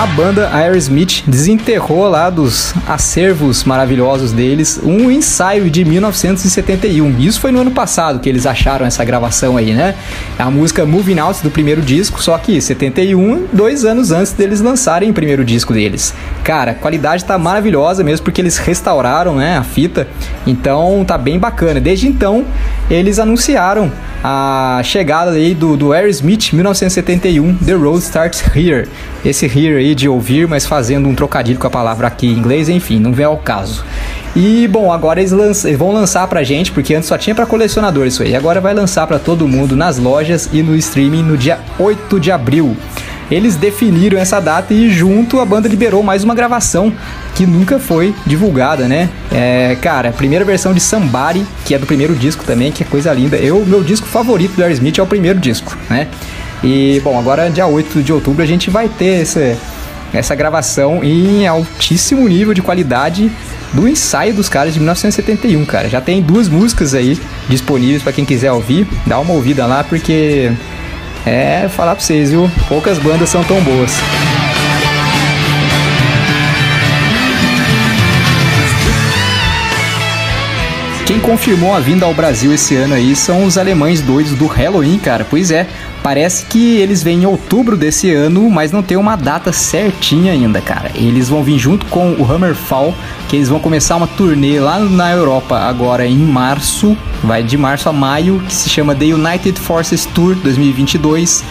A 0.00 0.06
banda 0.06 0.48
Aerosmith 0.50 1.24
desenterrou 1.26 2.08
lá 2.08 2.30
dos 2.30 2.72
acervos 2.88 3.64
maravilhosos 3.64 4.32
deles 4.32 4.80
um 4.82 5.10
ensaio 5.10 5.68
de 5.68 5.84
1971. 5.84 7.18
Isso 7.18 7.38
foi 7.38 7.52
no 7.52 7.60
ano 7.60 7.70
passado 7.70 8.18
que 8.18 8.26
eles 8.26 8.46
acharam 8.46 8.86
essa 8.86 9.04
gravação 9.04 9.58
aí, 9.58 9.74
né? 9.74 9.94
A 10.38 10.50
música 10.50 10.86
Moving 10.86 11.18
Out 11.18 11.42
do 11.42 11.50
primeiro 11.50 11.82
disco, 11.82 12.22
só 12.22 12.38
que 12.38 12.58
71, 12.62 13.48
dois 13.52 13.84
anos 13.84 14.10
antes 14.10 14.32
deles 14.32 14.62
lançarem 14.62 15.10
o 15.10 15.12
primeiro 15.12 15.44
disco 15.44 15.74
deles. 15.74 16.14
Cara, 16.42 16.70
a 16.70 16.74
qualidade 16.74 17.22
tá 17.26 17.36
maravilhosa 17.36 18.02
mesmo 18.02 18.24
porque 18.24 18.40
eles 18.40 18.56
restauraram, 18.56 19.36
né, 19.36 19.58
a 19.58 19.62
fita. 19.62 20.08
Então 20.46 21.04
tá 21.06 21.18
bem 21.18 21.38
bacana. 21.38 21.78
Desde 21.78 22.08
então, 22.08 22.46
eles 22.90 23.18
anunciaram 23.18 23.92
a 24.22 24.80
chegada 24.84 25.32
aí 25.32 25.54
do, 25.54 25.76
do 25.76 25.92
Aerosmith 25.92 26.52
1971, 26.52 27.56
The 27.56 27.72
Road 27.72 27.98
Starts 27.98 28.42
Here. 28.54 28.88
Esse 29.24 29.46
here 29.46 29.76
aí 29.76 29.94
de 29.94 30.08
ouvir, 30.08 30.46
mas 30.46 30.66
fazendo 30.66 31.08
um 31.08 31.14
trocadilho 31.14 31.58
com 31.58 31.66
a 31.66 31.70
palavra 31.70 32.06
aqui 32.06 32.26
em 32.26 32.32
inglês, 32.32 32.68
enfim, 32.68 32.98
não 32.98 33.12
vem 33.12 33.26
ao 33.26 33.38
caso. 33.38 33.84
E 34.36 34.68
bom, 34.68 34.92
agora 34.92 35.20
eles, 35.20 35.32
eles 35.32 35.78
vão 35.78 35.92
lançar 35.92 36.26
pra 36.28 36.42
gente, 36.42 36.70
porque 36.70 36.94
antes 36.94 37.08
só 37.08 37.18
tinha 37.18 37.34
pra 37.34 37.46
colecionador 37.46 38.06
isso 38.06 38.22
aí. 38.22 38.36
Agora 38.36 38.60
vai 38.60 38.74
lançar 38.74 39.06
pra 39.06 39.18
todo 39.18 39.48
mundo 39.48 39.74
nas 39.74 39.98
lojas 39.98 40.48
e 40.52 40.62
no 40.62 40.76
streaming 40.76 41.22
no 41.22 41.36
dia 41.36 41.58
8 41.78 42.20
de 42.20 42.30
abril. 42.30 42.76
Eles 43.30 43.54
definiram 43.56 44.18
essa 44.18 44.40
data 44.40 44.74
e 44.74 44.90
junto 44.90 45.38
a 45.38 45.44
banda 45.44 45.68
liberou 45.68 46.02
mais 46.02 46.24
uma 46.24 46.34
gravação 46.34 46.92
que 47.34 47.46
nunca 47.46 47.78
foi 47.78 48.14
divulgada, 48.26 48.88
né? 48.88 49.08
É, 49.30 49.76
cara, 49.80 50.10
primeira 50.10 50.44
versão 50.44 50.74
de 50.74 50.80
Somebody, 50.80 51.46
que 51.64 51.74
é 51.74 51.78
do 51.78 51.86
primeiro 51.86 52.14
disco 52.14 52.44
também, 52.44 52.72
que 52.72 52.82
é 52.82 52.86
coisa 52.86 53.12
linda. 53.12 53.36
Eu, 53.36 53.64
meu 53.64 53.82
disco 53.82 54.06
favorito 54.06 54.56
do 54.56 54.62
Aerosmith 54.62 54.98
é 54.98 55.02
o 55.02 55.06
primeiro 55.06 55.38
disco, 55.38 55.76
né? 55.88 56.08
E, 56.62 57.00
bom, 57.04 57.18
agora 57.18 57.48
dia 57.48 57.66
8 57.66 58.02
de 58.02 58.12
outubro 58.12 58.42
a 58.42 58.46
gente 58.46 58.68
vai 58.68 58.88
ter 58.88 59.22
esse, 59.22 59.56
essa 60.12 60.34
gravação 60.34 61.02
em 61.02 61.46
altíssimo 61.46 62.28
nível 62.28 62.52
de 62.52 62.60
qualidade 62.60 63.30
do 63.72 63.88
ensaio 63.88 64.34
dos 64.34 64.48
caras 64.48 64.74
de 64.74 64.80
1971, 64.80 65.64
cara. 65.64 65.88
Já 65.88 66.00
tem 66.00 66.20
duas 66.20 66.48
músicas 66.48 66.94
aí 66.94 67.18
disponíveis 67.48 68.02
pra 68.02 68.12
quem 68.12 68.24
quiser 68.24 68.52
ouvir. 68.52 68.86
Dá 69.06 69.18
uma 69.20 69.32
ouvida 69.32 69.66
lá 69.66 69.84
porque 69.84 70.52
é 71.26 71.68
falar 71.68 71.94
pra 71.94 72.04
vocês, 72.04 72.30
viu? 72.30 72.50
Poucas 72.68 72.98
bandas 72.98 73.28
são 73.28 73.44
tão 73.44 73.60
boas. 73.60 73.98
Quem 81.10 81.18
confirmou 81.18 81.74
a 81.74 81.80
vinda 81.80 82.06
ao 82.06 82.14
Brasil 82.14 82.54
esse 82.54 82.76
ano 82.76 82.94
aí 82.94 83.16
são 83.16 83.42
os 83.42 83.58
alemães 83.58 84.00
doidos 84.00 84.32
do 84.34 84.46
Halloween, 84.46 84.96
cara. 84.96 85.26
Pois 85.28 85.50
é, 85.50 85.66
parece 86.02 86.46
que 86.46 86.76
eles 86.76 87.02
vêm 87.02 87.22
em 87.22 87.26
outubro 87.26 87.76
desse 87.76 88.12
ano, 88.12 88.48
mas 88.50 88.72
não 88.72 88.82
tem 88.82 88.96
uma 88.96 89.16
data 89.16 89.52
certinha 89.52 90.32
ainda, 90.32 90.60
cara. 90.60 90.90
Eles 90.94 91.28
vão 91.28 91.42
vir 91.42 91.58
junto 91.58 91.86
com 91.86 92.12
o 92.12 92.30
Hammerfall, 92.30 92.94
que 93.28 93.36
eles 93.36 93.48
vão 93.48 93.60
começar 93.60 93.96
uma 93.96 94.06
turnê 94.06 94.58
lá 94.58 94.78
na 94.78 95.12
Europa 95.12 95.58
agora 95.58 96.06
em 96.06 96.16
março, 96.16 96.96
vai 97.22 97.42
de 97.42 97.56
março 97.56 97.88
a 97.88 97.92
maio, 97.92 98.42
que 98.46 98.54
se 98.54 98.68
chama 98.68 98.94
The 98.94 99.06
United 99.06 99.58
Forces 99.60 100.06
Tour 100.06 100.34
2022. 100.36 101.44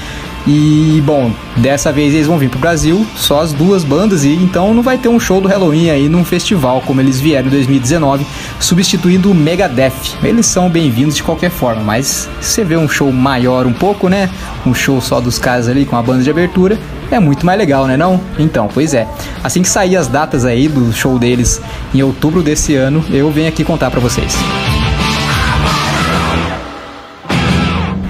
E 0.48 1.02
bom, 1.06 1.32
dessa 1.58 1.92
vez 1.92 2.14
eles 2.14 2.28
vão 2.28 2.38
vir 2.38 2.50
pro 2.50 2.60
Brasil, 2.60 3.06
só 3.16 3.42
as 3.42 3.54
duas 3.54 3.84
bandas, 3.84 4.24
e 4.24 4.34
então 4.34 4.74
não 4.74 4.82
vai 4.82 4.98
ter 4.98 5.10
um 5.10 5.20
show 5.20 5.40
do 5.40 5.48
Halloween 5.48 5.90
aí 5.90 6.10
num 6.10 6.24
festival 6.24 6.82
como 6.86 7.02
eles 7.02 7.20
vieram 7.20 7.48
em 7.48 7.52
2019, 7.52 8.26
substituindo 8.60 9.32
o 9.32 9.36
Megadeth. 9.36 10.18
Eles 10.24 10.46
são 10.46 10.70
bem-vindos 10.70 11.16
de 11.16 11.24
qualquer 11.24 11.52
forma, 11.52 11.84
mas 11.84 12.30
você 12.42 12.64
vê 12.64 12.78
um 12.78 12.88
show 12.88 13.12
maior 13.12 13.68
um 13.68 13.74
pouco, 13.74 14.08
né? 14.08 14.30
Um 14.66 14.74
show 14.74 15.00
só 15.02 15.20
dos 15.20 15.38
caras 15.38 15.68
ali 15.68 15.86
com 15.86 15.96
a 15.96 16.02
banda 16.02 16.24
de 16.24 16.30
abertura, 16.30 16.80
é 17.12 17.20
muito 17.20 17.46
mais 17.46 17.58
legal, 17.58 17.86
né 17.88 17.98
não? 17.98 18.20
Então, 18.38 18.70
pois 18.74 18.94
é. 18.94 19.08
Assim 19.44 19.62
que 19.62 19.70
sair 19.70 19.98
as 19.98 20.08
datas 20.08 20.46
aí 20.46 20.68
do 20.68 20.92
show 20.94 21.18
deles 21.20 21.62
em 21.94 22.02
outubro 22.02 22.42
desse 22.42 22.76
ano, 22.76 23.04
eu 23.10 23.30
venho 23.32 23.48
aqui 23.48 23.64
contar 23.64 23.90
pra 23.92 24.00
vocês. 24.00 24.36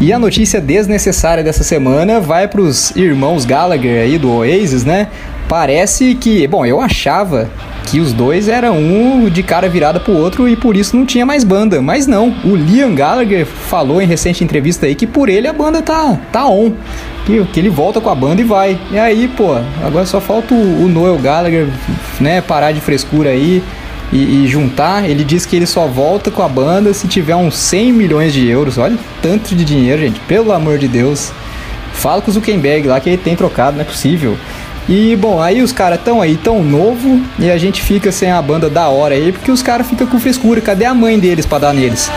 E 0.01 0.13
a 0.13 0.17
notícia 0.17 0.61
desnecessária 0.61 1.43
dessa 1.43 1.61
semana 1.61 2.21
vai 2.21 2.47
para 2.47 2.61
os 2.61 2.95
irmãos 2.95 3.43
Gallagher 3.43 4.01
aí 4.01 4.17
do 4.17 4.31
Oasis, 4.31 4.85
né? 4.85 5.09
Parece 5.49 6.15
que, 6.15 6.47
bom, 6.47 6.65
eu 6.65 6.79
achava 6.79 7.49
que 7.83 7.99
os 7.99 8.13
dois 8.13 8.47
eram 8.47 8.77
um 8.77 9.29
de 9.29 9.43
cara 9.43 9.67
virada 9.67 9.99
pro 9.99 10.13
outro 10.13 10.47
e 10.47 10.55
por 10.55 10.77
isso 10.77 10.95
não 10.95 11.05
tinha 11.05 11.25
mais 11.25 11.43
banda, 11.43 11.81
mas 11.81 12.07
não. 12.07 12.33
O 12.45 12.55
Liam 12.55 12.95
Gallagher 12.95 13.45
falou 13.45 14.01
em 14.01 14.05
recente 14.05 14.41
entrevista 14.41 14.85
aí 14.85 14.95
que 14.95 15.05
por 15.05 15.27
ele 15.27 15.49
a 15.49 15.53
banda 15.53 15.81
tá 15.81 16.17
tá 16.31 16.47
on, 16.47 16.71
que, 17.25 17.43
que 17.45 17.59
ele 17.59 17.69
volta 17.69 17.99
com 17.99 18.09
a 18.09 18.15
banda 18.15 18.39
e 18.39 18.45
vai. 18.45 18.79
E 18.91 18.97
aí, 18.97 19.27
pô, 19.27 19.55
agora 19.83 20.05
só 20.05 20.21
falta 20.21 20.53
o, 20.53 20.85
o 20.85 20.87
Noel 20.87 21.17
Gallagher, 21.17 21.67
né, 22.21 22.39
parar 22.39 22.71
de 22.71 22.79
frescura 22.79 23.31
aí 23.31 23.61
e, 24.11 24.43
e 24.43 24.47
juntar, 24.47 25.07
ele 25.07 25.23
diz 25.23 25.45
que 25.45 25.55
ele 25.55 25.65
só 25.67 25.85
volta 25.85 26.31
com 26.31 26.41
a 26.41 26.47
banda 26.49 26.93
se 26.93 27.07
tiver 27.07 27.35
uns 27.35 27.55
100 27.57 27.93
milhões 27.93 28.33
de 28.33 28.47
euros. 28.47 28.77
Olha 28.77 28.97
tanto 29.21 29.55
de 29.55 29.63
dinheiro, 29.63 30.01
gente, 30.01 30.19
pelo 30.21 30.51
amor 30.51 30.77
de 30.77 30.87
Deus. 30.87 31.31
Fala 31.93 32.21
com 32.21 32.31
o 32.31 32.33
Zuckerberg 32.33 32.87
lá 32.87 32.99
que 32.99 33.09
ele 33.09 33.17
tem 33.17 33.35
trocado, 33.35 33.75
não 33.75 33.81
é 33.81 33.85
possível. 33.85 34.37
E 34.87 35.15
bom, 35.15 35.39
aí 35.39 35.61
os 35.61 35.71
caras 35.71 35.99
tão 36.03 36.19
aí 36.19 36.35
tão 36.35 36.63
novo 36.63 37.21
e 37.37 37.51
a 37.51 37.57
gente 37.59 37.81
fica 37.81 38.11
sem 38.11 38.31
a 38.31 38.41
banda 38.41 38.69
da 38.69 38.89
hora 38.89 39.13
aí 39.13 39.31
porque 39.31 39.51
os 39.51 39.61
caras 39.61 39.87
ficam 39.87 40.07
com 40.07 40.19
frescura. 40.19 40.61
Cadê 40.61 40.85
a 40.85 40.93
mãe 40.95 41.19
deles 41.19 41.45
pra 41.45 41.59
dar 41.59 41.73
neles? 41.73 42.09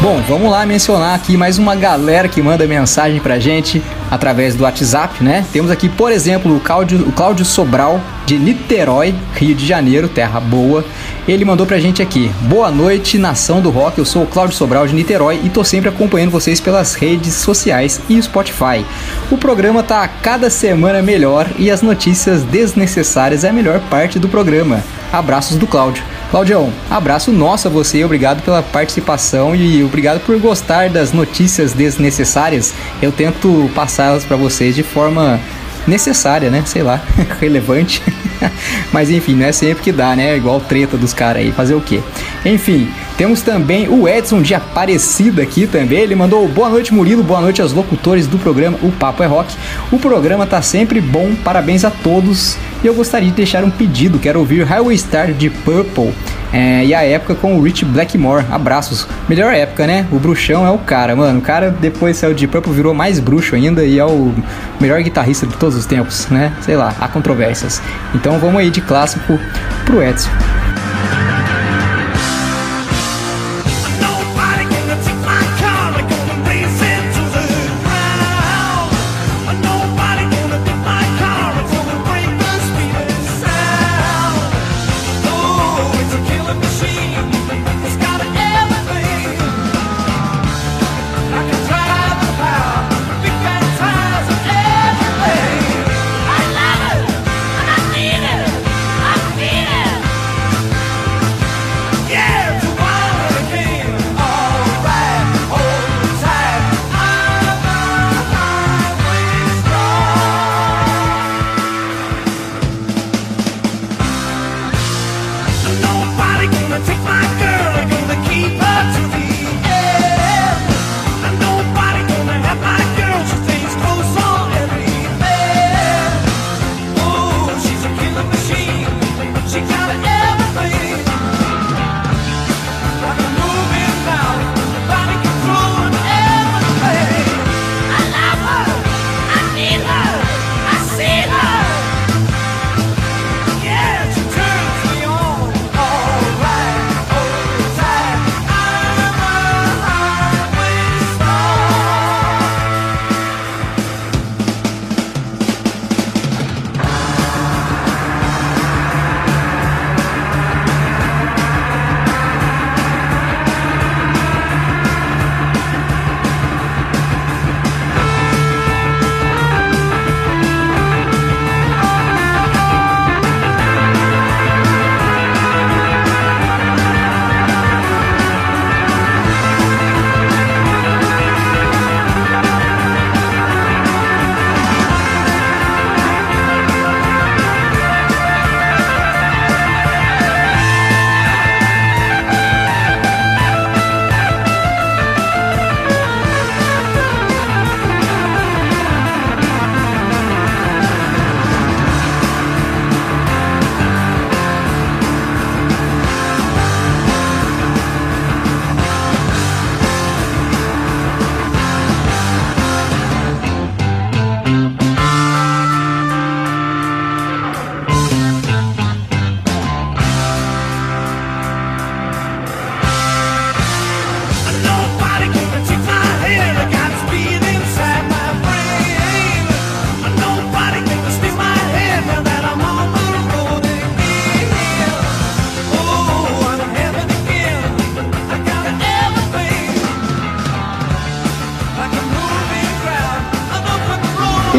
Bom, 0.00 0.22
vamos 0.28 0.50
lá 0.50 0.66
mencionar 0.66 1.14
aqui 1.14 1.36
mais 1.36 1.58
uma 1.58 1.74
galera 1.74 2.28
que 2.28 2.42
manda 2.42 2.66
mensagem 2.66 3.20
pra 3.20 3.38
gente 3.38 3.82
através 4.14 4.54
do 4.54 4.62
WhatsApp, 4.62 5.22
né? 5.22 5.44
Temos 5.52 5.70
aqui, 5.70 5.88
por 5.88 6.12
exemplo, 6.12 6.56
o 6.56 6.60
Cláudio, 6.60 7.00
o 7.06 7.12
Cláudio 7.12 7.44
Sobral, 7.44 8.00
de 8.24 8.38
Niterói, 8.38 9.14
Rio 9.34 9.54
de 9.54 9.66
Janeiro, 9.66 10.08
terra 10.08 10.40
boa. 10.40 10.84
Ele 11.26 11.44
mandou 11.44 11.66
pra 11.66 11.78
gente 11.78 12.00
aqui: 12.00 12.30
Boa 12.42 12.70
noite, 12.70 13.18
nação 13.18 13.60
do 13.60 13.70
rock. 13.70 13.98
Eu 13.98 14.04
sou 14.04 14.22
o 14.22 14.26
Cláudio 14.26 14.56
Sobral 14.56 14.86
de 14.86 14.94
Niterói 14.94 15.40
e 15.42 15.50
tô 15.50 15.64
sempre 15.64 15.88
acompanhando 15.88 16.30
vocês 16.30 16.60
pelas 16.60 16.94
redes 16.94 17.34
sociais 17.34 18.00
e 18.08 18.20
Spotify. 18.22 18.84
O 19.30 19.36
programa 19.36 19.82
tá 19.82 20.02
a 20.02 20.08
cada 20.08 20.48
semana 20.48 21.02
melhor 21.02 21.48
e 21.58 21.70
as 21.70 21.82
notícias 21.82 22.42
desnecessárias 22.42 23.44
é 23.44 23.48
a 23.48 23.52
melhor 23.52 23.80
parte 23.90 24.18
do 24.18 24.28
programa. 24.28 24.82
Abraços 25.12 25.56
do 25.56 25.66
Cláudio. 25.66 26.04
Claudião, 26.34 26.72
abraço 26.90 27.30
nosso 27.30 27.68
a 27.68 27.70
você, 27.70 28.04
obrigado 28.04 28.42
pela 28.42 28.60
participação 28.60 29.54
e 29.54 29.84
obrigado 29.84 30.18
por 30.18 30.36
gostar 30.40 30.90
das 30.90 31.12
notícias 31.12 31.72
desnecessárias. 31.72 32.74
Eu 33.00 33.12
tento 33.12 33.70
passá-las 33.72 34.24
para 34.24 34.36
vocês 34.36 34.74
de 34.74 34.82
forma 34.82 35.38
necessária, 35.86 36.50
né? 36.50 36.64
Sei 36.66 36.82
lá, 36.82 37.00
relevante. 37.38 38.02
Mas 38.92 39.10
enfim, 39.10 39.36
não 39.36 39.46
é 39.46 39.52
sempre 39.52 39.84
que 39.84 39.92
dá, 39.92 40.16
né? 40.16 40.36
Igual 40.36 40.60
treta 40.60 40.96
dos 40.96 41.12
caras 41.12 41.40
aí, 41.40 41.52
fazer 41.52 41.76
o 41.76 41.80
quê? 41.80 42.00
Enfim, 42.44 42.90
temos 43.16 43.40
também 43.40 43.88
o 43.88 44.08
Edson 44.08 44.42
de 44.42 44.56
Aparecida 44.56 45.40
aqui 45.40 45.68
também. 45.68 46.00
Ele 46.00 46.16
mandou 46.16 46.48
boa 46.48 46.68
noite, 46.68 46.92
Murilo, 46.92 47.22
boa 47.22 47.40
noite 47.40 47.62
aos 47.62 47.72
locutores 47.72 48.26
do 48.26 48.38
programa 48.38 48.76
O 48.82 48.90
Papo 48.90 49.22
é 49.22 49.26
Rock. 49.26 49.54
O 49.92 50.00
programa 50.00 50.48
tá 50.48 50.60
sempre 50.60 51.00
bom, 51.00 51.32
parabéns 51.44 51.84
a 51.84 51.92
todos. 51.92 52.58
E 52.84 52.86
eu 52.86 52.92
gostaria 52.92 53.30
de 53.30 53.34
deixar 53.34 53.64
um 53.64 53.70
pedido, 53.70 54.18
quero 54.18 54.38
ouvir 54.38 54.62
Highway 54.62 54.98
Star 54.98 55.32
de 55.32 55.48
Purple. 55.48 56.12
É, 56.52 56.84
e 56.84 56.94
a 56.94 57.02
época 57.02 57.34
com 57.34 57.56
o 57.56 57.62
Rich 57.62 57.82
Blackmore. 57.82 58.44
Abraços. 58.50 59.08
Melhor 59.26 59.54
época, 59.54 59.86
né? 59.86 60.06
O 60.12 60.18
bruxão 60.18 60.66
é 60.66 60.70
o 60.70 60.76
cara, 60.76 61.16
mano. 61.16 61.38
O 61.38 61.42
cara 61.42 61.70
depois 61.70 62.18
saiu 62.18 62.34
de 62.34 62.46
Purple, 62.46 62.74
virou 62.74 62.92
mais 62.92 63.18
bruxo 63.18 63.54
ainda 63.54 63.82
e 63.86 63.98
é 63.98 64.04
o 64.04 64.34
melhor 64.78 65.02
guitarrista 65.02 65.46
de 65.46 65.56
todos 65.56 65.76
os 65.76 65.86
tempos, 65.86 66.28
né? 66.28 66.52
Sei 66.60 66.76
lá, 66.76 66.94
há 67.00 67.08
controvérsias. 67.08 67.80
Então 68.14 68.38
vamos 68.38 68.60
aí 68.60 68.68
de 68.68 68.82
clássico 68.82 69.40
pro 69.86 70.02
Edson. 70.02 70.28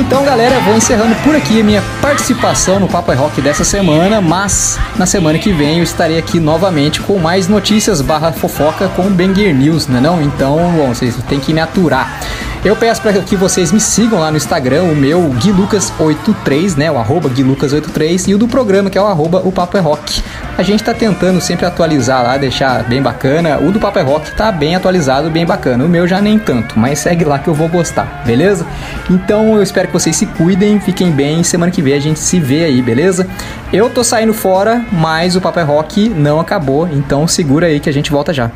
Então, 0.05 0.23
galera, 0.23 0.59
vou 0.59 0.75
encerrando 0.75 1.15
por 1.23 1.35
aqui 1.35 1.59
a 1.59 1.63
minha 1.63 1.81
participação 1.99 2.79
no 2.79 2.87
Papo 2.87 3.11
é 3.11 3.15
Rock 3.15 3.41
dessa 3.41 3.63
semana, 3.63 4.21
mas 4.21 4.79
na 4.97 5.05
semana 5.07 5.39
que 5.39 5.51
vem 5.51 5.79
eu 5.79 5.83
estarei 5.83 6.19
aqui 6.19 6.39
novamente 6.39 7.01
com 7.01 7.17
mais 7.17 7.47
notícias 7.47 8.01
barra 8.01 8.31
fofoca 8.31 8.87
com 8.89 9.09
Banger 9.09 9.53
News, 9.53 9.87
né 9.87 9.99
não? 9.99 10.21
Então, 10.21 10.57
bom, 10.77 10.89
vocês 10.89 11.15
têm 11.27 11.39
que 11.39 11.51
me 11.51 11.59
aturar. 11.59 12.19
Eu 12.65 12.75
peço 12.75 12.99
para 12.99 13.13
que 13.21 13.35
vocês 13.35 13.71
me 13.71 13.79
sigam 13.79 14.17
lá 14.17 14.31
no 14.31 14.37
Instagram, 14.37 14.85
o 14.85 14.95
meu 14.95 15.29
GuiLucas83, 15.35 16.75
né? 16.75 16.91
O 16.91 16.97
arroba 16.97 17.29
GuiLucas83 17.29 18.27
e 18.27 18.33
o 18.33 18.39
do 18.39 18.47
programa, 18.47 18.89
que 18.89 18.97
é 18.97 19.01
o 19.01 19.05
arroba 19.05 19.39
o 19.45 19.51
Papo 19.51 19.77
é 19.77 19.79
Rock. 19.79 20.23
A 20.57 20.63
gente 20.63 20.83
tá 20.83 20.91
tentando 20.91 21.39
sempre 21.39 21.67
atualizar 21.67 22.23
lá, 22.23 22.37
deixar 22.37 22.83
bem 22.85 23.03
bacana. 23.03 23.59
O 23.59 23.71
do 23.71 23.79
Papo 23.79 23.99
é 23.99 24.01
Rock 24.01 24.31
tá 24.31 24.51
bem 24.51 24.75
atualizado, 24.75 25.29
bem 25.29 25.45
bacana. 25.45 25.85
O 25.85 25.87
meu 25.87 26.07
já 26.07 26.19
nem 26.19 26.39
tanto, 26.39 26.79
mas 26.79 26.97
segue 26.97 27.23
lá 27.23 27.37
que 27.37 27.47
eu 27.47 27.53
vou 27.53 27.69
gostar, 27.69 28.23
beleza? 28.25 28.65
Então 29.11 29.55
eu 29.55 29.61
espero 29.61 29.89
que 29.89 29.93
vocês 29.93 30.15
se 30.15 30.25
cuidem, 30.25 30.79
fiquem 30.79 31.11
bem. 31.11 31.43
Semana 31.43 31.71
que 31.71 31.83
vem 31.83 31.93
a 31.93 31.99
gente 31.99 32.19
se 32.19 32.39
vê 32.39 32.63
aí, 32.63 32.81
beleza? 32.81 33.27
Eu 33.71 33.91
tô 33.91 34.03
saindo 34.03 34.33
fora, 34.33 34.83
mas 34.91 35.35
o 35.35 35.41
Papo 35.41 35.59
é 35.59 35.63
Rock 35.63 36.09
não 36.09 36.39
acabou, 36.39 36.89
então 36.91 37.27
segura 37.27 37.67
aí 37.67 37.79
que 37.79 37.89
a 37.89 37.93
gente 37.93 38.09
volta 38.09 38.33
já. 38.33 38.49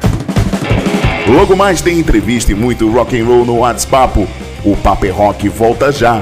Logo 1.30 1.56
mais 1.56 1.80
tem 1.80 2.00
entrevista 2.00 2.52
e 2.52 2.56
muito 2.56 2.92
rock 2.92 3.20
and 3.20 3.24
roll 3.24 3.46
no 3.46 3.60
WhatsApp. 3.60 4.28
O 4.66 4.76
Papo 4.78 5.06
é 5.06 5.10
Rock 5.10 5.48
volta 5.48 5.92
já. 5.92 6.20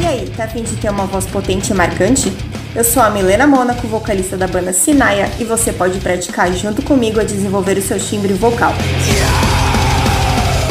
E 0.00 0.06
aí, 0.06 0.32
tá 0.34 0.44
afim 0.44 0.62
de 0.62 0.74
ter 0.76 0.88
uma 0.88 1.04
voz 1.04 1.26
potente 1.26 1.70
e 1.70 1.74
marcante? 1.74 2.32
Eu 2.74 2.82
sou 2.82 3.02
a 3.02 3.10
Milena 3.10 3.46
Mônaco, 3.46 3.86
vocalista 3.86 4.38
da 4.38 4.46
banda 4.46 4.72
Sinaia, 4.72 5.30
e 5.38 5.44
você 5.44 5.70
pode 5.70 6.00
praticar 6.00 6.50
junto 6.54 6.80
comigo 6.80 7.20
a 7.20 7.24
desenvolver 7.24 7.76
o 7.76 7.82
seu 7.82 8.00
timbre 8.00 8.32
vocal. 8.32 8.72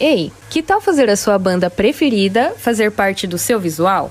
Ei, 0.00 0.32
que 0.50 0.60
tal 0.60 0.80
fazer 0.80 1.08
a 1.08 1.14
sua 1.14 1.38
banda 1.38 1.70
preferida 1.70 2.52
fazer 2.58 2.90
parte 2.90 3.28
do 3.28 3.38
seu 3.38 3.60
visual? 3.60 4.10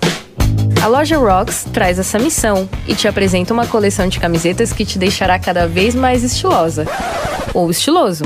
A 0.82 0.88
loja 0.88 1.18
Rocks 1.18 1.66
traz 1.74 2.00
essa 2.00 2.18
missão 2.18 2.70
e 2.88 2.96
te 2.96 3.06
apresenta 3.06 3.54
uma 3.54 3.68
coleção 3.68 4.08
de 4.08 4.18
camisetas 4.18 4.72
que 4.72 4.86
te 4.86 4.98
deixará 4.98 5.38
cada 5.38 5.68
vez 5.68 5.94
mais 5.94 6.24
estilosa. 6.24 6.86
Ou 7.54 7.70
estiloso. 7.70 8.24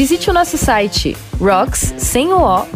Visite 0.00 0.30
o 0.30 0.32
nosso 0.32 0.56
site 0.56 1.14
rocks 1.38 1.92
sem 1.98 2.32
o 2.32 2.38
o, 2.38 2.66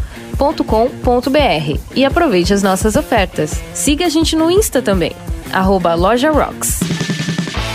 .com.br 0.63 1.81
e 1.97 2.05
aproveite 2.05 2.53
as 2.53 2.63
nossas 2.63 2.97
ofertas. 2.97 3.63
Siga 3.73 4.05
a 4.05 4.09
gente 4.11 4.37
no 4.37 4.51
Insta 4.51 4.83
também, 4.83 5.13
arroba 5.51 5.95
Loja 5.95 6.31
Rocks. 6.31 6.81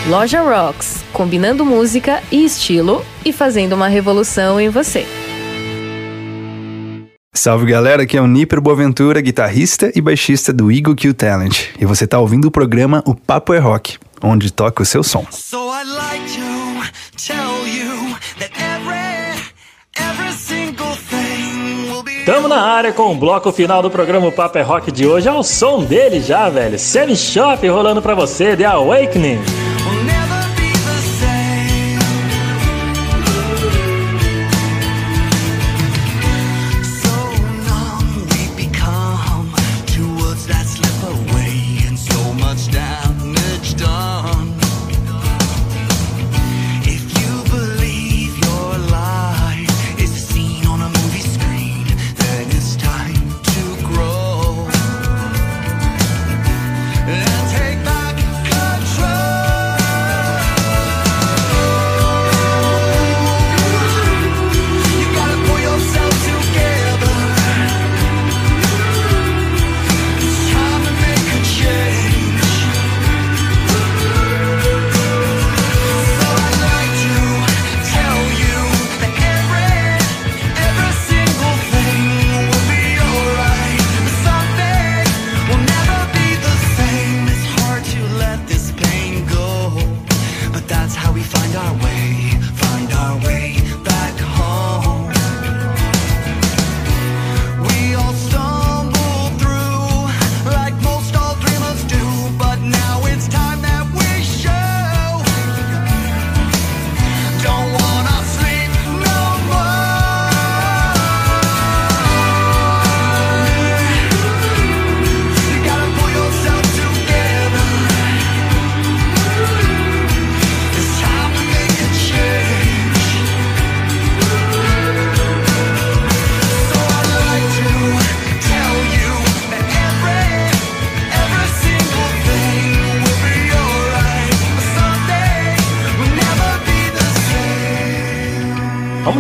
Loja 0.08 0.44
Rocks, 0.44 1.04
combinando 1.12 1.66
música 1.66 2.22
e 2.32 2.46
estilo 2.46 3.04
e 3.26 3.34
fazendo 3.34 3.74
uma 3.74 3.88
revolução 3.88 4.62
em 4.62 4.70
você. 4.70 5.04
Salve 7.34 7.66
galera, 7.66 8.04
aqui 8.04 8.18
é 8.18 8.22
o 8.22 8.28
Nipper 8.28 8.62
Boaventura, 8.62 9.20
guitarrista 9.20 9.92
e 9.96 10.00
baixista 10.00 10.54
do 10.54 10.72
Eagle 10.72 10.96
Q 10.96 11.12
Talent. 11.16 11.70
E 11.80 11.88
você 11.88 12.06
tá 12.06 12.20
ouvindo 12.20 12.46
o 12.46 12.52
programa 12.52 13.02
O 13.04 13.16
Papo 13.16 13.52
é 13.56 13.58
Rock, 13.58 13.98
onde 14.22 14.54
toca 14.54 14.84
o 14.84 14.86
seu 14.86 15.02
som. 15.02 15.26
So 15.32 15.70
Tamo 22.26 22.48
na 22.48 22.62
área 22.62 22.94
com 22.94 23.12
o 23.12 23.16
bloco 23.16 23.52
final 23.52 23.82
do 23.82 23.90
programa 23.90 24.32
Papo 24.32 24.58
é 24.60 24.62
Rock 24.62 24.92
de 24.92 25.08
hoje. 25.08 25.28
É 25.28 25.32
o 25.32 25.42
som 25.42 25.84
dele 25.84 26.22
já, 26.22 26.48
velho. 26.48 26.78
Semi 26.78 27.16
Shop 27.16 27.68
rolando 27.68 28.04
pra 28.04 28.14
você, 28.14 28.56
The 28.56 28.66
Awakening. 28.66 29.40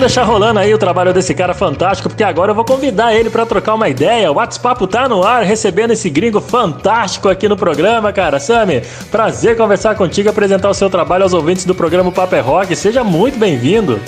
Deixar 0.10 0.24
rolando 0.24 0.60
aí 0.60 0.74
o 0.74 0.78
trabalho 0.80 1.14
desse 1.14 1.36
cara 1.36 1.54
fantástico, 1.54 2.10
porque 2.10 2.24
agora 2.24 2.50
eu 2.50 2.56
vou 2.56 2.66
convidar 2.66 3.14
ele 3.14 3.30
pra 3.30 3.46
trocar 3.46 3.76
uma 3.76 3.88
ideia. 3.88 4.32
O 4.32 4.36
WhatsApp 4.36 4.88
tá 4.88 5.08
no 5.08 5.24
ar, 5.24 5.44
recebendo 5.44 5.92
esse 5.92 6.10
gringo 6.10 6.42
fantástico 6.42 7.30
aqui 7.30 7.48
no 7.48 7.56
programa, 7.56 8.12
cara. 8.12 8.40
Sami, 8.40 8.82
prazer 9.12 9.56
conversar 9.56 9.94
contigo 9.94 10.28
e 10.28 10.32
apresentar 10.32 10.68
o 10.68 10.74
seu 10.74 10.90
trabalho 10.90 11.26
aos 11.26 11.34
ouvintes 11.34 11.64
do 11.64 11.76
programa 11.76 12.12
Papo 12.12 12.36
é 12.36 12.40
Rock. 12.40 12.76
Seja 12.76 13.04
muito 13.04 13.38
bem-vindo. 13.38 14.00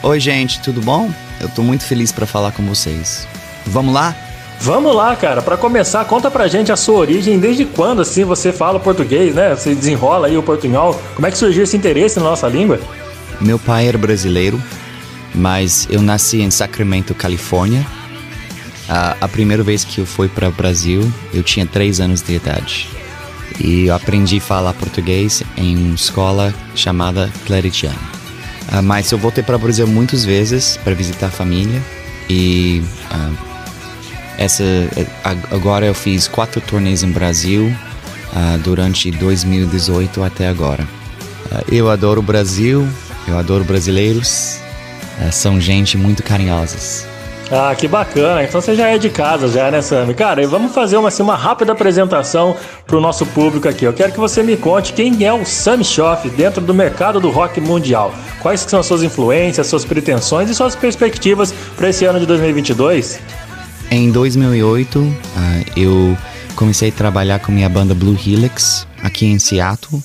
Oi, 0.00 0.20
gente, 0.20 0.60
tudo 0.60 0.80
bom? 0.80 1.10
Eu 1.40 1.48
tô 1.48 1.60
muito 1.60 1.82
feliz 1.82 2.12
pra 2.12 2.24
falar 2.24 2.52
com 2.52 2.62
vocês. 2.62 3.26
Vamos 3.66 3.92
lá? 3.92 4.14
Vamos 4.60 4.94
lá, 4.94 5.16
cara. 5.16 5.42
Pra 5.42 5.56
começar, 5.56 6.04
conta 6.04 6.30
pra 6.30 6.46
gente 6.46 6.70
a 6.70 6.76
sua 6.76 6.98
origem, 6.98 7.36
desde 7.36 7.64
quando 7.64 8.00
assim 8.00 8.22
você 8.22 8.52
fala 8.52 8.78
português, 8.78 9.34
né? 9.34 9.56
Você 9.56 9.74
desenrola 9.74 10.28
aí 10.28 10.38
o 10.38 10.42
portunhol. 10.42 10.94
Como 11.16 11.26
é 11.26 11.32
que 11.32 11.36
surgiu 11.36 11.64
esse 11.64 11.76
interesse 11.76 12.16
na 12.20 12.26
nossa 12.26 12.46
língua? 12.46 12.78
Meu 13.40 13.58
pai 13.58 13.88
era 13.88 13.98
brasileiro, 13.98 14.62
mas 15.34 15.86
eu 15.90 16.02
nasci 16.02 16.40
em 16.40 16.50
Sacramento, 16.50 17.14
Califórnia. 17.14 17.86
A, 18.88 19.16
a 19.20 19.28
primeira 19.28 19.62
vez 19.62 19.84
que 19.84 20.00
eu 20.00 20.06
fui 20.06 20.28
para 20.28 20.48
o 20.48 20.52
Brasil, 20.52 21.12
eu 21.32 21.42
tinha 21.42 21.66
três 21.66 22.00
anos 22.00 22.22
de 22.22 22.34
idade. 22.34 22.88
E 23.60 23.86
eu 23.86 23.94
aprendi 23.94 24.38
a 24.38 24.40
falar 24.40 24.72
português 24.74 25.42
em 25.56 25.76
uma 25.76 25.94
escola 25.94 26.54
chamada 26.74 27.30
Claritiano. 27.46 27.98
Ah, 28.70 28.82
mas 28.82 29.10
eu 29.10 29.18
voltei 29.18 29.42
para 29.42 29.56
o 29.56 29.58
Brasil 29.58 29.86
muitas 29.86 30.24
vezes 30.24 30.76
para 30.76 30.94
visitar 30.94 31.28
a 31.28 31.30
família 31.30 31.82
e 32.28 32.82
ah, 33.10 33.30
essa 34.36 34.62
agora 35.50 35.86
eu 35.86 35.94
fiz 35.94 36.28
quatro 36.28 36.60
turnês 36.60 37.02
em 37.02 37.10
Brasil 37.10 37.74
ah, 38.34 38.58
durante 38.62 39.10
2018 39.10 40.22
até 40.22 40.48
agora. 40.48 40.86
Eu 41.72 41.90
adoro 41.90 42.20
o 42.20 42.22
Brasil, 42.22 42.86
eu 43.26 43.38
adoro 43.38 43.64
brasileiros, 43.64 44.60
são 45.30 45.60
gente 45.60 45.96
muito 45.96 46.22
carinhosas. 46.22 47.06
Ah, 47.50 47.74
que 47.74 47.88
bacana. 47.88 48.44
Então 48.44 48.60
você 48.60 48.74
já 48.74 48.88
é 48.88 48.98
de 48.98 49.08
casa 49.08 49.48
já, 49.48 49.70
né, 49.70 49.80
Sammy? 49.80 50.12
Cara, 50.12 50.42
e 50.42 50.46
vamos 50.46 50.74
fazer 50.74 50.98
uma, 50.98 51.08
assim, 51.08 51.22
uma 51.22 51.34
rápida 51.34 51.72
apresentação 51.72 52.54
pro 52.86 53.00
nosso 53.00 53.24
público 53.24 53.66
aqui. 53.66 53.86
Eu 53.86 53.92
quero 53.94 54.12
que 54.12 54.18
você 54.18 54.42
me 54.42 54.56
conte 54.56 54.92
quem 54.92 55.24
é 55.24 55.32
o 55.32 55.46
Sammy 55.46 55.82
Schoff 55.82 56.28
dentro 56.28 56.60
do 56.60 56.74
mercado 56.74 57.18
do 57.18 57.30
rock 57.30 57.58
mundial. 57.58 58.14
Quais 58.40 58.60
são 58.60 58.80
as 58.80 58.86
suas 58.86 59.02
influências, 59.02 59.66
suas 59.66 59.84
pretensões 59.84 60.50
e 60.50 60.54
suas 60.54 60.76
perspectivas 60.76 61.54
para 61.74 61.88
esse 61.88 62.04
ano 62.04 62.20
de 62.20 62.26
2022? 62.26 63.18
Em 63.90 64.10
2008, 64.10 65.16
ah, 65.34 65.62
eu 65.74 66.18
comecei 66.54 66.90
a 66.90 66.92
trabalhar 66.92 67.38
com 67.38 67.50
minha 67.50 67.68
banda 67.68 67.94
Blue 67.94 68.14
Helix 68.14 68.86
aqui 69.02 69.24
em 69.24 69.38
Seattle. 69.38 70.02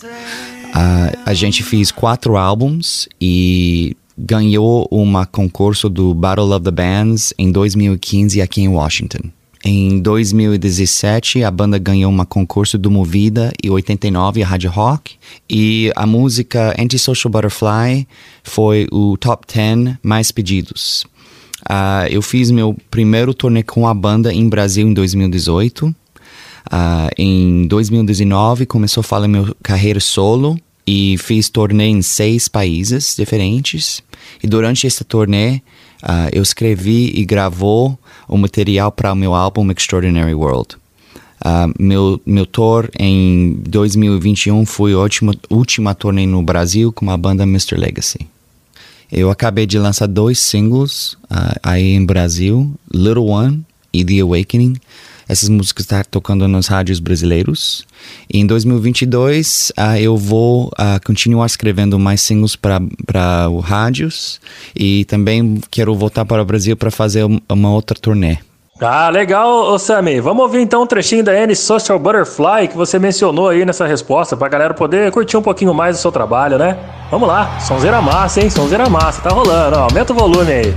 Ah, 0.74 1.12
a 1.26 1.34
gente 1.34 1.62
fez 1.62 1.92
quatro 1.92 2.38
álbuns 2.38 3.10
e 3.20 3.98
ganhou 4.18 4.88
uma 4.92 5.26
concurso 5.26 5.90
do 5.90 6.14
Battle 6.14 6.52
of 6.52 6.64
the 6.64 6.72
Bands 6.72 7.34
em 7.38 7.52
2015 7.52 8.42
aqui 8.42 8.62
em 8.62 8.68
Washington. 8.68 9.32
Em 9.66 9.98
2017, 10.02 11.42
a 11.42 11.50
banda 11.50 11.78
ganhou 11.78 12.12
uma 12.12 12.26
concurso 12.26 12.78
do 12.78 12.92
Movida 12.92 13.54
e 13.64 13.70
89 13.70 14.44
a 14.44 14.46
Rádio 14.46 14.70
Rock. 14.70 15.16
E 15.50 15.90
a 15.96 16.06
música 16.06 16.76
Antisocial 16.78 17.32
Butterfly 17.32 18.06
foi 18.44 18.88
o 18.92 19.16
top 19.18 19.48
10 19.48 19.96
mais 20.04 20.34
pedidos. 20.34 21.06
Ah, 21.68 22.08
eu 22.10 22.22
fiz 22.22 22.52
meu 22.52 22.76
primeiro 22.92 23.34
turnê 23.34 23.64
com 23.64 23.88
a 23.88 23.94
banda 23.94 24.34
em 24.34 24.50
Brasil 24.50 24.86
em 24.86 24.94
2018. 24.94 25.96
Ah, 26.70 27.10
em 27.18 27.66
2019 27.66 28.66
começou 28.66 29.00
a 29.00 29.04
falar 29.06 29.30
minha 29.30 29.50
carreira 29.64 30.02
solo 30.02 30.60
e 30.86 31.18
fiz 31.18 31.50
turnê 31.50 31.88
em 31.88 32.02
seis 32.02 32.48
países 32.48 33.16
diferentes. 33.16 34.02
E 34.42 34.48
durante 34.48 34.86
essa 34.86 35.04
turnê 35.04 35.62
ah, 36.02 36.30
eu 36.34 36.42
escrevi 36.42 37.12
e 37.16 37.24
gravou 37.24 37.98
o 38.28 38.38
material 38.38 38.92
para 38.92 39.14
o 39.14 39.16
meu 39.16 39.34
álbum 39.34 39.72
Extraordinary 39.72 40.34
World. 40.34 40.76
Ah, 41.40 41.68
meu, 41.80 42.22
meu 42.26 42.46
tour 42.46 42.90
em 43.00 43.54
2021 43.68 44.66
foi 44.66 44.94
a 44.94 44.98
última, 44.98 45.34
última 45.50 45.96
turnê 45.96 46.26
no 46.26 46.42
Brasil 46.42 46.92
com 46.92 47.10
a 47.10 47.18
banda 47.18 47.44
Mr. 47.44 47.78
Legacy. 47.78 48.20
Eu 49.12 49.30
acabei 49.30 49.66
de 49.66 49.78
lançar 49.78 50.08
dois 50.08 50.40
singles 50.40 51.18
ah, 51.30 51.56
aí 51.62 51.94
em 51.94 52.06
Brasil, 52.06 52.74
Little 52.94 53.28
One 53.28 53.66
e 53.94 54.04
The 54.04 54.20
Awakening. 54.22 54.76
Essas 55.28 55.50
músicas 55.50 55.86
estão 55.86 56.02
tocando 56.12 56.48
nos 56.48 56.68
rádios 56.68 57.00
brasileiros. 57.00 57.86
E 58.32 58.40
em 58.40 58.46
2022 58.48 59.72
ah, 59.78 60.00
eu 60.00 60.18
vou 60.18 60.72
ah, 60.78 61.00
continuar 61.06 61.46
escrevendo 61.46 61.98
mais 61.98 62.22
singles 62.22 62.56
para 62.56 63.50
os 63.50 63.64
rádios 63.66 64.40
e 64.76 65.06
também 65.06 65.62
quero 65.72 65.96
voltar 65.96 66.26
para 66.26 66.42
o 66.42 66.46
Brasil 66.46 66.76
para 66.76 66.92
fazer 66.92 67.24
um- 67.26 67.40
uma 67.50 67.72
outra 67.72 67.98
turnê. 68.00 68.38
Ah, 68.82 69.10
legal, 69.10 69.78
Sammy. 69.80 70.20
Vamos 70.20 70.44
ouvir 70.44 70.60
então 70.60 70.82
um 70.84 70.88
trechinho 70.88 71.24
da 71.24 71.32
Annie 71.32 71.56
Social 71.56 71.98
Butterfly 72.00 72.68
que 72.68 72.76
você 72.76 73.00
mencionou 73.00 73.48
aí 73.50 73.64
nessa 73.66 73.86
resposta 73.88 74.36
pra 74.36 74.50
galera 74.50 74.74
poder 74.74 75.10
curtir 75.12 75.38
um 75.38 75.42
pouquinho 75.42 75.74
mais 75.74 75.96
do 75.98 76.02
seu 76.02 76.12
trabalho, 76.12 76.58
né? 76.58 76.76
Vamos 77.10 77.28
lá, 77.28 77.60
sonzeira 77.60 78.02
massa, 78.02 78.42
hein? 78.42 78.50
Sonzeira 78.50 78.90
massa, 78.90 79.22
tá 79.22 79.30
rolando, 79.30 79.78
ó. 79.78 79.84
Aumenta 79.84 80.12
o 80.12 80.16
volume 80.16 80.52
aí. 80.52 80.74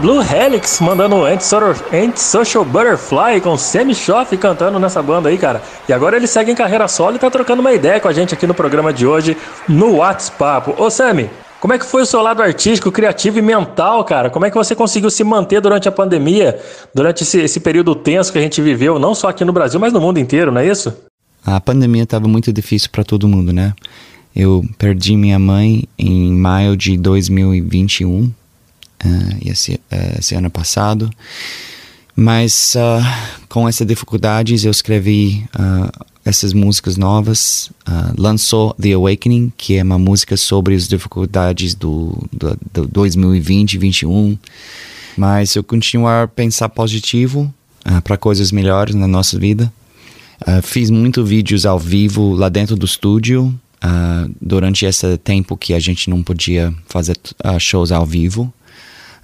Blue 0.00 0.20
Helix 0.22 0.80
mandando 0.80 1.24
Anti-Social 1.24 2.64
Butterfly 2.64 3.40
com 3.40 3.56
Semi 3.56 3.94
Schoff 3.94 4.36
cantando 4.36 4.78
nessa 4.78 5.02
banda 5.02 5.28
aí, 5.28 5.38
cara. 5.38 5.62
E 5.88 5.92
agora 5.92 6.16
ele 6.16 6.26
segue 6.26 6.50
em 6.50 6.54
carreira 6.54 6.88
solo 6.88 7.16
e 7.16 7.18
tá 7.18 7.30
trocando 7.30 7.60
uma 7.60 7.72
ideia 7.72 8.00
com 8.00 8.08
a 8.08 8.12
gente 8.12 8.34
aqui 8.34 8.46
no 8.46 8.54
programa 8.54 8.92
de 8.92 9.06
hoje 9.06 9.36
no 9.68 9.96
WhatsApp. 9.96 10.74
Ô 10.76 10.90
Sammy, 10.90 11.30
como 11.60 11.72
é 11.72 11.78
que 11.78 11.86
foi 11.86 12.02
o 12.02 12.06
seu 12.06 12.20
lado 12.20 12.42
artístico, 12.42 12.92
criativo 12.92 13.38
e 13.38 13.42
mental, 13.42 14.04
cara? 14.04 14.28
Como 14.28 14.44
é 14.44 14.50
que 14.50 14.56
você 14.56 14.74
conseguiu 14.74 15.08
se 15.10 15.24
manter 15.24 15.60
durante 15.60 15.88
a 15.88 15.92
pandemia, 15.92 16.58
durante 16.94 17.22
esse, 17.22 17.40
esse 17.40 17.60
período 17.60 17.94
tenso 17.94 18.32
que 18.32 18.38
a 18.38 18.42
gente 18.42 18.60
viveu, 18.60 18.98
não 18.98 19.14
só 19.14 19.28
aqui 19.28 19.44
no 19.44 19.52
Brasil, 19.52 19.80
mas 19.80 19.92
no 19.92 20.00
mundo 20.00 20.18
inteiro, 20.18 20.52
não 20.52 20.60
é 20.60 20.66
isso? 20.66 20.92
A 21.46 21.60
pandemia 21.60 22.02
estava 22.02 22.26
muito 22.26 22.52
difícil 22.52 22.90
para 22.90 23.04
todo 23.04 23.28
mundo, 23.28 23.52
né? 23.52 23.72
Eu 24.34 24.64
perdi 24.76 25.16
minha 25.16 25.38
mãe 25.38 25.84
em 25.98 26.32
maio 26.32 26.76
de 26.76 26.96
2021, 26.96 28.30
uh, 29.04 29.48
esse, 29.48 29.74
uh, 29.74 30.18
esse 30.18 30.34
ano 30.34 30.50
passado. 30.50 31.10
Mas 32.16 32.74
uh, 32.76 33.46
com 33.48 33.68
essas 33.68 33.86
dificuldades 33.86 34.64
eu 34.64 34.70
escrevi 34.70 35.44
uh, 35.56 36.06
essas 36.24 36.52
músicas 36.52 36.96
novas. 36.96 37.70
Uh, 37.88 38.14
lançou 38.16 38.72
The 38.74 38.92
Awakening, 38.92 39.52
que 39.56 39.76
é 39.76 39.82
uma 39.82 39.98
música 39.98 40.36
sobre 40.36 40.74
as 40.74 40.86
dificuldades 40.86 41.74
do, 41.74 42.16
do, 42.32 42.58
do 42.72 42.86
2020 42.86 43.78
2021. 43.78 44.38
Mas 45.16 45.54
eu 45.54 45.64
continuo 45.64 46.08
a 46.08 46.26
pensar 46.26 46.68
positivo 46.68 47.52
para 48.02 48.16
coisas 48.16 48.50
melhores 48.50 48.94
na 48.96 49.06
nossa 49.06 49.38
vida. 49.38 49.72
fiz 50.62 50.90
muitos 50.90 51.28
vídeos 51.28 51.64
ao 51.64 51.78
vivo 51.78 52.32
lá 52.32 52.48
dentro 52.48 52.74
do 52.74 52.84
estúdio. 52.84 53.54
durante 54.40 54.84
esse 54.84 55.16
tempo 55.18 55.56
que 55.56 55.72
a 55.72 55.78
gente 55.78 56.10
não 56.10 56.20
podia 56.20 56.74
fazer 56.88 57.16
shows 57.60 57.92
ao 57.92 58.04
vivo. 58.04 58.52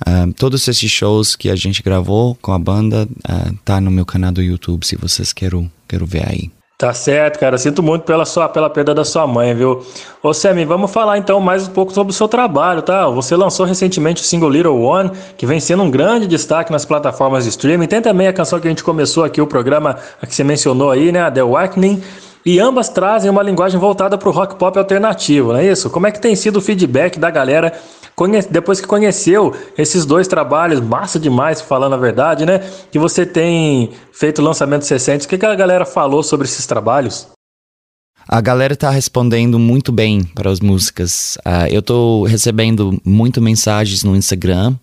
Uh, 0.06 0.32
todos 0.32 0.66
esses 0.66 0.90
shows 0.90 1.36
que 1.36 1.50
a 1.50 1.56
gente 1.56 1.82
gravou 1.82 2.36
com 2.40 2.52
a 2.52 2.58
banda 2.58 3.06
uh, 3.06 3.58
tá 3.64 3.80
no 3.80 3.90
meu 3.90 4.06
canal 4.06 4.32
do 4.32 4.42
YouTube, 4.42 4.86
se 4.86 4.96
vocês 4.96 5.32
querem, 5.32 5.70
querem 5.86 6.06
ver 6.06 6.28
aí. 6.28 6.50
Tá 6.80 6.94
certo, 6.94 7.38
cara. 7.38 7.58
Sinto 7.58 7.82
muito 7.82 8.04
pela 8.04 8.24
sua 8.24 8.48
pela 8.48 8.70
perda 8.70 8.94
da 8.94 9.04
sua 9.04 9.26
mãe, 9.26 9.54
viu? 9.54 9.84
Ô 10.22 10.32
Sammy, 10.32 10.64
vamos 10.64 10.90
falar 10.90 11.18
então 11.18 11.38
mais 11.38 11.68
um 11.68 11.72
pouco 11.72 11.92
sobre 11.92 12.10
o 12.10 12.14
seu 12.14 12.26
trabalho, 12.26 12.80
tá? 12.80 13.06
Você 13.10 13.36
lançou 13.36 13.66
recentemente 13.66 14.22
o 14.22 14.24
single 14.24 14.48
Little 14.48 14.80
One, 14.80 15.10
que 15.36 15.44
vem 15.44 15.60
sendo 15.60 15.82
um 15.82 15.90
grande 15.90 16.26
destaque 16.26 16.72
nas 16.72 16.86
plataformas 16.86 17.44
de 17.44 17.50
streaming. 17.50 17.86
Tem 17.86 18.00
também 18.00 18.28
a 18.28 18.32
canção 18.32 18.58
que 18.58 18.66
a 18.66 18.70
gente 18.70 18.82
começou 18.82 19.24
aqui, 19.24 19.42
o 19.42 19.46
programa 19.46 19.98
que 20.26 20.34
você 20.34 20.42
mencionou 20.42 20.90
aí, 20.90 21.12
né? 21.12 21.30
The 21.30 21.40
Awakening. 21.40 22.02
E 22.46 22.58
ambas 22.58 22.88
trazem 22.88 23.30
uma 23.30 23.42
linguagem 23.42 23.78
voltada 23.78 24.16
para 24.16 24.28
o 24.30 24.32
rock 24.32 24.54
pop 24.54 24.78
alternativo, 24.78 25.52
não 25.52 25.60
é 25.60 25.66
isso? 25.66 25.90
Como 25.90 26.06
é 26.06 26.10
que 26.10 26.18
tem 26.18 26.34
sido 26.34 26.56
o 26.56 26.62
feedback 26.62 27.18
da 27.18 27.30
galera 27.30 27.74
depois 28.50 28.80
que 28.80 28.86
conheceu 28.86 29.54
esses 29.76 30.04
dois 30.04 30.28
trabalhos, 30.28 30.80
massa 30.80 31.18
demais, 31.18 31.60
falando 31.60 31.94
a 31.94 31.98
verdade, 31.98 32.44
né? 32.44 32.58
Que 32.90 32.98
você 32.98 33.24
tem 33.24 33.90
feito 34.12 34.42
lançamentos 34.42 34.88
recentes, 34.88 35.26
o 35.26 35.28
que, 35.28 35.38
que 35.38 35.46
a 35.46 35.54
galera 35.54 35.84
falou 35.84 36.22
sobre 36.22 36.46
esses 36.46 36.66
trabalhos? 36.66 37.28
A 38.28 38.40
galera 38.40 38.76
tá 38.76 38.90
respondendo 38.90 39.58
muito 39.58 39.90
bem 39.90 40.22
para 40.22 40.50
as 40.50 40.60
músicas. 40.60 41.36
Uh, 41.38 41.66
eu 41.70 41.82
tô 41.82 42.24
recebendo 42.24 43.00
muito 43.04 43.40
mensagens 43.40 44.04
no 44.04 44.14
Instagram 44.14 44.76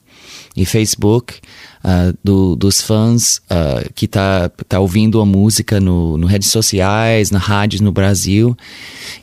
e 0.56 0.66
Facebook 0.66 1.40
uh, 1.84 2.18
do, 2.24 2.56
dos 2.56 2.82
fãs 2.82 3.42
uh, 3.50 3.92
que 3.94 4.08
tá, 4.08 4.50
tá 4.68 4.80
ouvindo 4.80 5.20
a 5.22 5.26
música 5.26 5.80
no, 5.80 6.18
no 6.18 6.28
redes 6.28 6.50
sociais, 6.50 7.32
na 7.32 7.40
rádio 7.40 7.84
no 7.84 7.92
Brasil. 7.92 8.56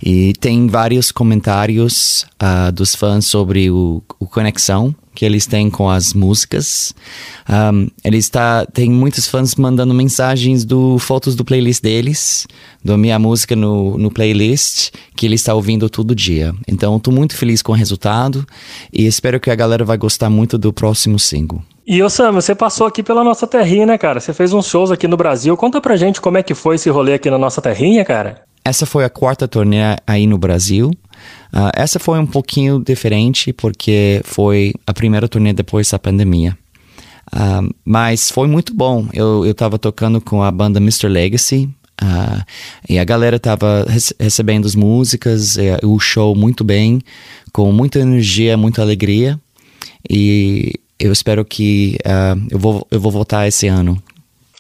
E 0.03 0.33
tem 0.35 0.67
vários 0.67 1.13
comentários 1.13 2.27
uh, 2.43 2.73
dos 2.73 2.95
fãs 2.95 3.27
sobre 3.27 3.71
o, 3.71 4.03
o 4.19 4.27
conexão 4.27 4.95
que 5.15 5.25
eles 5.25 5.47
têm 5.47 5.71
com 5.71 5.89
as 5.89 6.13
músicas. 6.13 6.93
Um, 7.49 7.89
eles 8.03 8.29
tá, 8.29 8.67
tem 8.67 8.91
muitos 8.91 9.29
fãs 9.29 9.55
mandando 9.55 9.95
mensagens 9.95 10.65
do 10.65 10.99
fotos 10.99 11.37
do 11.37 11.45
playlist 11.45 11.83
deles, 11.83 12.47
da 12.85 12.99
minha 12.99 13.19
música 13.19 13.55
no, 13.55 13.97
no 13.97 14.11
playlist, 14.11 14.91
que 15.15 15.25
ele 15.25 15.37
está 15.37 15.55
ouvindo 15.55 15.89
todo 15.89 16.15
dia. 16.15 16.53
Então, 16.67 16.97
estou 16.97 17.15
muito 17.15 17.37
feliz 17.37 17.63
com 17.63 17.73
o 17.73 17.77
resultado 17.77 18.45
e 18.93 19.07
espero 19.07 19.39
que 19.39 19.51
a 19.51 19.55
galera 19.55 19.85
vai 19.85 19.97
gostar 19.97 20.29
muito 20.29 20.59
do 20.59 20.73
próximo 20.73 21.19
single. 21.19 21.63
E 21.87 22.03
o 22.03 22.09
Sam, 22.09 22.33
você 22.33 22.55
passou 22.55 22.87
aqui 22.87 23.03
pela 23.03 23.23
nossa 23.23 23.47
terrinha, 23.47 23.85
né, 23.85 23.99
cara? 23.99 24.19
Você 24.19 24.33
fez 24.33 24.55
uns 24.55 24.67
shows 24.67 24.91
aqui 24.91 25.07
no 25.07 25.19
Brasil. 25.19 25.55
Conta 25.55 25.83
pra 25.83 25.97
gente 25.97 26.19
como 26.19 26.39
é 26.39 26.43
que 26.43 26.55
foi 26.55 26.77
esse 26.77 26.89
rolê 26.89 27.15
aqui 27.15 27.31
na 27.31 27.37
nossa 27.37 27.61
terrinha, 27.61 28.03
cara. 28.05 28.43
Essa 28.65 28.87
foi 28.87 29.05
a 29.05 29.11
quarta 29.11 29.47
turnê 29.47 29.81
aí 30.07 30.27
no 30.27 30.39
Brasil. 30.39 30.91
Uh, 31.53 31.71
essa 31.75 31.99
foi 31.99 32.19
um 32.19 32.27
pouquinho 32.27 32.83
diferente 32.83 33.53
porque 33.53 34.23
foi 34.25 34.73
a 34.87 34.95
primeira 34.95 35.29
turnê 35.29 35.53
depois 35.53 35.91
da 35.91 35.99
pandemia. 35.99 36.57
Uh, 37.31 37.75
mas 37.85 38.31
foi 38.31 38.49
muito 38.49 38.75
bom. 38.75 39.07
Eu, 39.13 39.45
eu 39.45 39.55
tava 39.55 39.79
tocando 39.79 40.23
com 40.23 40.43
a 40.43 40.51
banda 40.51 40.81
Mr. 40.81 41.09
Legacy. 41.09 41.69
Uh, 42.03 42.43
e 42.89 42.99
a 42.99 43.05
galera 43.05 43.39
tava 43.39 43.85
rece 43.87 44.15
recebendo 44.19 44.65
as 44.65 44.75
músicas, 44.75 45.57
o 45.83 46.01
show 46.01 46.35
muito 46.35 46.65
bem, 46.65 47.03
com 47.53 47.71
muita 47.71 47.99
energia, 47.99 48.57
muita 48.57 48.81
alegria. 48.81 49.39
E 50.09 50.73
eu 50.99 51.13
espero 51.13 51.45
que 51.45 51.99
uh, 52.07 52.41
eu, 52.51 52.59
vou, 52.59 52.87
eu 52.91 53.01
vou 53.01 53.11
voltar 53.11 53.47
esse 53.47 53.67
ano. 53.67 54.03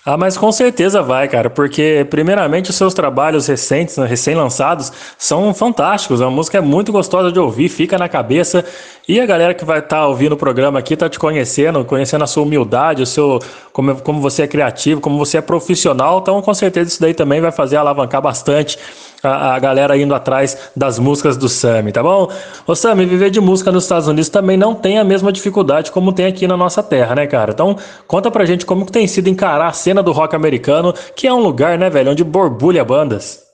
Ah, 0.06 0.18
mas 0.18 0.36
com 0.36 0.52
certeza 0.52 1.00
vai, 1.00 1.26
cara, 1.26 1.48
porque 1.48 2.06
primeiramente 2.10 2.68
os 2.68 2.76
seus 2.76 2.92
trabalhos 2.92 3.46
recentes, 3.46 3.96
né, 3.96 4.04
recém-lançados, 4.04 4.92
são 5.16 5.54
fantásticos. 5.54 6.20
A 6.20 6.28
música 6.28 6.58
é 6.58 6.60
muito 6.60 6.92
gostosa 6.92 7.32
de 7.32 7.38
ouvir, 7.38 7.70
fica 7.70 7.96
na 7.96 8.06
cabeça. 8.06 8.62
E 9.08 9.18
a 9.18 9.24
galera 9.24 9.54
que 9.54 9.64
vai 9.64 9.78
estar 9.78 10.00
tá 10.00 10.06
ouvindo 10.06 10.32
o 10.32 10.36
programa 10.36 10.78
aqui 10.78 10.94
tá 10.94 11.08
te 11.08 11.18
conhecendo, 11.18 11.82
conhecendo 11.86 12.22
a 12.22 12.26
sua 12.26 12.42
humildade, 12.42 13.02
o 13.02 13.06
seu 13.06 13.38
como, 13.72 13.96
como 14.02 14.20
você 14.20 14.42
é 14.42 14.46
criativo, 14.46 15.00
como 15.00 15.16
você 15.16 15.38
é 15.38 15.40
profissional. 15.40 16.18
Então, 16.18 16.42
com 16.42 16.52
certeza 16.52 16.90
isso 16.90 17.00
daí 17.00 17.14
também 17.14 17.40
vai 17.40 17.50
fazer 17.50 17.76
alavancar 17.76 18.20
bastante 18.20 18.78
a, 19.28 19.54
a 19.54 19.58
galera 19.58 19.96
indo 19.96 20.14
atrás 20.14 20.70
das 20.76 20.98
músicas 20.98 21.36
do 21.36 21.48
Sammy, 21.48 21.92
tá 21.92 22.02
bom? 22.02 22.30
Ô 22.66 22.74
Sammy, 22.74 23.06
viver 23.06 23.30
de 23.30 23.40
música 23.40 23.72
nos 23.72 23.84
Estados 23.84 24.08
Unidos 24.08 24.28
também 24.28 24.56
não 24.56 24.74
tem 24.74 24.98
a 24.98 25.04
mesma 25.04 25.32
dificuldade 25.32 25.90
como 25.90 26.12
tem 26.12 26.26
aqui 26.26 26.46
na 26.46 26.56
nossa 26.56 26.82
terra, 26.82 27.14
né, 27.14 27.26
cara? 27.26 27.52
Então, 27.52 27.76
conta 28.06 28.30
pra 28.30 28.44
gente 28.44 28.66
como 28.66 28.86
tem 28.86 29.06
sido 29.06 29.28
encarar 29.28 29.68
a 29.68 29.72
cena 29.72 30.02
do 30.02 30.12
rock 30.12 30.34
americano, 30.34 30.94
que 31.16 31.26
é 31.26 31.32
um 31.32 31.40
lugar, 31.40 31.78
né, 31.78 31.88
velho, 31.90 32.10
onde 32.10 32.24
borbulha 32.24 32.84
bandas. 32.84 33.44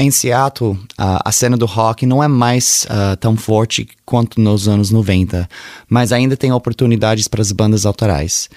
Em 0.00 0.12
Seattle, 0.12 0.78
a, 0.96 1.28
a 1.28 1.32
cena 1.32 1.56
do 1.56 1.66
rock 1.66 2.06
não 2.06 2.22
é 2.22 2.28
mais 2.28 2.86
uh, 2.88 3.16
tão 3.16 3.36
forte 3.36 3.88
quanto 4.06 4.40
nos 4.40 4.68
anos 4.68 4.92
90, 4.92 5.48
mas 5.88 6.12
ainda 6.12 6.36
tem 6.36 6.52
oportunidades 6.52 7.26
para 7.26 7.40
as 7.40 7.50
bandas 7.50 7.84
autorais. 7.84 8.48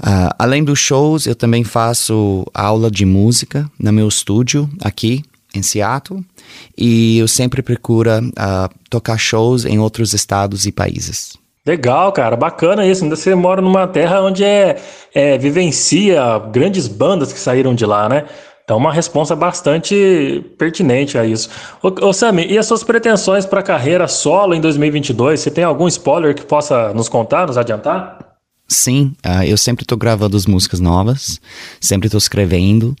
Uh, 0.00 0.30
além 0.38 0.62
dos 0.62 0.78
shows, 0.78 1.26
eu 1.26 1.34
também 1.34 1.64
faço 1.64 2.46
aula 2.54 2.88
de 2.88 3.04
música 3.04 3.68
no 3.80 3.92
meu 3.92 4.06
estúdio 4.06 4.70
aqui 4.80 5.24
em 5.56 5.62
Seattle 5.62 6.24
e 6.76 7.18
eu 7.18 7.26
sempre 7.28 7.62
procuro 7.62 8.10
uh, 8.10 8.68
tocar 8.90 9.18
shows 9.18 9.64
em 9.64 9.78
outros 9.78 10.12
estados 10.12 10.66
e 10.66 10.72
países. 10.72 11.36
Legal, 11.66 12.12
cara, 12.12 12.36
bacana 12.36 12.86
isso. 12.86 13.02
Ainda 13.02 13.16
você 13.16 13.34
mora 13.34 13.60
numa 13.60 13.88
terra 13.88 14.22
onde 14.22 14.44
é, 14.44 14.76
é, 15.12 15.36
vivencia 15.36 16.38
grandes 16.52 16.86
bandas 16.86 17.32
que 17.32 17.40
saíram 17.40 17.74
de 17.74 17.84
lá, 17.84 18.08
né? 18.08 18.24
Então, 18.62 18.76
uma 18.76 18.92
resposta 18.92 19.34
bastante 19.36 20.44
pertinente 20.58 21.16
a 21.16 21.24
isso. 21.24 21.48
Ô, 21.82 21.88
ô 21.88 22.10
e 22.48 22.58
as 22.58 22.66
suas 22.66 22.82
pretensões 22.82 23.46
para 23.46 23.62
carreira 23.62 24.08
solo 24.08 24.54
em 24.54 24.60
2022? 24.60 25.40
Você 25.40 25.50
tem 25.50 25.62
algum 25.62 25.86
spoiler 25.86 26.34
que 26.34 26.44
possa 26.44 26.92
nos 26.92 27.08
contar, 27.08 27.46
nos 27.46 27.56
adiantar? 27.56 28.25
Sim, 28.68 29.12
uh, 29.24 29.44
eu 29.44 29.56
sempre 29.56 29.84
estou 29.84 29.96
gravando 29.96 30.36
as 30.36 30.44
músicas 30.44 30.80
novas, 30.80 31.40
sempre 31.80 32.08
estou 32.08 32.18
escrevendo 32.18 32.96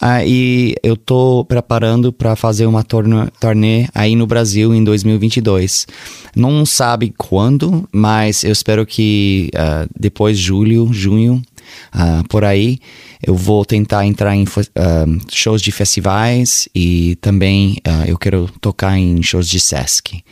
uh, 0.00 0.24
e 0.24 0.76
eu 0.80 0.94
estou 0.94 1.44
preparando 1.44 2.12
para 2.12 2.36
fazer 2.36 2.66
uma 2.66 2.84
turnê 2.84 3.88
aí 3.92 4.14
no 4.14 4.28
Brasil 4.28 4.72
em 4.72 4.84
2022. 4.84 5.88
Não 6.36 6.64
sabe 6.64 7.12
quando, 7.18 7.88
mas 7.90 8.44
eu 8.44 8.52
espero 8.52 8.86
que 8.86 9.50
uh, 9.54 9.90
depois 9.98 10.38
de 10.38 10.44
julho, 10.44 10.92
junho, 10.92 11.42
por 12.30 12.44
aí, 12.44 12.78
eu 13.22 13.34
vou 13.34 13.62
tentar 13.62 14.06
entrar 14.06 14.34
em 14.34 14.46
shows 15.30 15.60
de 15.60 15.70
festivais 15.70 16.66
e 16.74 17.14
também 17.16 17.76
eu 18.06 18.16
quero 18.16 18.48
tocar 18.58 18.96
em 18.98 19.22
shows 19.22 19.46
de 19.46 19.60
Sesc. 19.60 20.22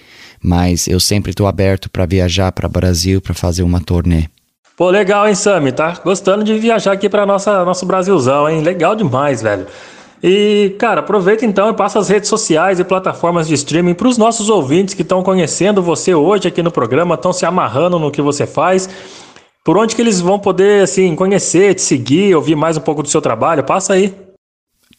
Mas 0.42 0.88
eu 0.88 0.98
sempre 0.98 1.32
estou 1.32 1.46
aberto 1.46 1.90
para 1.90 2.06
viajar 2.06 2.52
para 2.52 2.66
o 2.66 2.70
Brasil 2.70 3.20
para 3.20 3.34
fazer 3.34 3.64
uma 3.64 3.80
turnê. 3.80 4.28
Pô, 4.76 4.90
legal, 4.90 5.26
hein, 5.26 5.34
Sami? 5.34 5.72
Tá 5.72 5.98
gostando 6.04 6.44
de 6.44 6.58
viajar 6.58 6.92
aqui 6.92 7.08
para 7.08 7.24
nossa 7.24 7.64
nosso 7.64 7.86
Brasilzão, 7.86 8.46
hein? 8.46 8.60
Legal 8.60 8.94
demais, 8.94 9.40
velho. 9.40 9.66
E, 10.22 10.76
cara, 10.78 11.00
aproveita 11.00 11.46
então 11.46 11.70
e 11.70 11.74
passa 11.74 11.98
as 11.98 12.10
redes 12.10 12.28
sociais 12.28 12.78
e 12.78 12.84
plataformas 12.84 13.48
de 13.48 13.54
streaming 13.54 13.94
para 13.94 14.08
os 14.08 14.18
nossos 14.18 14.50
ouvintes 14.50 14.92
que 14.92 15.00
estão 15.00 15.22
conhecendo 15.22 15.82
você 15.82 16.14
hoje 16.14 16.48
aqui 16.48 16.62
no 16.62 16.70
programa, 16.70 17.14
estão 17.14 17.32
se 17.32 17.46
amarrando 17.46 17.98
no 17.98 18.10
que 18.10 18.20
você 18.20 18.46
faz. 18.46 18.86
Por 19.64 19.78
onde 19.78 19.96
que 19.96 20.02
eles 20.02 20.20
vão 20.20 20.38
poder, 20.38 20.82
assim, 20.82 21.16
conhecer, 21.16 21.74
te 21.74 21.80
seguir, 21.80 22.34
ouvir 22.34 22.54
mais 22.54 22.76
um 22.76 22.80
pouco 22.80 23.02
do 23.02 23.08
seu 23.08 23.22
trabalho? 23.22 23.64
Passa 23.64 23.94
aí. 23.94 24.14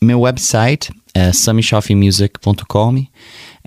Meu 0.01 0.21
website 0.21 0.91
é 1.13 1.31
samishoffmusic.com 1.31 3.05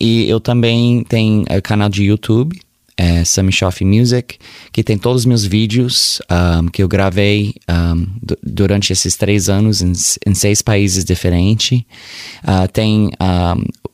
E 0.00 0.28
eu 0.28 0.40
também 0.40 1.04
tenho 1.04 1.42
o 1.42 1.62
canal 1.62 1.88
de 1.88 2.02
YouTube, 2.04 2.58
é 2.98 3.24
Sammy 3.24 3.52
Music, 3.82 4.36
que 4.72 4.82
tem 4.82 4.98
todos 4.98 5.22
os 5.22 5.26
meus 5.26 5.44
vídeos 5.44 6.20
um, 6.28 6.66
que 6.66 6.82
eu 6.82 6.88
gravei 6.88 7.54
um, 7.70 8.06
durante 8.42 8.92
esses 8.92 9.16
três 9.16 9.48
anos 9.48 9.80
em, 9.80 9.92
em 10.26 10.34
seis 10.34 10.60
países 10.60 11.04
diferentes. 11.04 11.78
Uh, 12.42 12.66
tem 12.72 13.10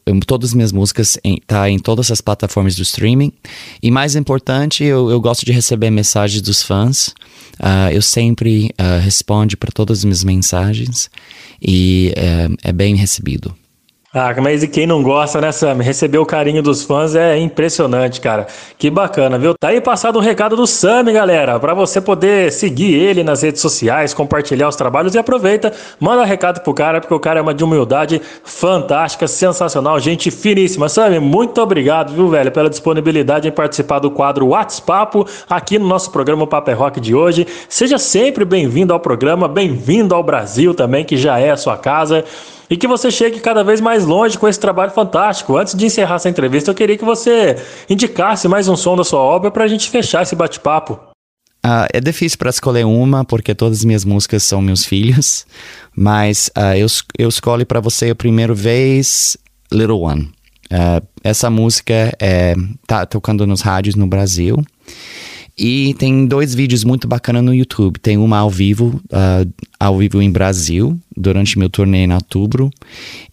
um, 0.08 0.20
todas 0.20 0.50
as 0.50 0.54
minhas 0.54 0.72
músicas 0.72 1.18
em, 1.22 1.36
tá 1.46 1.68
em 1.68 1.78
todas 1.78 2.10
as 2.10 2.22
plataformas 2.22 2.74
do 2.76 2.82
streaming. 2.82 3.30
E 3.82 3.90
mais 3.90 4.16
importante, 4.16 4.82
eu, 4.82 5.10
eu 5.10 5.20
gosto 5.20 5.44
de 5.44 5.52
receber 5.52 5.90
mensagens 5.90 6.40
dos 6.40 6.62
fãs. 6.62 7.08
Uh, 7.60 7.92
eu 7.92 8.00
sempre 8.00 8.70
uh, 8.80 9.00
respondo 9.02 9.54
para 9.58 9.70
todas 9.70 9.98
as 9.98 10.04
minhas 10.04 10.24
mensagens 10.24 11.10
e 11.60 12.12
é 12.62 12.72
bem 12.72 12.96
recebido. 12.96 13.54
Ah, 14.16 14.32
mas 14.40 14.62
e 14.62 14.68
quem 14.68 14.86
não 14.86 15.02
gosta, 15.02 15.40
né, 15.40 15.50
Sam? 15.50 15.82
Receber 15.82 16.18
o 16.18 16.24
carinho 16.24 16.62
dos 16.62 16.84
fãs 16.84 17.16
é 17.16 17.36
impressionante, 17.36 18.20
cara. 18.20 18.46
Que 18.78 18.88
bacana, 18.88 19.36
viu? 19.40 19.54
Tá 19.58 19.70
aí 19.70 19.80
passado 19.80 20.14
o 20.14 20.20
recado 20.20 20.54
do 20.54 20.68
Sam, 20.68 21.12
galera, 21.12 21.58
para 21.58 21.74
você 21.74 22.00
poder 22.00 22.52
seguir 22.52 22.94
ele 22.94 23.24
nas 23.24 23.42
redes 23.42 23.60
sociais, 23.60 24.14
compartilhar 24.14 24.68
os 24.68 24.76
trabalhos 24.76 25.16
e 25.16 25.18
aproveita, 25.18 25.72
manda 25.98 26.24
recado 26.24 26.60
pro 26.60 26.72
cara, 26.72 27.00
porque 27.00 27.12
o 27.12 27.18
cara 27.18 27.40
é 27.40 27.42
uma 27.42 27.52
de 27.52 27.64
humildade 27.64 28.22
fantástica, 28.44 29.26
sensacional, 29.26 29.98
gente 29.98 30.30
finíssima. 30.30 30.88
Sam, 30.88 31.18
muito 31.20 31.60
obrigado, 31.60 32.14
viu, 32.14 32.28
velho, 32.28 32.52
pela 32.52 32.70
disponibilidade 32.70 33.48
em 33.48 33.50
participar 33.52 33.98
do 33.98 34.12
quadro 34.12 34.46
WhatsApp 34.46 35.24
aqui 35.50 35.76
no 35.76 35.88
nosso 35.88 36.12
programa 36.12 36.46
Paper 36.46 36.72
é 36.72 36.78
Rock 36.78 37.00
de 37.00 37.16
hoje. 37.16 37.48
Seja 37.68 37.98
sempre 37.98 38.44
bem-vindo 38.44 38.92
ao 38.92 39.00
programa, 39.00 39.48
bem-vindo 39.48 40.14
ao 40.14 40.22
Brasil 40.22 40.72
também, 40.72 41.04
que 41.04 41.16
já 41.16 41.40
é 41.40 41.50
a 41.50 41.56
sua 41.56 41.76
casa 41.76 42.24
e 42.68 42.76
que 42.76 42.86
você 42.86 43.10
chegue 43.10 43.40
cada 43.40 43.62
vez 43.62 43.80
mais 43.80 44.04
longe 44.04 44.38
com 44.38 44.48
esse 44.48 44.58
trabalho 44.58 44.90
fantástico. 44.90 45.56
Antes 45.56 45.74
de 45.74 45.86
encerrar 45.86 46.16
essa 46.16 46.28
entrevista, 46.28 46.70
eu 46.70 46.74
queria 46.74 46.96
que 46.96 47.04
você 47.04 47.56
indicasse 47.88 48.48
mais 48.48 48.68
um 48.68 48.76
som 48.76 48.96
da 48.96 49.04
sua 49.04 49.20
obra 49.20 49.50
para 49.50 49.64
a 49.64 49.68
gente 49.68 49.90
fechar 49.90 50.22
esse 50.22 50.34
bate-papo. 50.34 50.94
Uh, 51.64 51.88
é 51.92 52.00
difícil 52.00 52.36
para 52.36 52.50
escolher 52.50 52.84
uma, 52.84 53.24
porque 53.24 53.54
todas 53.54 53.78
as 53.78 53.84
minhas 53.84 54.04
músicas 54.04 54.42
são 54.42 54.60
meus 54.60 54.84
filhos, 54.84 55.46
mas 55.96 56.50
uh, 56.58 56.76
eu, 56.76 56.86
eu 57.18 57.28
escolho 57.28 57.64
para 57.64 57.80
você 57.80 58.10
a 58.10 58.14
primeira 58.14 58.52
vez 58.52 59.36
Little 59.72 60.00
One. 60.00 60.30
Uh, 60.70 61.06
essa 61.22 61.48
música 61.48 62.14
é, 62.20 62.54
tá 62.86 63.06
tocando 63.06 63.46
nos 63.46 63.62
rádios 63.62 63.94
no 63.94 64.06
Brasil 64.06 64.62
e 65.56 65.94
tem 65.94 66.26
dois 66.26 66.54
vídeos 66.54 66.82
muito 66.82 67.06
bacanas 67.06 67.42
no 67.42 67.54
YouTube. 67.54 67.98
Tem 68.00 68.16
uma 68.16 68.38
ao 68.38 68.50
vivo, 68.50 69.00
uh, 69.06 69.52
ao 69.78 69.98
vivo 69.98 70.20
em 70.20 70.30
Brasil, 70.30 70.98
durante 71.16 71.58
meu 71.58 71.68
turnê 71.68 72.04
em 72.04 72.12
outubro. 72.12 72.70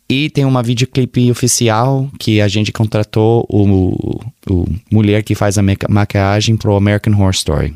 E 0.08 0.30
tem 0.30 0.46
uma 0.46 0.62
videoclipe 0.62 1.32
oficial 1.32 2.10
que 2.20 2.42
a 2.42 2.48
gente 2.48 2.72
contratou 2.72 3.46
o, 3.50 4.20
o 4.50 4.66
mulher 4.92 5.24
que 5.24 5.34
faz 5.34 5.58
a 5.58 5.64
maquiagem 5.90 6.58
pro 6.58 6.76
American 6.76 7.14
Horror 7.14 7.32
Story. 7.32 7.74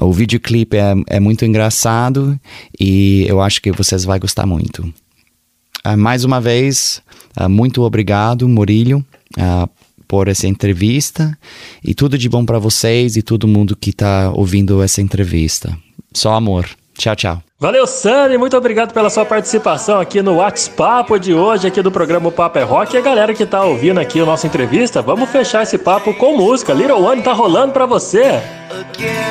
O 0.00 0.12
videoclipe 0.12 0.76
é, 0.76 0.94
é 1.08 1.20
muito 1.20 1.44
engraçado 1.44 2.38
e 2.78 3.24
eu 3.28 3.40
acho 3.40 3.60
que 3.60 3.72
vocês 3.72 4.04
vão 4.04 4.18
gostar 4.18 4.46
muito. 4.46 4.82
Uh, 5.86 5.96
mais 5.96 6.24
uma 6.24 6.40
vez, 6.40 7.02
uh, 7.40 7.48
muito 7.48 7.82
obrigado, 7.82 8.48
Murilho, 8.48 9.04
uh, 9.38 9.68
por 10.06 10.28
essa 10.28 10.46
entrevista 10.46 11.36
e 11.82 11.94
tudo 11.94 12.16
de 12.16 12.28
bom 12.28 12.44
para 12.44 12.58
vocês 12.58 13.16
e 13.16 13.22
todo 13.22 13.48
mundo 13.48 13.76
que 13.76 13.90
está 13.90 14.30
ouvindo 14.34 14.82
essa 14.82 15.00
entrevista. 15.00 15.76
Só 16.12 16.34
amor. 16.34 16.68
Tchau, 16.96 17.16
tchau. 17.16 17.42
Valeu, 17.58 17.86
Sami, 17.86 18.36
muito 18.38 18.56
obrigado 18.56 18.92
pela 18.92 19.10
sua 19.10 19.24
participação 19.24 19.98
aqui 19.98 20.20
no 20.22 20.36
WhatsApp 20.36 21.18
de 21.18 21.34
hoje, 21.34 21.66
aqui 21.66 21.82
do 21.82 21.90
programa 21.90 22.30
Papo 22.30 22.58
é 22.58 22.62
Rock. 22.62 22.94
E 22.94 22.98
a 22.98 23.00
galera 23.00 23.34
que 23.34 23.46
tá 23.46 23.64
ouvindo 23.64 23.98
aqui 23.98 24.20
a 24.20 24.24
nossa 24.24 24.46
entrevista, 24.46 25.02
vamos 25.02 25.30
fechar 25.30 25.62
esse 25.62 25.78
papo 25.78 26.14
com 26.14 26.36
música. 26.36 26.72
Little 26.72 27.02
One 27.02 27.22
tá 27.22 27.32
rolando 27.32 27.72
para 27.72 27.86
você. 27.86 28.42
Again, 28.70 29.24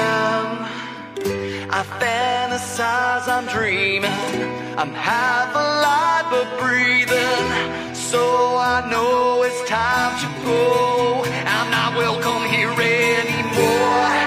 I 1.69 1.83
fantasize, 1.99 3.29
I'm 3.29 3.45
dreaming. 3.47 4.09
I'm 4.75 4.91
half 4.93 5.55
alive 5.55 6.25
but 6.31 6.47
breathing. 6.59 7.52
So 8.13 8.57
I 8.57 8.87
know 8.91 9.41
it's 9.41 9.67
time 9.67 10.13
to 10.21 10.27
go. 10.45 11.23
I'm 11.25 11.71
not 11.71 11.97
welcome 11.97 12.43
here 12.47 12.69
anymore. 12.69 14.22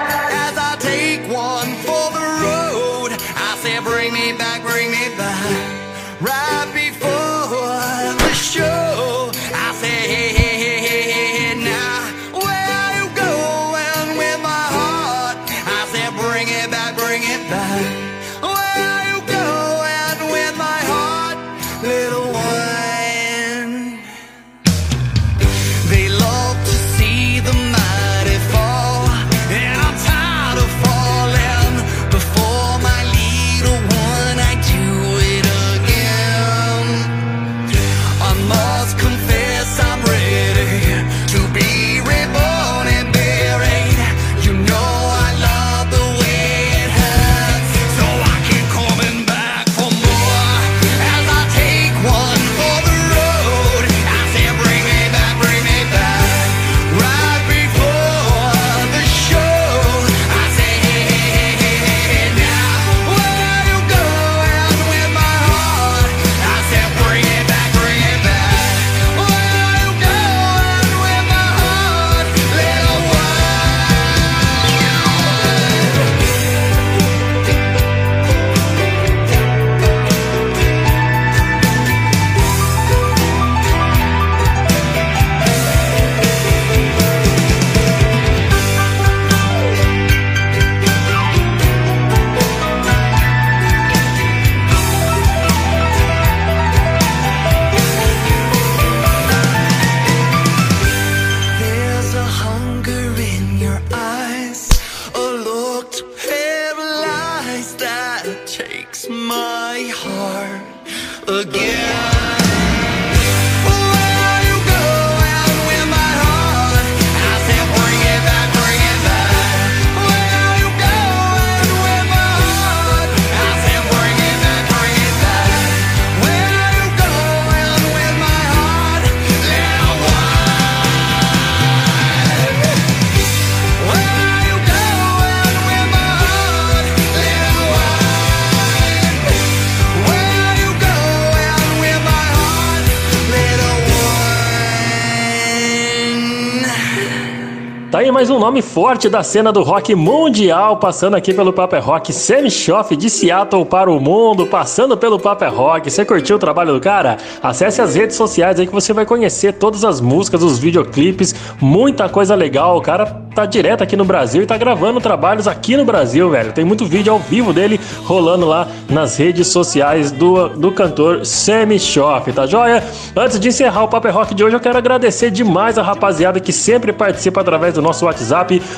Mais 148.27 148.35
um 148.35 148.39
nome 148.39 148.61
forte 148.61 149.07
da 149.07 149.23
cena 149.23 149.53
do 149.53 149.63
rock 149.63 149.95
mundial, 149.95 150.75
passando 150.75 151.15
aqui 151.15 151.33
pelo 151.33 151.53
Paper 151.53 151.81
Rock. 151.81 152.11
Sammy 152.11 152.51
Schoff 152.51 152.93
de 152.93 153.09
Seattle 153.09 153.65
para 153.65 153.89
o 153.89 154.01
mundo, 154.01 154.45
passando 154.45 154.97
pelo 154.97 155.17
Paper 155.17 155.53
Rock. 155.53 155.89
Você 155.89 156.03
curtiu 156.03 156.35
o 156.35 156.39
trabalho 156.39 156.73
do 156.73 156.81
cara? 156.81 157.15
Acesse 157.41 157.81
as 157.81 157.95
redes 157.95 158.17
sociais 158.17 158.59
aí 158.59 158.67
que 158.67 158.73
você 158.73 158.91
vai 158.91 159.05
conhecer 159.05 159.53
todas 159.53 159.85
as 159.85 160.01
músicas, 160.01 160.43
os 160.43 160.59
videoclipes, 160.59 161.33
muita 161.61 162.09
coisa 162.09 162.35
legal. 162.35 162.77
O 162.77 162.81
cara 162.81 163.05
tá 163.05 163.45
direto 163.45 163.81
aqui 163.81 163.95
no 163.95 164.03
Brasil 164.03 164.43
e 164.43 164.45
tá 164.45 164.57
gravando 164.57 164.99
trabalhos 164.99 165.47
aqui 165.47 165.77
no 165.77 165.85
Brasil, 165.85 166.29
velho. 166.29 166.51
Tem 166.51 166.65
muito 166.65 166.85
vídeo 166.85 167.13
ao 167.13 167.19
vivo 167.19 167.53
dele 167.53 167.79
rolando 168.03 168.45
lá 168.45 168.67
nas 168.89 169.15
redes 169.15 169.47
sociais 169.47 170.11
do, 170.11 170.49
do 170.49 170.71
cantor 170.73 171.25
Sammy 171.25 171.79
Schoff, 171.79 172.33
tá 172.33 172.45
joia? 172.45 172.83
Antes 173.15 173.39
de 173.39 173.47
encerrar 173.47 173.83
o 173.85 173.87
Paper 173.87 174.13
Rock 174.13 174.35
de 174.35 174.43
hoje, 174.43 174.55
eu 174.55 174.59
quero 174.59 174.77
agradecer 174.77 175.31
demais 175.31 175.77
a 175.77 175.81
rapaziada 175.81 176.41
que 176.41 176.51
sempre 176.51 176.91
participa 176.91 177.39
através 177.39 177.75
do 177.75 177.81
nosso 177.81 178.03
WhatsApp 178.03 178.16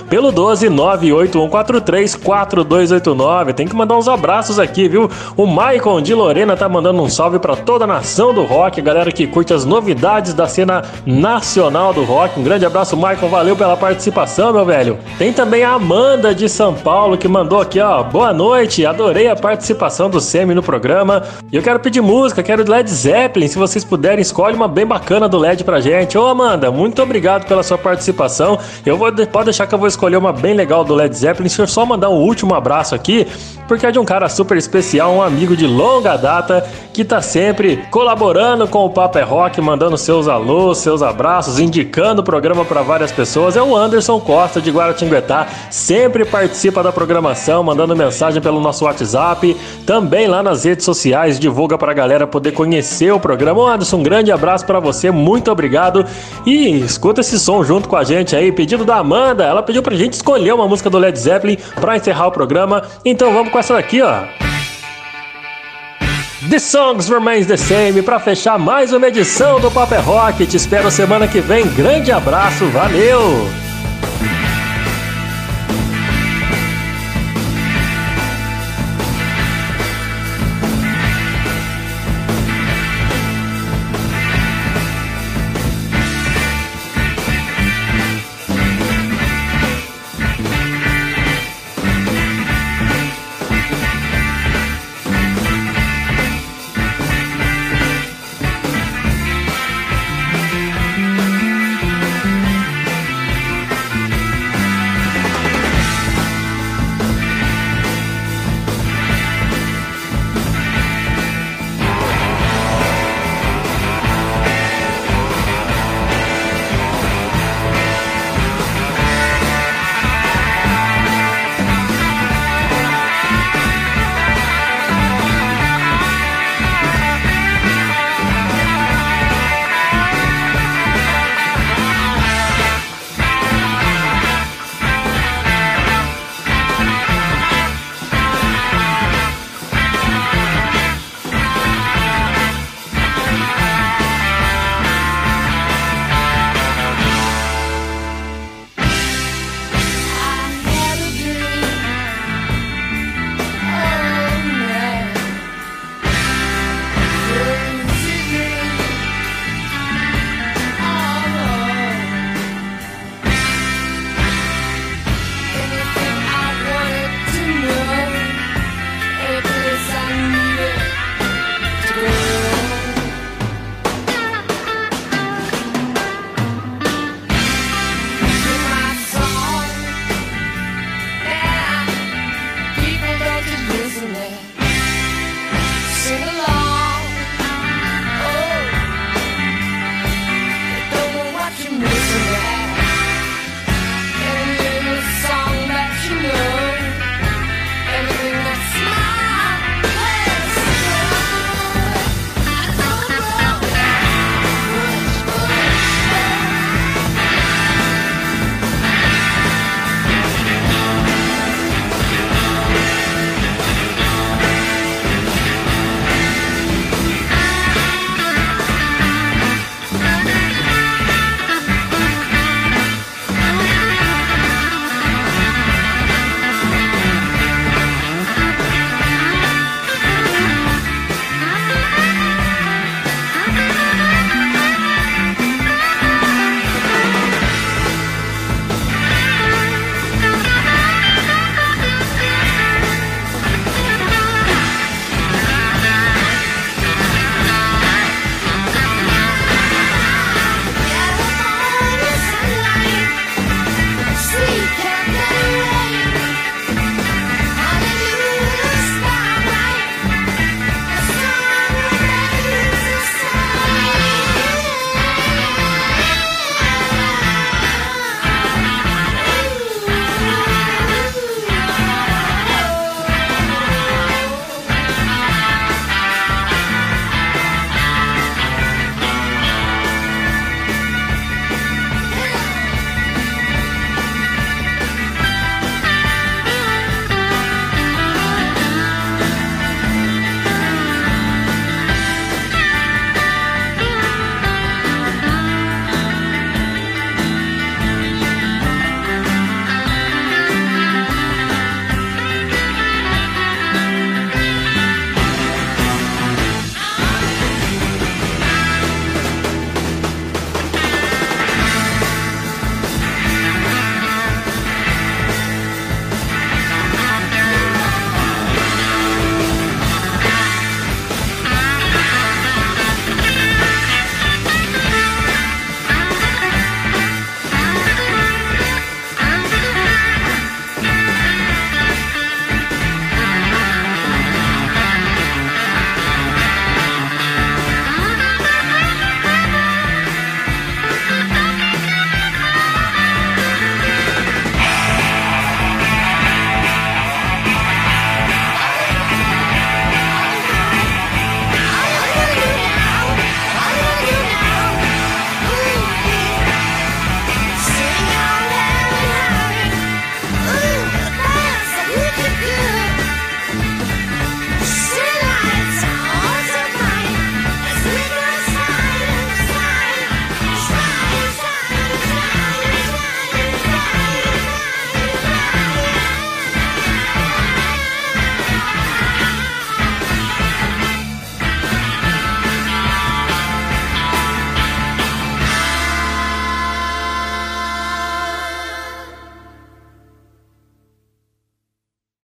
pelo 0.10 0.32
12 0.32 0.70
98143 0.70 2.16
4289. 2.16 3.53
Tem 3.53 3.68
que 3.68 3.76
mandar 3.76 3.98
uns 3.98 4.07
abraços 4.07 4.60
aqui, 4.60 4.88
viu? 4.88 5.10
O 5.36 5.45
Maicon 5.45 6.02
de 6.02 6.14
Lorena 6.14 6.56
tá 6.56 6.68
mandando 6.68 7.02
um 7.02 7.10
salve 7.10 7.40
para 7.40 7.56
toda 7.56 7.84
a 7.84 7.88
nação 7.88 8.34
do 8.34 8.44
rock, 8.44 8.82
galera 8.82 9.11
que 9.11 9.28
curte 9.28 9.53
as 9.53 9.66
novidades 9.66 10.34
da 10.34 10.48
cena 10.48 10.84
nacional 11.06 11.94
do 11.94 12.03
rock. 12.03 12.40
Um 12.40 12.44
grande 12.44 12.66
abraço, 12.66 12.95
Maicon, 12.95 13.28
valeu 13.28 13.56
pela 13.56 13.78
participação, 13.78 14.53
meu 14.53 14.66
velho. 14.66 14.98
Tem 15.18 15.34
também 15.34 15.64
a 15.64 15.74
Amanda 15.74 16.34
de 16.34 16.48
São 16.48 16.74
Paulo 16.74 17.18
que 17.18 17.28
mandou 17.28 17.61
aqui, 17.61 17.80
ó, 17.80 18.03
boa 18.03 18.34
noite, 18.34 18.86
adorei 18.86 19.28
a 19.28 19.36
participação 19.36 20.10
do 20.10 20.20
Semi 20.20 20.53
no 20.53 20.64
programa. 20.64 21.24
E 21.52 21.56
eu 21.56 21.61
quero 21.61 21.80
pedir 21.80 22.02
música, 22.02 22.44
quero 22.44 22.70
Led 22.70 22.90
Zeppelin, 22.90 23.48
se 23.48 23.57
vocês 23.57 23.84
puderem, 23.84 24.22
escolhe 24.22 24.56
uma 24.56 24.68
bem 24.68 24.86
bacana 24.86 25.28
do 25.28 25.38
LED 25.38 25.64
pra 25.64 25.80
gente. 25.80 26.18
Ô 26.18 26.28
Amanda, 26.28 26.72
muito 26.72 27.02
obrigado 27.02 27.48
pela 27.48 27.64
sua 27.64 27.78
participação. 27.78 28.60
Eu 28.86 28.98
vou 28.98 29.11
pode 29.31 29.45
deixar 29.45 29.68
que 29.68 29.73
eu 29.73 29.80
vou 29.80 29.88
escolher 29.88 30.18
uma 30.18 30.34
bem 30.34 30.53
legal 30.53 30.84
do 30.84 30.93
Led 30.93 31.15
Zeppelin. 31.15 31.47
Deixa 31.47 31.61
eu 31.61 31.68
só 31.68 31.85
mandar 31.85 32.10
um 32.10 32.22
último 32.22 32.53
abraço 32.56 32.95
aqui, 32.95 33.27
porque 33.68 33.85
é 33.85 33.91
de 33.91 33.99
um 33.99 34.06
cara 34.06 34.27
super 34.27 34.57
especial, 34.57 35.14
um 35.14 35.22
amigo 35.22 35.56
de 35.56 35.68
longa 35.68 36.18
data 36.18 36.65
que 36.93 37.06
tá 37.06 37.22
sempre 37.22 37.77
colaborando 37.91 38.68
com 38.68 38.85
o 38.85 38.89
Papo 38.89 39.18
é 39.18 39.22
Rock, 39.22 39.61
mandando 39.61 39.97
seus 39.97 40.27
alôs, 40.27 40.80
seus 40.80 41.01
abraços, 41.01 41.60
indicando 41.60 42.22
o 42.22 42.23
programa 42.23 42.65
para 42.65 42.81
várias 42.81 43.11
pessoas. 43.11 43.56
É 43.56 43.61
o 43.61 43.76
Anderson 43.76 44.19
Costa 44.19 44.60
de 44.60 44.72
Guaratinguetá, 44.72 45.47
sempre 45.69 46.26
participa 46.26 46.81
da 46.81 46.91
programação, 46.91 47.64
mandando 47.64 47.95
mensagem 47.95 48.41
pelo 48.41 48.60
nosso 48.60 48.85
WhatsApp, 48.85 49.56
também 49.85 50.27
lá 50.27 50.41
nas 50.41 50.64
redes 50.64 50.84
sociais, 50.84 51.39
divulga 51.39 51.77
pra 51.77 51.93
galera 51.93 52.27
poder 52.27 52.51
conhecer 52.51 53.14
o 53.14 53.19
programa. 53.19 53.61
Ô 53.61 53.68
Anderson, 53.68 53.97
um 53.97 54.03
grande 54.03 54.31
abraço 54.31 54.65
para 54.65 54.80
você, 54.80 55.11
muito 55.11 55.51
obrigado. 55.51 56.06
E 56.45 56.80
escuta 56.80 57.22
esse 57.22 57.39
som 57.39 57.64
junto 57.64 57.88
com 57.88 57.95
a 57.95 58.03
gente 58.03 58.35
aí, 58.35 58.51
pedido 58.51 58.84
da 58.84 58.97
Amanda, 58.97 59.18
ela 59.27 59.63
pediu 59.63 59.81
pra 59.81 59.95
gente 59.95 60.13
escolher 60.13 60.53
uma 60.53 60.67
música 60.67 60.89
do 60.89 60.97
Led 60.97 61.17
Zeppelin 61.17 61.57
para 61.79 61.97
encerrar 61.97 62.27
o 62.27 62.31
programa. 62.31 62.83
Então 63.03 63.33
vamos 63.33 63.51
com 63.51 63.59
essa 63.59 63.73
daqui, 63.73 64.01
ó. 64.01 64.23
The 66.49 66.57
Songs 66.57 67.09
Remains 67.09 67.47
the 67.47 67.57
Same 67.57 68.01
para 68.01 68.19
fechar 68.19 68.57
mais 68.57 68.93
uma 68.93 69.07
edição 69.07 69.59
do 69.59 69.69
Paper 69.69 70.01
Rock. 70.01 70.45
Te 70.45 70.55
espero 70.55 70.89
semana 70.89 71.27
que 71.27 71.41
vem. 71.41 71.67
Grande 71.67 72.11
abraço, 72.11 72.65
valeu! 72.69 73.68